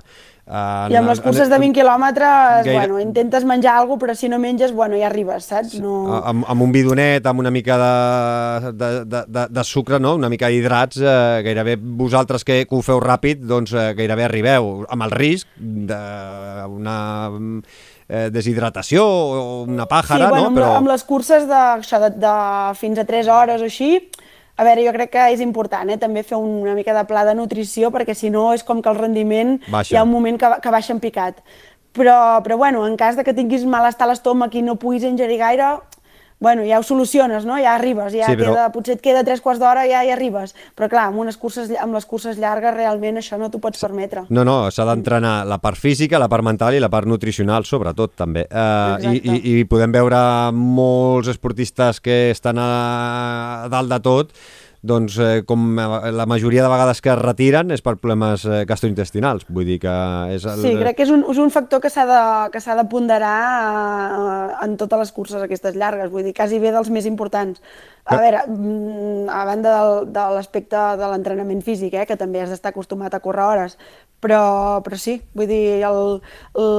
Uh, 0.50 0.90
I 0.90 0.96
amb 0.98 1.06
les 1.06 1.20
curses 1.22 1.46
de 1.46 1.58
20 1.62 1.76
quilòmetres, 1.78 2.64
gaire... 2.66 2.72
bueno, 2.74 2.96
intentes 2.98 3.44
menjar 3.46 3.76
alguna 3.78 4.00
però 4.02 4.16
si 4.18 4.26
no 4.26 4.40
menges, 4.42 4.72
bueno, 4.74 4.96
ja 4.98 5.06
arribes, 5.06 5.46
saps? 5.46 5.76
No... 5.78 6.08
Amb, 6.16 6.42
amb 6.50 6.64
un 6.64 6.72
bidonet, 6.74 7.22
amb 7.30 7.38
una 7.38 7.52
mica 7.54 7.76
de, 7.78 8.72
de, 8.72 8.88
de, 9.04 9.20
de, 9.30 9.44
de 9.54 9.64
sucre, 9.68 10.00
no? 10.02 10.16
una 10.18 10.30
mica 10.32 10.50
d'hidrats, 10.50 10.98
eh, 10.98 11.14
gairebé 11.46 11.76
vosaltres 11.78 12.42
que, 12.42 12.64
que 12.66 12.74
ho 12.74 12.82
feu 12.82 12.98
ràpid, 12.98 13.46
doncs 13.46 13.76
eh, 13.76 13.92
gairebé 13.94 14.26
arribeu, 14.26 14.72
amb 14.90 15.06
el 15.06 15.14
risc 15.14 15.46
d'una 15.60 16.98
eh, 18.10 18.26
deshidratació 18.34 19.04
o 19.06 19.62
una 19.62 19.86
pàjara, 19.88 20.26
sí, 20.26 20.34
bueno, 20.34 20.50
no? 20.50 20.56
Però... 20.58 20.72
Amb, 20.74 20.82
amb 20.82 20.92
les 20.92 21.06
curses 21.06 21.46
de, 21.48 21.62
això, 21.78 22.02
de, 22.02 22.10
de 22.18 22.34
fins 22.80 22.98
a 22.98 23.06
3 23.06 23.30
hores 23.30 23.62
o 23.62 23.70
així, 23.70 23.94
a 24.60 24.66
veure, 24.66 24.84
jo 24.84 24.92
crec 24.92 25.14
que 25.14 25.26
és 25.32 25.40
important 25.40 25.88
eh, 25.88 25.96
també 26.00 26.24
fer 26.26 26.36
una 26.36 26.74
mica 26.76 26.92
de 26.96 27.06
pla 27.08 27.24
de 27.28 27.36
nutrició 27.38 27.88
perquè 27.94 28.16
si 28.18 28.28
no 28.34 28.50
és 28.52 28.66
com 28.66 28.82
que 28.82 28.90
el 28.92 28.98
rendiment 28.98 29.56
baixa. 29.70 29.94
hi 29.94 30.00
ha 30.00 30.04
un 30.04 30.12
moment 30.12 30.36
que, 30.40 30.50
que 30.60 30.74
baixa 30.74 30.92
en 30.96 31.00
picat. 31.00 31.40
Però, 31.96 32.38
però 32.44 32.58
bueno, 32.58 32.84
en 32.86 32.94
cas 32.98 33.16
de 33.18 33.24
que 33.26 33.34
tinguis 33.34 33.64
malestar 33.66 34.06
a 34.06 34.12
l'estómac 34.12 34.54
i 34.54 34.62
no 34.62 34.76
puguis 34.78 35.06
ingerir 35.08 35.40
gaire, 35.40 35.72
bueno, 36.40 36.64
ja 36.64 36.79
ho 36.81 36.83
soluciones, 36.83 37.44
no? 37.44 37.59
Ja 37.61 37.74
arribes, 37.76 38.14
ja 38.16 38.26
sí, 38.26 38.37
però... 38.40 38.55
queda, 38.55 38.68
potser 38.72 38.96
et 38.96 39.03
queda 39.05 39.22
tres 39.29 39.42
quarts 39.44 39.61
d'hora, 39.61 39.85
ja 39.87 40.00
hi 40.03 40.11
arribes. 40.14 40.55
Però 40.74 40.88
clar, 40.88 41.11
amb, 41.11 41.20
unes 41.20 41.37
curses, 41.37 41.68
amb 41.76 41.94
les 41.94 42.09
curses 42.09 42.40
llargues 42.40 42.72
realment 42.74 43.20
això 43.20 43.37
no 43.38 43.50
t'ho 43.53 43.61
pots 43.61 43.85
permetre. 43.85 44.24
No, 44.33 44.44
no, 44.48 44.57
s'ha 44.72 44.88
d'entrenar 44.88 45.35
la 45.46 45.61
part 45.61 45.76
física, 45.79 46.18
la 46.18 46.31
part 46.33 46.46
mental 46.48 46.74
i 46.74 46.81
la 46.81 46.88
part 46.90 47.07
nutricional, 47.07 47.68
sobretot, 47.68 48.16
també. 48.16 48.46
Uh, 48.48 49.12
i, 49.12 49.20
i, 49.20 49.61
I 49.61 49.68
podem 49.68 49.92
veure 49.92 50.22
molts 50.57 51.29
esportistes 51.29 52.00
que 52.00 52.22
estan 52.33 52.59
a 52.59 53.68
dalt 53.70 53.92
de 53.92 54.00
tot 54.00 54.35
doncs 54.82 55.18
eh, 55.20 55.42
com 55.44 55.76
la 55.76 56.26
majoria 56.26 56.62
de 56.64 56.70
vegades 56.72 57.02
que 57.04 57.10
es 57.12 57.18
retiren 57.20 57.70
és 57.74 57.82
per 57.84 57.98
problemes 58.00 58.46
eh, 58.48 58.62
gastrointestinals, 58.68 59.44
vull 59.52 59.68
dir 59.68 59.78
que 59.82 59.92
és... 60.32 60.46
El... 60.48 60.62
Sí, 60.64 60.72
crec 60.80 60.96
que 60.96 61.04
és 61.04 61.12
un, 61.12 61.24
és 61.28 61.40
un 61.42 61.52
factor 61.52 61.82
que 61.84 61.92
s'ha 61.92 62.06
de, 62.08 62.20
que 62.54 62.62
de 62.64 62.86
ponderar 62.88 63.36
eh, 63.60 64.64
en 64.64 64.76
totes 64.80 65.04
les 65.04 65.12
curses 65.12 65.44
aquestes 65.44 65.76
llargues, 65.76 66.08
vull 66.12 66.24
dir, 66.24 66.34
quasi 66.36 66.58
bé 66.62 66.72
dels 66.72 66.88
més 66.88 67.08
importants. 67.10 67.60
A 68.06 68.16
que... 68.16 68.22
veure, 68.24 68.42
mm, 68.48 69.28
a 69.28 69.44
banda 69.44 69.76
del, 69.76 70.12
de 70.16 70.26
l'aspecte 70.38 70.84
de 70.96 71.12
l'entrenament 71.12 71.60
físic, 71.62 71.94
eh, 71.94 72.08
que 72.08 72.16
també 72.16 72.40
has 72.40 72.52
d'estar 72.54 72.72
acostumat 72.72 73.12
a 73.12 73.20
córrer 73.20 73.44
hores, 73.50 73.76
però, 74.20 74.80
però 74.84 74.96
sí, 75.00 75.20
vull 75.36 75.48
dir, 75.48 75.80
el, 75.84 76.20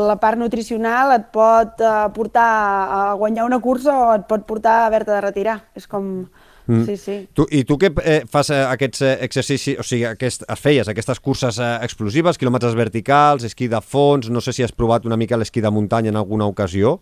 la 0.10 0.18
part 0.22 0.42
nutricional 0.42 1.14
et 1.20 1.30
pot 1.34 1.82
eh, 1.86 1.98
portar 2.18 2.50
a 2.98 3.02
guanyar 3.22 3.46
una 3.46 3.62
cursa 3.62 3.94
o 3.94 4.14
et 4.18 4.26
pot 4.30 4.50
portar 4.50 4.82
a 4.82 4.88
haver-te 4.90 5.14
de 5.14 5.22
retirar. 5.22 5.62
És 5.78 5.86
com 5.86 6.26
Mm. 6.68 6.86
Sí, 6.86 6.98
sí. 6.98 7.16
Tu, 7.34 7.46
I 7.52 7.64
tu 7.66 7.78
que 7.82 7.92
eh, 8.04 8.22
fas 8.30 8.52
eh, 8.54 8.62
aquests 8.64 9.02
eh, 9.02 9.14
exercicis, 9.26 9.80
o 9.82 9.86
sigui, 9.86 10.06
aquest, 10.10 10.46
feies 10.60 10.90
aquestes 10.92 11.20
curses 11.20 11.60
eh, 11.60 11.72
explosives, 11.86 12.40
quilòmetres 12.42 12.78
verticals, 12.78 13.46
esquí 13.48 13.70
de 13.72 13.82
fons, 13.82 14.30
no 14.30 14.42
sé 14.42 14.54
si 14.56 14.66
has 14.66 14.76
provat 14.76 15.08
una 15.10 15.18
mica 15.20 15.40
l'esquí 15.40 15.64
de 15.64 15.72
muntanya 15.74 16.14
en 16.14 16.20
alguna 16.22 16.50
ocasió. 16.50 17.00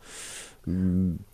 Mm. 0.66 1.29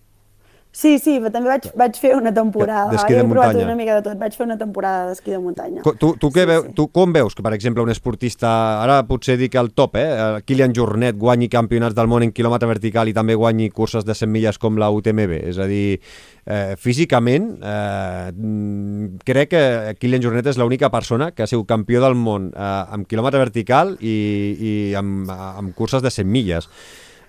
Sí, 0.76 0.98
sí, 1.00 1.14
però 1.24 1.30
també 1.32 1.48
vaig, 1.54 1.70
vaig 1.80 1.98
fer 2.02 2.10
una 2.18 2.34
temporada. 2.36 2.90
D'esquí 2.92 3.16
de 3.16 3.24
muntanya. 3.24 3.64
Una 3.64 3.78
mica 3.80 3.94
de 3.96 4.04
tot. 4.04 4.18
Vaig 4.20 4.34
fer 4.36 4.44
una 4.44 4.58
temporada 4.60 5.06
d'esquí 5.08 5.32
de 5.32 5.38
muntanya. 5.40 5.84
Tu, 5.86 5.94
tu, 6.20 6.32
sí, 6.34 6.44
veu, 6.50 6.66
sí. 6.66 6.74
tu 6.76 6.90
com 6.92 7.14
veus 7.16 7.38
que, 7.38 7.46
per 7.46 7.54
exemple, 7.56 7.84
un 7.86 7.94
esportista, 7.94 8.50
ara 8.82 8.98
potser 9.08 9.38
dic 9.40 9.56
el 9.56 9.72
top, 9.72 9.96
eh? 10.02 10.10
Kilian 10.44 10.76
Jornet 10.76 11.16
guanyi 11.22 11.48
campionats 11.54 11.96
del 11.96 12.12
món 12.12 12.26
en 12.28 12.34
quilòmetre 12.36 12.68
vertical 12.68 13.08
i 13.08 13.16
també 13.16 13.38
guanyi 13.40 13.70
curses 13.72 14.04
de 14.04 14.18
100 14.20 14.34
milles 14.34 14.60
com 14.60 14.76
la 14.82 14.92
UTMB? 14.92 15.38
És 15.54 15.62
a 15.64 15.70
dir, 15.72 16.02
eh, 16.44 16.76
físicament, 16.76 17.54
eh, 17.64 19.16
crec 19.32 19.54
que 19.56 19.64
Kilian 20.02 20.28
Jornet 20.28 20.52
és 20.52 20.60
l'única 20.60 20.92
persona 20.92 21.32
que 21.32 21.48
ha 21.48 21.48
sigut 21.48 21.72
campió 21.72 22.04
del 22.04 22.20
món 22.20 22.52
eh, 22.52 22.70
amb 23.00 23.08
quilòmetre 23.08 23.40
vertical 23.48 23.96
i, 24.02 24.20
i 24.60 24.76
amb, 25.00 25.32
amb 25.32 25.72
curses 25.72 26.04
de 26.04 26.12
100 26.12 26.28
milles. 26.28 26.68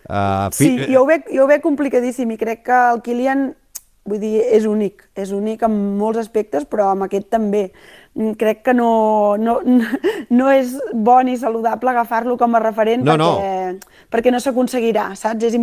Uh, 0.06 0.48
sí, 0.54 0.72
jo 0.86 1.02
ho, 1.02 1.06
veig, 1.08 1.26
jo 1.34 1.44
ho 1.44 1.50
veig 1.50 1.62
complicadíssim 1.64 2.30
i 2.30 2.38
crec 2.38 2.62
que 2.68 2.82
el 2.92 3.02
Kilian 3.02 3.48
vull 4.06 4.22
dir, 4.22 4.38
és 4.54 4.66
únic, 4.68 5.04
és 5.18 5.32
únic 5.34 5.62
en 5.66 5.74
molts 5.98 6.20
aspectes, 6.22 6.66
però 6.70 6.92
amb 6.92 7.06
aquest 7.06 7.28
també. 7.32 7.66
Mm, 8.14 8.36
crec 8.40 8.62
que 8.64 8.74
no, 8.76 9.36
no, 9.36 9.58
no 10.38 10.50
és 10.54 10.76
bo 10.94 11.18
ni 11.26 11.36
saludable 11.36 11.92
agafar-lo 11.92 12.38
com 12.40 12.54
a 12.56 12.62
referent 12.62 13.04
no, 13.04 13.16
perquè, 13.16 13.50
no. 13.74 13.96
perquè 14.14 14.32
no 14.32 14.40
s'aconseguirà, 14.40 15.10
saps? 15.18 15.50
És, 15.50 15.58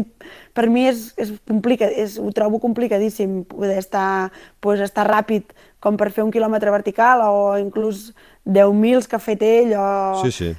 per 0.54 0.68
mi 0.70 0.86
és, 0.92 1.08
és 1.18 1.34
complica, 1.50 1.88
és, 1.88 2.20
ho 2.22 2.30
trobo 2.36 2.60
complicadíssim 2.64 3.42
poder 3.50 3.80
estar, 3.82 4.30
pues, 4.62 4.84
estar 4.84 5.08
ràpid 5.10 5.56
com 5.84 5.98
per 6.00 6.12
fer 6.16 6.28
un 6.28 6.32
quilòmetre 6.32 6.72
vertical 6.72 7.26
o 7.26 7.40
inclús 7.60 8.12
10.000 8.46 9.08
que 9.08 9.18
ha 9.18 9.24
fet 9.24 9.42
ell 9.48 9.74
o 9.80 9.88
sí, 10.22 10.32
sí 10.36 10.52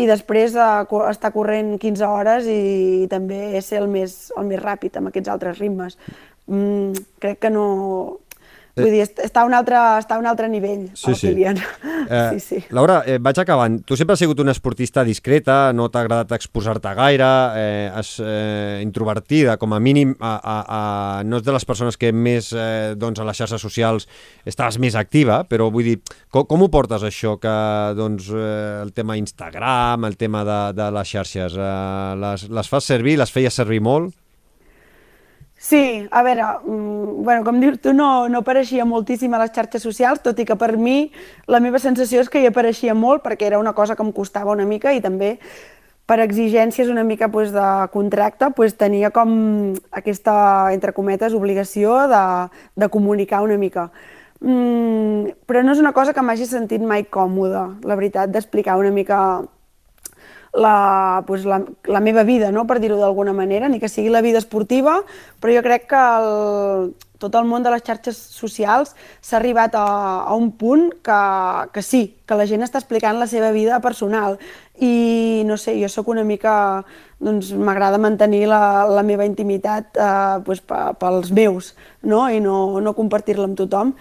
i 0.00 0.06
després 0.08 0.56
eh, 0.56 0.98
estar 1.10 1.32
corrent 1.34 1.74
15 1.80 2.08
hores 2.08 2.48
i 2.48 3.06
també 3.12 3.60
ser 3.60 3.82
el 3.82 3.88
més, 3.92 4.30
el 4.38 4.48
més 4.48 4.62
ràpid 4.62 4.96
amb 4.98 5.10
aquests 5.10 5.32
altres 5.32 5.58
ritmes. 5.60 5.98
Mm, 6.46 6.92
crec 7.22 7.42
que 7.42 7.52
no... 7.52 7.66
Vull 8.72 8.88
dir, 8.88 9.02
està 9.04 9.42
a 9.42 9.44
un 9.44 9.52
altre, 9.52 9.76
està 10.00 10.16
a 10.16 10.20
un 10.22 10.26
altre 10.28 10.46
nivell, 10.48 10.86
sí, 10.96 11.10
el 11.10 11.16
sí. 11.18 11.28
Kilian. 11.28 11.58
Eh, 11.60 12.20
sí, 12.32 12.40
sí. 12.40 12.60
Laura, 12.72 13.02
eh, 13.04 13.18
vaig 13.20 13.36
acabant. 13.42 13.76
Tu 13.84 13.98
sempre 14.00 14.16
has 14.16 14.22
sigut 14.22 14.40
una 14.40 14.54
esportista 14.56 15.04
discreta, 15.04 15.74
no 15.76 15.90
t'ha 15.92 16.00
agradat 16.06 16.32
exposar-te 16.38 16.94
gaire, 16.96 17.28
eh, 17.60 17.90
has, 17.92 18.14
eh, 18.24 18.80
introvertida, 18.80 19.58
com 19.60 19.76
a 19.76 19.80
mínim, 19.80 20.14
a, 20.20 20.32
a, 20.38 20.56
a, 20.64 20.80
no 21.28 21.42
és 21.42 21.44
de 21.44 21.52
les 21.52 21.68
persones 21.68 22.00
que 22.00 22.14
més 22.16 22.48
eh, 22.56 22.94
doncs, 22.96 23.20
a 23.20 23.28
les 23.28 23.42
xarxes 23.42 23.60
socials 23.60 24.08
estàs 24.48 24.80
més 24.80 24.96
activa, 24.96 25.42
però 25.44 25.68
vull 25.74 25.92
dir, 25.92 25.98
com, 26.32 26.48
com 26.48 26.64
ho 26.64 26.70
portes 26.72 27.04
això, 27.04 27.36
que 27.42 27.54
doncs, 27.98 28.32
eh, 28.32 28.80
el 28.86 28.96
tema 28.96 29.20
Instagram, 29.20 30.08
el 30.08 30.16
tema 30.16 30.46
de, 30.48 30.60
de 30.80 30.88
les 30.96 31.12
xarxes, 31.12 31.60
eh, 31.60 31.70
les, 32.24 32.48
les 32.48 32.72
fas 32.72 32.88
servir, 32.88 33.18
les 33.20 33.36
feies 33.36 33.60
servir 33.60 33.84
molt? 33.84 34.16
Sí, 35.62 36.08
a 36.10 36.22
veure, 36.24 36.42
mm, 36.64 37.22
bueno, 37.22 37.44
com 37.44 37.60
dius 37.60 37.78
tu, 37.80 37.92
no, 37.94 38.28
no 38.28 38.40
apareixia 38.42 38.82
moltíssim 38.84 39.30
a 39.34 39.38
les 39.38 39.52
xarxes 39.54 39.84
socials, 39.86 40.18
tot 40.24 40.40
i 40.42 40.44
que 40.44 40.56
per 40.58 40.72
mi 40.76 41.12
la 41.46 41.60
meva 41.62 41.78
sensació 41.78 42.18
és 42.20 42.28
que 42.28 42.42
hi 42.42 42.48
apareixia 42.48 42.96
molt 42.98 43.22
perquè 43.22 43.46
era 43.46 43.60
una 43.62 43.72
cosa 43.72 43.94
que 43.94 44.02
em 44.02 44.10
costava 44.10 44.50
una 44.50 44.66
mica 44.66 44.90
i 44.90 45.00
també 45.00 45.36
per 46.04 46.18
exigències 46.18 46.90
una 46.90 47.04
mica 47.04 47.28
pues, 47.30 47.52
de 47.54 47.68
contracte 47.92 48.50
pues, 48.56 48.74
tenia 48.74 49.12
com 49.14 49.76
aquesta, 49.92 50.34
entre 50.74 50.92
cometes, 50.98 51.32
obligació 51.32 51.94
de, 52.10 52.24
de 52.74 52.88
comunicar 52.90 53.44
una 53.46 53.56
mica. 53.56 53.92
Mm, 54.42 55.30
però 55.46 55.62
no 55.62 55.78
és 55.78 55.78
una 55.78 55.94
cosa 55.94 56.12
que 56.12 56.26
m'hagi 56.26 56.50
sentit 56.50 56.82
mai 56.82 57.06
còmoda, 57.06 57.68
la 57.86 57.94
veritat, 57.94 58.34
d'explicar 58.34 58.80
una 58.82 58.90
mica 58.90 59.20
la, 60.52 61.24
pues 61.26 61.44
la, 61.44 61.64
la 61.84 62.00
meva 62.00 62.22
vida, 62.24 62.52
no? 62.52 62.66
per 62.66 62.78
dir-ho 62.80 62.98
d'alguna 63.00 63.32
manera, 63.32 63.68
ni 63.68 63.80
que 63.80 63.88
sigui 63.88 64.12
la 64.12 64.20
vida 64.20 64.38
esportiva, 64.38 65.00
però 65.40 65.54
jo 65.56 65.62
crec 65.64 65.88
que 65.88 66.02
el, 66.02 66.92
tot 67.22 67.36
el 67.38 67.46
món 67.48 67.64
de 67.64 67.70
les 67.72 67.84
xarxes 67.86 68.18
socials 68.34 68.96
s'ha 69.22 69.38
arribat 69.38 69.76
a, 69.78 69.86
a 70.26 70.34
un 70.34 70.50
punt 70.58 70.90
que, 71.04 71.20
que 71.72 71.84
sí, 71.86 72.02
que 72.26 72.38
la 72.38 72.48
gent 72.50 72.66
està 72.66 72.82
explicant 72.82 73.20
la 73.20 73.30
seva 73.30 73.52
vida 73.54 73.80
personal 73.84 74.36
i 74.82 75.42
no 75.46 75.56
sé, 75.60 75.76
jo 75.80 75.88
sóc 75.92 76.10
una 76.12 76.24
mica, 76.26 76.82
doncs 77.22 77.52
m'agrada 77.54 78.00
mantenir 78.02 78.44
la, 78.50 78.84
la 78.90 79.06
meva 79.06 79.28
intimitat 79.28 79.96
eh, 79.96 80.42
pues, 80.44 80.60
pels 80.66 81.32
meus 81.32 81.72
no? 82.02 82.26
i 82.28 82.42
no, 82.42 82.80
no 82.82 82.96
compartir-la 82.98 83.48
amb 83.48 83.56
tothom. 83.60 83.94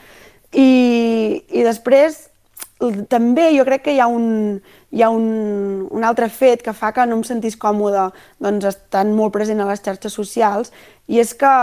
I, 0.52 1.46
I 1.48 1.64
després 1.64 2.28
també 3.08 3.52
jo 3.54 3.64
crec 3.68 3.86
que 3.86 3.94
hi 3.94 4.02
ha 4.02 4.10
un, 4.10 4.58
hi 4.92 5.04
ha 5.04 5.10
un, 5.10 5.88
un 5.90 6.04
altre 6.04 6.28
fet 6.30 6.64
que 6.66 6.74
fa 6.76 6.92
que 6.96 7.06
no 7.08 7.20
em 7.20 7.24
sentís 7.28 7.56
còmode 7.60 8.10
doncs, 8.44 8.68
estant 8.68 9.14
molt 9.16 9.34
present 9.36 9.62
a 9.64 9.70
les 9.70 9.84
xarxes 9.84 10.14
socials 10.14 10.74
i 11.08 11.22
és 11.24 11.34
que 11.36 11.54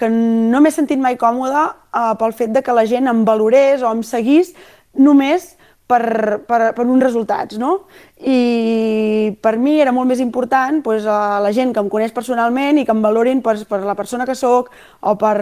que 0.00 0.08
no 0.08 0.62
m'he 0.64 0.72
sentit 0.72 0.96
mai 0.96 1.18
còmoda 1.20 1.66
uh, 1.68 2.12
pel 2.16 2.32
fet 2.32 2.54
de 2.56 2.62
que 2.64 2.72
la 2.72 2.86
gent 2.88 3.10
em 3.10 3.24
valorés 3.28 3.82
o 3.84 3.90
em 3.92 4.00
seguís 4.06 4.54
només 4.96 5.50
per, 5.90 6.40
per, 6.48 6.60
per 6.76 6.86
uns 6.86 7.02
resultats, 7.04 7.58
no? 7.60 7.82
I 8.16 9.34
per 9.44 9.56
mi 9.60 9.76
era 9.82 9.92
molt 9.92 10.08
més 10.08 10.22
important 10.24 10.80
pues, 10.86 11.04
uh, 11.04 11.36
la 11.44 11.52
gent 11.52 11.74
que 11.74 11.82
em 11.84 11.90
coneix 11.92 12.14
personalment 12.16 12.80
i 12.80 12.86
que 12.88 12.94
em 12.96 13.02
valorin 13.04 13.42
per, 13.44 13.58
per 13.68 13.82
la 13.84 13.96
persona 13.98 14.24
que 14.24 14.38
sóc 14.38 14.70
o 15.04 15.16
per, 15.20 15.36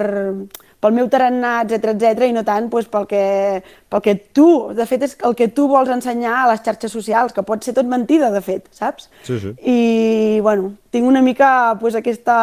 pel 0.80 0.94
meu 0.94 1.08
tarannà, 1.10 1.62
etc 1.64 1.92
etc 1.94 2.28
i 2.28 2.34
no 2.34 2.44
tant 2.46 2.68
pues, 2.70 2.86
pel, 2.90 3.08
que, 3.10 3.22
pel 3.90 4.04
que 4.04 4.14
tu, 4.36 4.48
de 4.78 4.86
fet, 4.86 5.04
és 5.08 5.16
el 5.26 5.34
que 5.38 5.50
tu 5.54 5.66
vols 5.70 5.90
ensenyar 5.90 6.36
a 6.42 6.46
les 6.52 6.62
xarxes 6.64 6.94
socials, 6.94 7.34
que 7.34 7.44
pot 7.46 7.64
ser 7.64 7.74
tot 7.76 7.88
mentida, 7.90 8.30
de 8.34 8.42
fet, 8.44 8.68
saps? 8.74 9.10
Sí, 9.26 9.40
sí. 9.42 9.54
I, 9.58 9.78
bueno, 10.44 10.74
tinc 10.94 11.08
una 11.08 11.22
mica 11.24 11.50
pues, 11.80 11.98
aquesta 11.98 12.38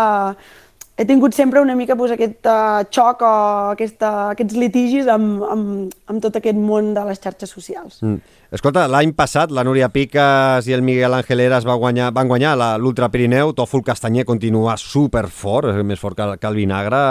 he 0.98 1.04
tingut 1.04 1.34
sempre 1.36 1.60
una 1.60 1.76
mica 1.76 1.96
pues, 1.96 2.14
aquest 2.16 2.48
uh, 2.48 2.86
xoc 2.88 3.24
o 3.26 3.34
aquesta, 3.74 4.12
aquests 4.32 4.56
litigis 4.56 5.10
amb, 5.12 5.44
amb, 5.44 5.92
amb 6.08 6.24
tot 6.24 6.40
aquest 6.40 6.56
món 6.56 6.94
de 6.96 7.04
les 7.10 7.20
xarxes 7.20 7.52
socials. 7.52 8.00
Mm. 8.06 8.24
Escolta, 8.56 8.86
l'any 8.88 9.12
passat 9.18 9.52
la 9.52 9.66
Núria 9.68 9.90
Piques 9.92 10.70
i 10.70 10.76
el 10.76 10.84
Miguel 10.86 11.18
Ángel 11.18 11.42
Eras 11.44 11.66
va 11.68 11.76
guanyar, 11.82 12.14
van 12.16 12.30
guanyar 12.30 12.54
l'Ultra 12.80 13.10
Pirineu, 13.12 13.52
Tòfol 13.58 13.84
Castanyer 13.84 14.24
continua 14.24 14.78
superfort, 14.80 15.74
més 15.84 16.00
fort 16.00 16.16
que, 16.16 16.30
que 16.40 16.48
el 16.48 16.60
vinagre, 16.62 17.02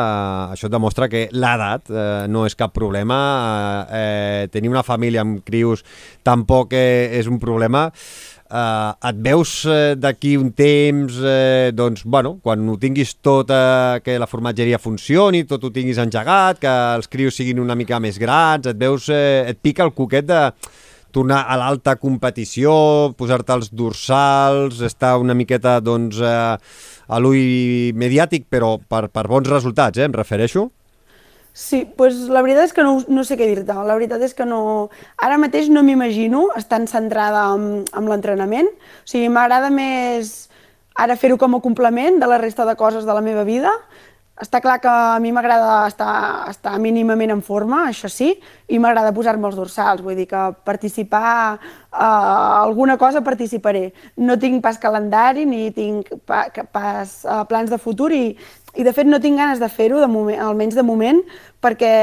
això 0.55 0.71
demostra 0.73 1.11
que 1.13 1.27
l'edat 1.35 1.93
uh, 1.93 2.25
no 2.31 2.47
és 2.49 2.57
cap 2.57 2.73
problema, 2.73 3.19
uh, 3.85 3.99
eh, 3.99 4.47
tenir 4.55 4.73
una 4.73 4.87
família 4.87 5.21
amb 5.27 5.43
crius 5.45 5.85
tampoc 6.25 6.73
eh, 6.73 7.19
és 7.19 7.29
un 7.29 7.37
problema, 7.43 7.91
eh, 8.55 9.09
et 9.11 9.21
veus 9.27 9.53
eh, 9.67 9.95
d'aquí 9.99 10.37
un 10.39 10.53
temps, 10.57 11.19
eh, 11.27 11.73
doncs, 11.75 12.05
bueno, 12.05 12.37
quan 12.43 12.63
ho 12.69 12.77
tinguis 12.81 13.17
tot, 13.25 13.51
eh, 13.51 14.01
que 14.05 14.19
la 14.21 14.31
formatgeria 14.31 14.79
funcioni, 14.79 15.45
tot 15.51 15.67
ho 15.67 15.73
tinguis 15.75 16.01
engegat, 16.03 16.63
que 16.63 16.73
els 17.01 17.11
crios 17.11 17.37
siguin 17.39 17.63
una 17.63 17.77
mica 17.79 18.01
més 18.03 18.19
grans, 18.23 18.69
et 18.71 18.79
veus, 18.81 19.11
eh, 19.11 19.45
et 19.51 19.61
pica 19.61 19.87
el 19.87 19.95
coquet 19.97 20.29
de 20.29 20.43
tornar 21.15 21.45
a 21.47 21.59
l'alta 21.59 21.95
competició, 22.03 23.15
posar-te 23.19 23.55
els 23.55 23.71
dorsals, 23.71 24.81
estar 24.83 25.15
una 25.23 25.37
miqueta, 25.39 25.79
doncs, 25.81 26.19
eh, 26.19 26.57
a 27.05 27.21
l'ull 27.21 27.93
mediàtic, 27.95 28.49
però 28.51 28.79
per, 28.79 29.07
per 29.13 29.29
bons 29.31 29.51
resultats, 29.51 29.99
eh, 29.99 30.09
em 30.09 30.17
refereixo? 30.17 30.71
Sí, 31.57 31.85
pues 31.97 32.17
la 32.35 32.43
veritat 32.43 32.67
és 32.67 32.73
que 32.75 32.83
no, 32.83 32.97
no 33.07 33.23
sé 33.23 33.37
què 33.39 33.47
dir-te. 33.47 33.75
La 33.87 33.95
veritat 33.95 34.23
és 34.27 34.33
que 34.35 34.43
no... 34.43 34.91
Ara 35.23 35.37
mateix 35.39 35.69
no 35.71 35.85
m'imagino 35.87 36.49
estant 36.59 36.89
centrada 36.91 37.45
en, 37.55 37.85
en 37.95 38.09
l'entrenament. 38.11 38.67
O 38.75 39.07
sigui, 39.07 39.29
m'agrada 39.31 39.71
més 39.71 40.49
ara 40.99 41.15
fer-ho 41.15 41.39
com 41.39 41.55
a 41.55 41.61
complement 41.63 42.19
de 42.19 42.27
la 42.27 42.41
resta 42.43 42.67
de 42.67 42.75
coses 42.75 43.07
de 43.07 43.15
la 43.15 43.23
meva 43.23 43.47
vida. 43.47 43.71
Està 44.43 44.59
clar 44.59 44.81
que 44.83 44.91
a 44.91 45.21
mi 45.23 45.31
m'agrada 45.31 45.85
estar, 45.87 46.17
estar 46.51 46.75
mínimament 46.83 47.31
en 47.31 47.43
forma, 47.47 47.85
això 47.87 48.11
sí, 48.11 48.33
i 48.67 48.81
m'agrada 48.83 49.15
posar-me 49.15 49.47
els 49.47 49.55
dorsals, 49.55 50.03
vull 50.03 50.19
dir 50.19 50.27
que 50.27 50.41
participar, 50.67 51.61
uh, 51.95 52.65
alguna 52.65 52.99
cosa 52.99 53.23
participaré. 53.23 53.93
No 54.19 54.35
tinc 54.43 54.59
pas 54.65 54.83
calendari 54.83 55.47
ni 55.47 55.69
tinc 55.71 56.11
pa, 56.27 56.49
pas 56.75 57.21
uh, 57.23 57.45
plans 57.47 57.71
de 57.71 57.79
futur 57.79 58.11
i, 58.11 58.25
i 58.75 58.85
de 58.87 58.93
fet 58.93 59.07
no 59.07 59.21
tinc 59.23 59.39
ganes 59.39 59.63
de 59.63 59.69
fer-ho, 59.71 60.03
almenys 60.03 60.75
de 60.75 60.85
moment, 60.87 61.21
perquè 61.63 61.95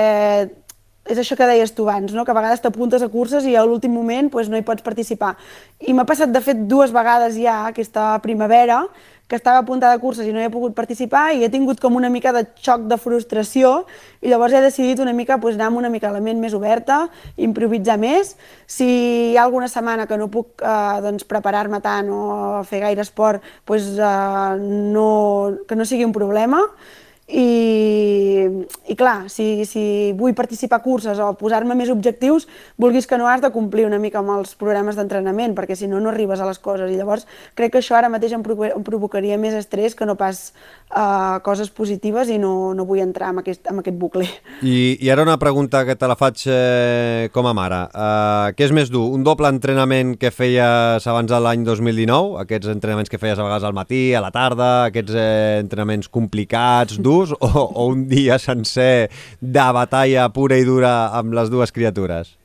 és 1.12 1.18
això 1.18 1.36
que 1.36 1.48
deies 1.50 1.74
tu 1.74 1.88
abans, 1.90 2.14
no? 2.14 2.24
que 2.26 2.32
a 2.32 2.38
vegades 2.38 2.62
t'apuntes 2.62 3.02
a 3.02 3.10
curses 3.10 3.46
i 3.50 3.56
a 3.58 3.64
l'últim 3.66 3.92
moment 3.94 4.30
pues, 4.32 4.50
no 4.50 4.58
hi 4.58 4.66
pots 4.66 4.86
participar. 4.86 5.34
I 5.82 5.96
m'ha 5.98 6.06
passat, 6.08 6.32
de 6.32 6.42
fet, 6.46 6.62
dues 6.70 6.94
vegades 6.94 7.36
ja 7.42 7.66
aquesta 7.72 8.14
primavera 8.24 8.84
que 9.32 9.38
estava 9.40 9.60
apuntada 9.64 9.96
a 9.96 10.00
curses 10.04 10.28
i 10.28 10.34
no 10.36 10.42
he 10.44 10.50
pogut 10.52 10.74
participar 10.76 11.30
i 11.32 11.46
he 11.46 11.50
tingut 11.50 11.80
com 11.80 11.96
una 11.96 12.10
mica 12.12 12.34
de 12.36 12.42
xoc 12.60 12.84
de 12.92 12.98
frustració 13.00 13.86
i 14.20 14.28
llavors 14.28 14.52
he 14.52 14.60
decidit 14.60 15.00
una 15.00 15.14
mica 15.16 15.38
pues, 15.40 15.56
anar 15.56 15.70
amb 15.72 15.80
una 15.80 15.92
mica 15.94 16.12
la 16.12 16.20
ment 16.20 16.42
més 16.44 16.52
oberta, 16.52 17.06
improvisar 17.40 17.96
més. 17.96 18.36
Si 18.68 18.90
hi 19.32 19.38
ha 19.38 19.46
alguna 19.48 19.70
setmana 19.72 20.04
que 20.10 20.20
no 20.20 20.28
puc 20.34 20.60
eh, 20.60 20.98
doncs, 21.08 21.24
preparar-me 21.32 21.80
tant 21.80 22.12
o 22.12 22.26
fer 22.68 22.84
gaire 22.84 23.08
esport, 23.08 23.40
pues, 23.64 23.88
eh, 23.96 24.60
no, 24.60 25.08
que 25.64 25.80
no 25.80 25.88
sigui 25.88 26.04
un 26.04 26.12
problema 26.12 26.60
i, 27.32 28.44
i 28.92 28.96
clar, 29.00 29.30
si, 29.32 29.64
si 29.64 30.12
vull 30.18 30.34
participar 30.36 30.82
a 30.82 30.84
curses 30.84 31.20
o 31.24 31.30
posar-me 31.40 31.78
més 31.80 31.92
objectius, 31.94 32.48
vulguis 32.82 33.08
que 33.08 33.20
no 33.20 33.30
has 33.32 33.44
de 33.44 33.52
complir 33.56 33.86
una 33.88 34.00
mica 34.04 34.20
amb 34.20 34.34
els 34.36 34.52
programes 34.60 34.98
d'entrenament, 35.00 35.56
perquè 35.56 35.78
si 35.80 35.88
no, 35.88 36.02
no 36.04 36.12
arribes 36.12 36.42
a 36.42 36.48
les 36.50 36.60
coses. 36.60 36.92
I 36.92 37.00
llavors 37.00 37.28
crec 37.56 37.72
que 37.76 37.82
això 37.82 37.96
ara 37.96 38.12
mateix 38.12 38.36
em, 38.36 38.44
provocaria 38.44 39.40
més 39.40 39.56
estrès 39.56 39.96
que 39.96 40.08
no 40.08 40.18
pas 40.20 40.50
uh, 40.92 41.40
coses 41.46 41.72
positives 41.72 42.32
i 42.32 42.40
no, 42.42 42.74
no 42.76 42.86
vull 42.90 43.04
entrar 43.04 43.32
en 43.32 43.42
aquest, 43.44 43.64
en 43.72 43.80
aquest 43.80 43.98
bucle. 44.00 44.28
I, 44.62 44.98
I 45.00 45.12
ara 45.14 45.24
una 45.24 45.40
pregunta 45.40 45.86
que 45.88 45.96
te 45.96 46.10
la 46.10 46.18
faig 46.20 46.44
eh, 46.52 47.30
com 47.32 47.48
a 47.48 47.56
mare. 47.56 47.82
Uh, 47.96 48.52
què 48.58 48.68
és 48.68 48.76
més 48.76 48.92
dur? 48.92 49.06
Un 49.16 49.24
doble 49.24 49.50
entrenament 49.52 50.18
que 50.20 50.34
feies 50.36 51.08
abans 51.08 51.32
de 51.32 51.40
l'any 51.40 51.64
2019? 51.68 52.42
Aquests 52.44 52.74
entrenaments 52.76 53.12
que 53.12 53.22
feies 53.22 53.40
a 53.40 53.46
vegades 53.46 53.68
al 53.68 53.78
matí, 53.78 54.04
a 54.16 54.24
la 54.24 54.34
tarda, 54.36 54.72
aquests 54.90 55.16
eh, 55.16 55.60
entrenaments 55.62 56.12
complicats, 56.12 57.00
durs, 57.00 57.21
durs 57.22 57.34
o, 57.40 57.48
o 57.48 57.88
un 57.88 58.08
dia 58.10 58.40
sencer 58.40 59.10
de 59.40 59.72
batalla 59.74 60.30
pura 60.34 60.58
i 60.58 60.66
dura 60.66 61.12
amb 61.18 61.34
les 61.38 61.52
dues 61.54 61.72
criatures? 61.72 62.38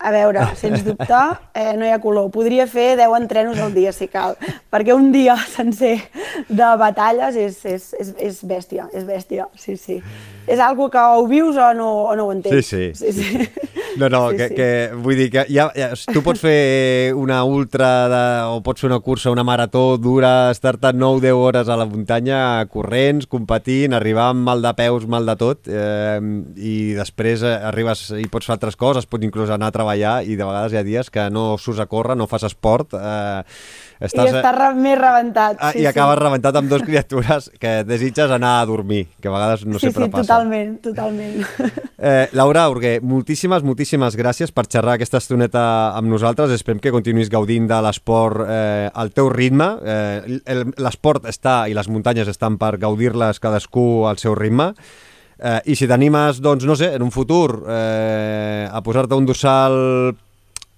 A 0.00 0.10
veure, 0.14 0.46
sens 0.56 0.80
dubte, 0.80 1.18
eh, 1.52 1.74
no 1.76 1.84
hi 1.84 1.90
ha 1.92 1.98
color. 2.00 2.30
Podria 2.32 2.64
fer 2.64 2.94
10 2.96 3.18
entrenos 3.18 3.58
al 3.60 3.74
dia, 3.76 3.92
si 3.92 4.08
cal, 4.08 4.38
perquè 4.72 4.96
un 4.96 5.10
dia 5.12 5.36
sencer 5.56 5.98
de 6.48 6.70
batalles 6.80 7.36
és, 7.36 7.58
és, 7.68 7.90
és, 8.00 8.14
és 8.30 8.38
bèstia, 8.48 8.88
és 8.96 9.04
bèstia, 9.04 9.50
sí, 9.60 9.76
sí. 9.76 9.98
És 10.50 10.58
algo 10.58 10.88
que 10.90 10.98
o 10.98 11.26
vius 11.30 11.56
o 11.56 11.72
no, 11.74 11.90
o 12.10 12.16
no 12.18 12.26
ho 12.26 12.32
entens. 12.34 12.66
Sí, 12.66 12.92
sí. 12.94 13.12
sí, 13.12 13.22
sí. 13.22 13.70
No, 13.96 14.08
no, 14.08 14.30
sí, 14.30 14.36
que, 14.36 14.48
sí. 14.48 14.54
que 14.54 14.68
vull 14.94 15.18
dir 15.18 15.28
que 15.32 15.44
ja, 15.50 15.66
ja, 15.74 15.90
tu 16.14 16.22
pots 16.24 16.40
fer 16.42 17.12
una 17.18 17.40
ultra 17.44 17.90
de, 18.10 18.22
o 18.54 18.60
pots 18.64 18.84
fer 18.84 18.90
una 18.90 19.00
cursa, 19.04 19.32
una 19.34 19.44
marató 19.46 19.98
dura, 19.98 20.50
estar-te 20.54 20.92
9-10 20.94 21.34
hores 21.36 21.68
a 21.68 21.76
la 21.78 21.86
muntanya 21.90 22.40
corrents, 22.70 23.28
competint, 23.30 23.94
arribar 23.96 24.30
amb 24.30 24.46
mal 24.46 24.62
de 24.62 24.72
peus, 24.78 25.06
mal 25.10 25.26
de 25.28 25.36
tot, 25.40 25.68
eh, 25.68 26.18
i 26.56 26.74
després 26.98 27.44
eh, 27.44 27.56
arribes 27.70 28.08
i 28.18 28.26
pots 28.30 28.48
fer 28.48 28.56
altres 28.56 28.78
coses, 28.80 29.10
pots 29.10 29.26
inclús 29.26 29.50
anar 29.50 29.70
a 29.70 29.76
treballar 29.76 30.16
i 30.24 30.38
de 30.38 30.46
vegades 30.46 30.74
hi 30.74 30.80
ha 30.80 30.86
dies 30.86 31.10
que 31.12 31.28
no 31.34 31.52
surts 31.58 31.82
a 31.82 31.90
córrer, 31.90 32.18
no 32.18 32.30
fas 32.30 32.46
esport, 32.48 32.94
eh, 32.94 33.42
Estàs... 34.00 34.30
I 34.30 34.38
estàs 34.38 34.54
re 34.56 34.68
més 34.80 34.96
rebentat. 34.96 35.58
Ah, 35.60 35.74
sí, 35.74 35.82
I 35.82 35.86
acabes 35.90 36.16
sí. 36.16 36.22
rebentat 36.22 36.56
amb 36.56 36.70
dues 36.72 36.84
criatures 36.88 37.50
que 37.60 37.72
desitges 37.84 38.32
anar 38.32 38.54
a 38.62 38.66
dormir, 38.68 39.02
que 39.20 39.28
a 39.28 39.34
vegades 39.34 39.66
no 39.68 39.76
sí, 39.76 39.88
sempre 39.88 40.06
sí, 40.08 40.12
passa. 40.14 40.38
Sí, 40.39 40.39
totalment, 40.40 40.80
totalment. 40.82 41.44
Eh, 42.00 42.30
Laura 42.32 42.62
Urguer, 42.72 43.02
moltíssimes, 43.04 43.60
moltíssimes 43.60 44.14
gràcies 44.16 44.48
per 44.56 44.62
xerrar 44.72 44.94
aquesta 44.94 45.18
estoneta 45.20 45.62
amb 45.98 46.08
nosaltres. 46.08 46.48
Esperem 46.54 46.78
que 46.80 46.94
continuïs 46.94 47.28
gaudint 47.28 47.66
de 47.68 47.76
l'esport 47.84 48.40
eh, 48.46 48.88
al 48.88 49.12
teu 49.12 49.28
ritme. 49.28 49.66
Eh, 49.84 50.64
l'esport 50.80 51.28
està 51.28 51.66
i 51.68 51.76
les 51.76 51.90
muntanyes 51.92 52.30
estan 52.32 52.56
per 52.56 52.78
gaudir-les 52.80 53.36
cadascú 53.44 54.06
al 54.08 54.16
seu 54.16 54.32
ritme. 54.32 54.70
Eh, 55.36 55.58
I 55.74 55.76
si 55.76 55.90
t'animes, 55.92 56.40
doncs, 56.40 56.64
no 56.64 56.72
sé, 56.72 56.88
en 56.96 57.04
un 57.04 57.12
futur 57.12 57.66
eh, 57.68 58.64
a 58.64 58.80
posar-te 58.80 59.20
un 59.20 59.28
dorsal 59.28 59.76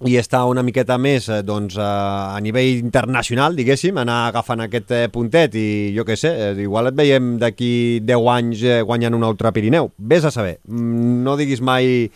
i 0.09 0.17
està 0.19 0.43
una 0.49 0.63
miqueta 0.65 0.97
més 1.01 1.29
eh, 1.29 1.41
doncs, 1.45 1.77
a 1.79 2.37
nivell 2.43 2.81
internacional, 2.81 3.55
diguéssim, 3.57 3.97
anar 4.01 4.27
agafant 4.29 4.65
aquest 4.65 4.93
eh, 4.95 5.07
puntet 5.13 5.55
i 5.59 5.65
jo 5.95 6.05
què 6.07 6.17
sé, 6.19 6.31
eh, 6.33 6.53
igual 6.65 6.91
et 6.91 6.97
veiem 6.97 7.35
d'aquí 7.41 7.73
10 8.03 8.29
anys 8.35 8.63
guanyant 8.87 9.17
un 9.17 9.27
altre 9.27 9.53
Pirineu. 9.55 9.91
Ves 9.97 10.27
a 10.29 10.31
saber, 10.35 10.57
mm, 10.67 11.19
no 11.23 11.37
diguis 11.39 11.61
mai 11.61 12.09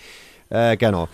eh, 0.50 0.76
que 0.80 0.92
no. 0.92 1.08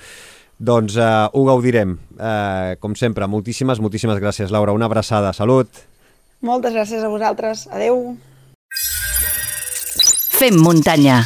Doncs 0.64 0.98
eh, 0.98 1.10
ho 1.34 1.46
gaudirem. 1.46 1.98
Eh, 2.18 2.76
com 2.80 2.96
sempre, 2.96 3.28
moltíssimes, 3.28 3.82
moltíssimes 3.84 4.22
gràcies, 4.22 4.54
Laura. 4.54 4.74
Una 4.74 4.88
abraçada. 4.88 5.34
Salut. 5.34 5.68
Moltes 6.44 6.76
gràcies 6.76 7.04
a 7.04 7.12
vosaltres. 7.12 7.68
Adeu. 7.72 8.16
Fem 10.34 10.58
muntanya 10.60 11.22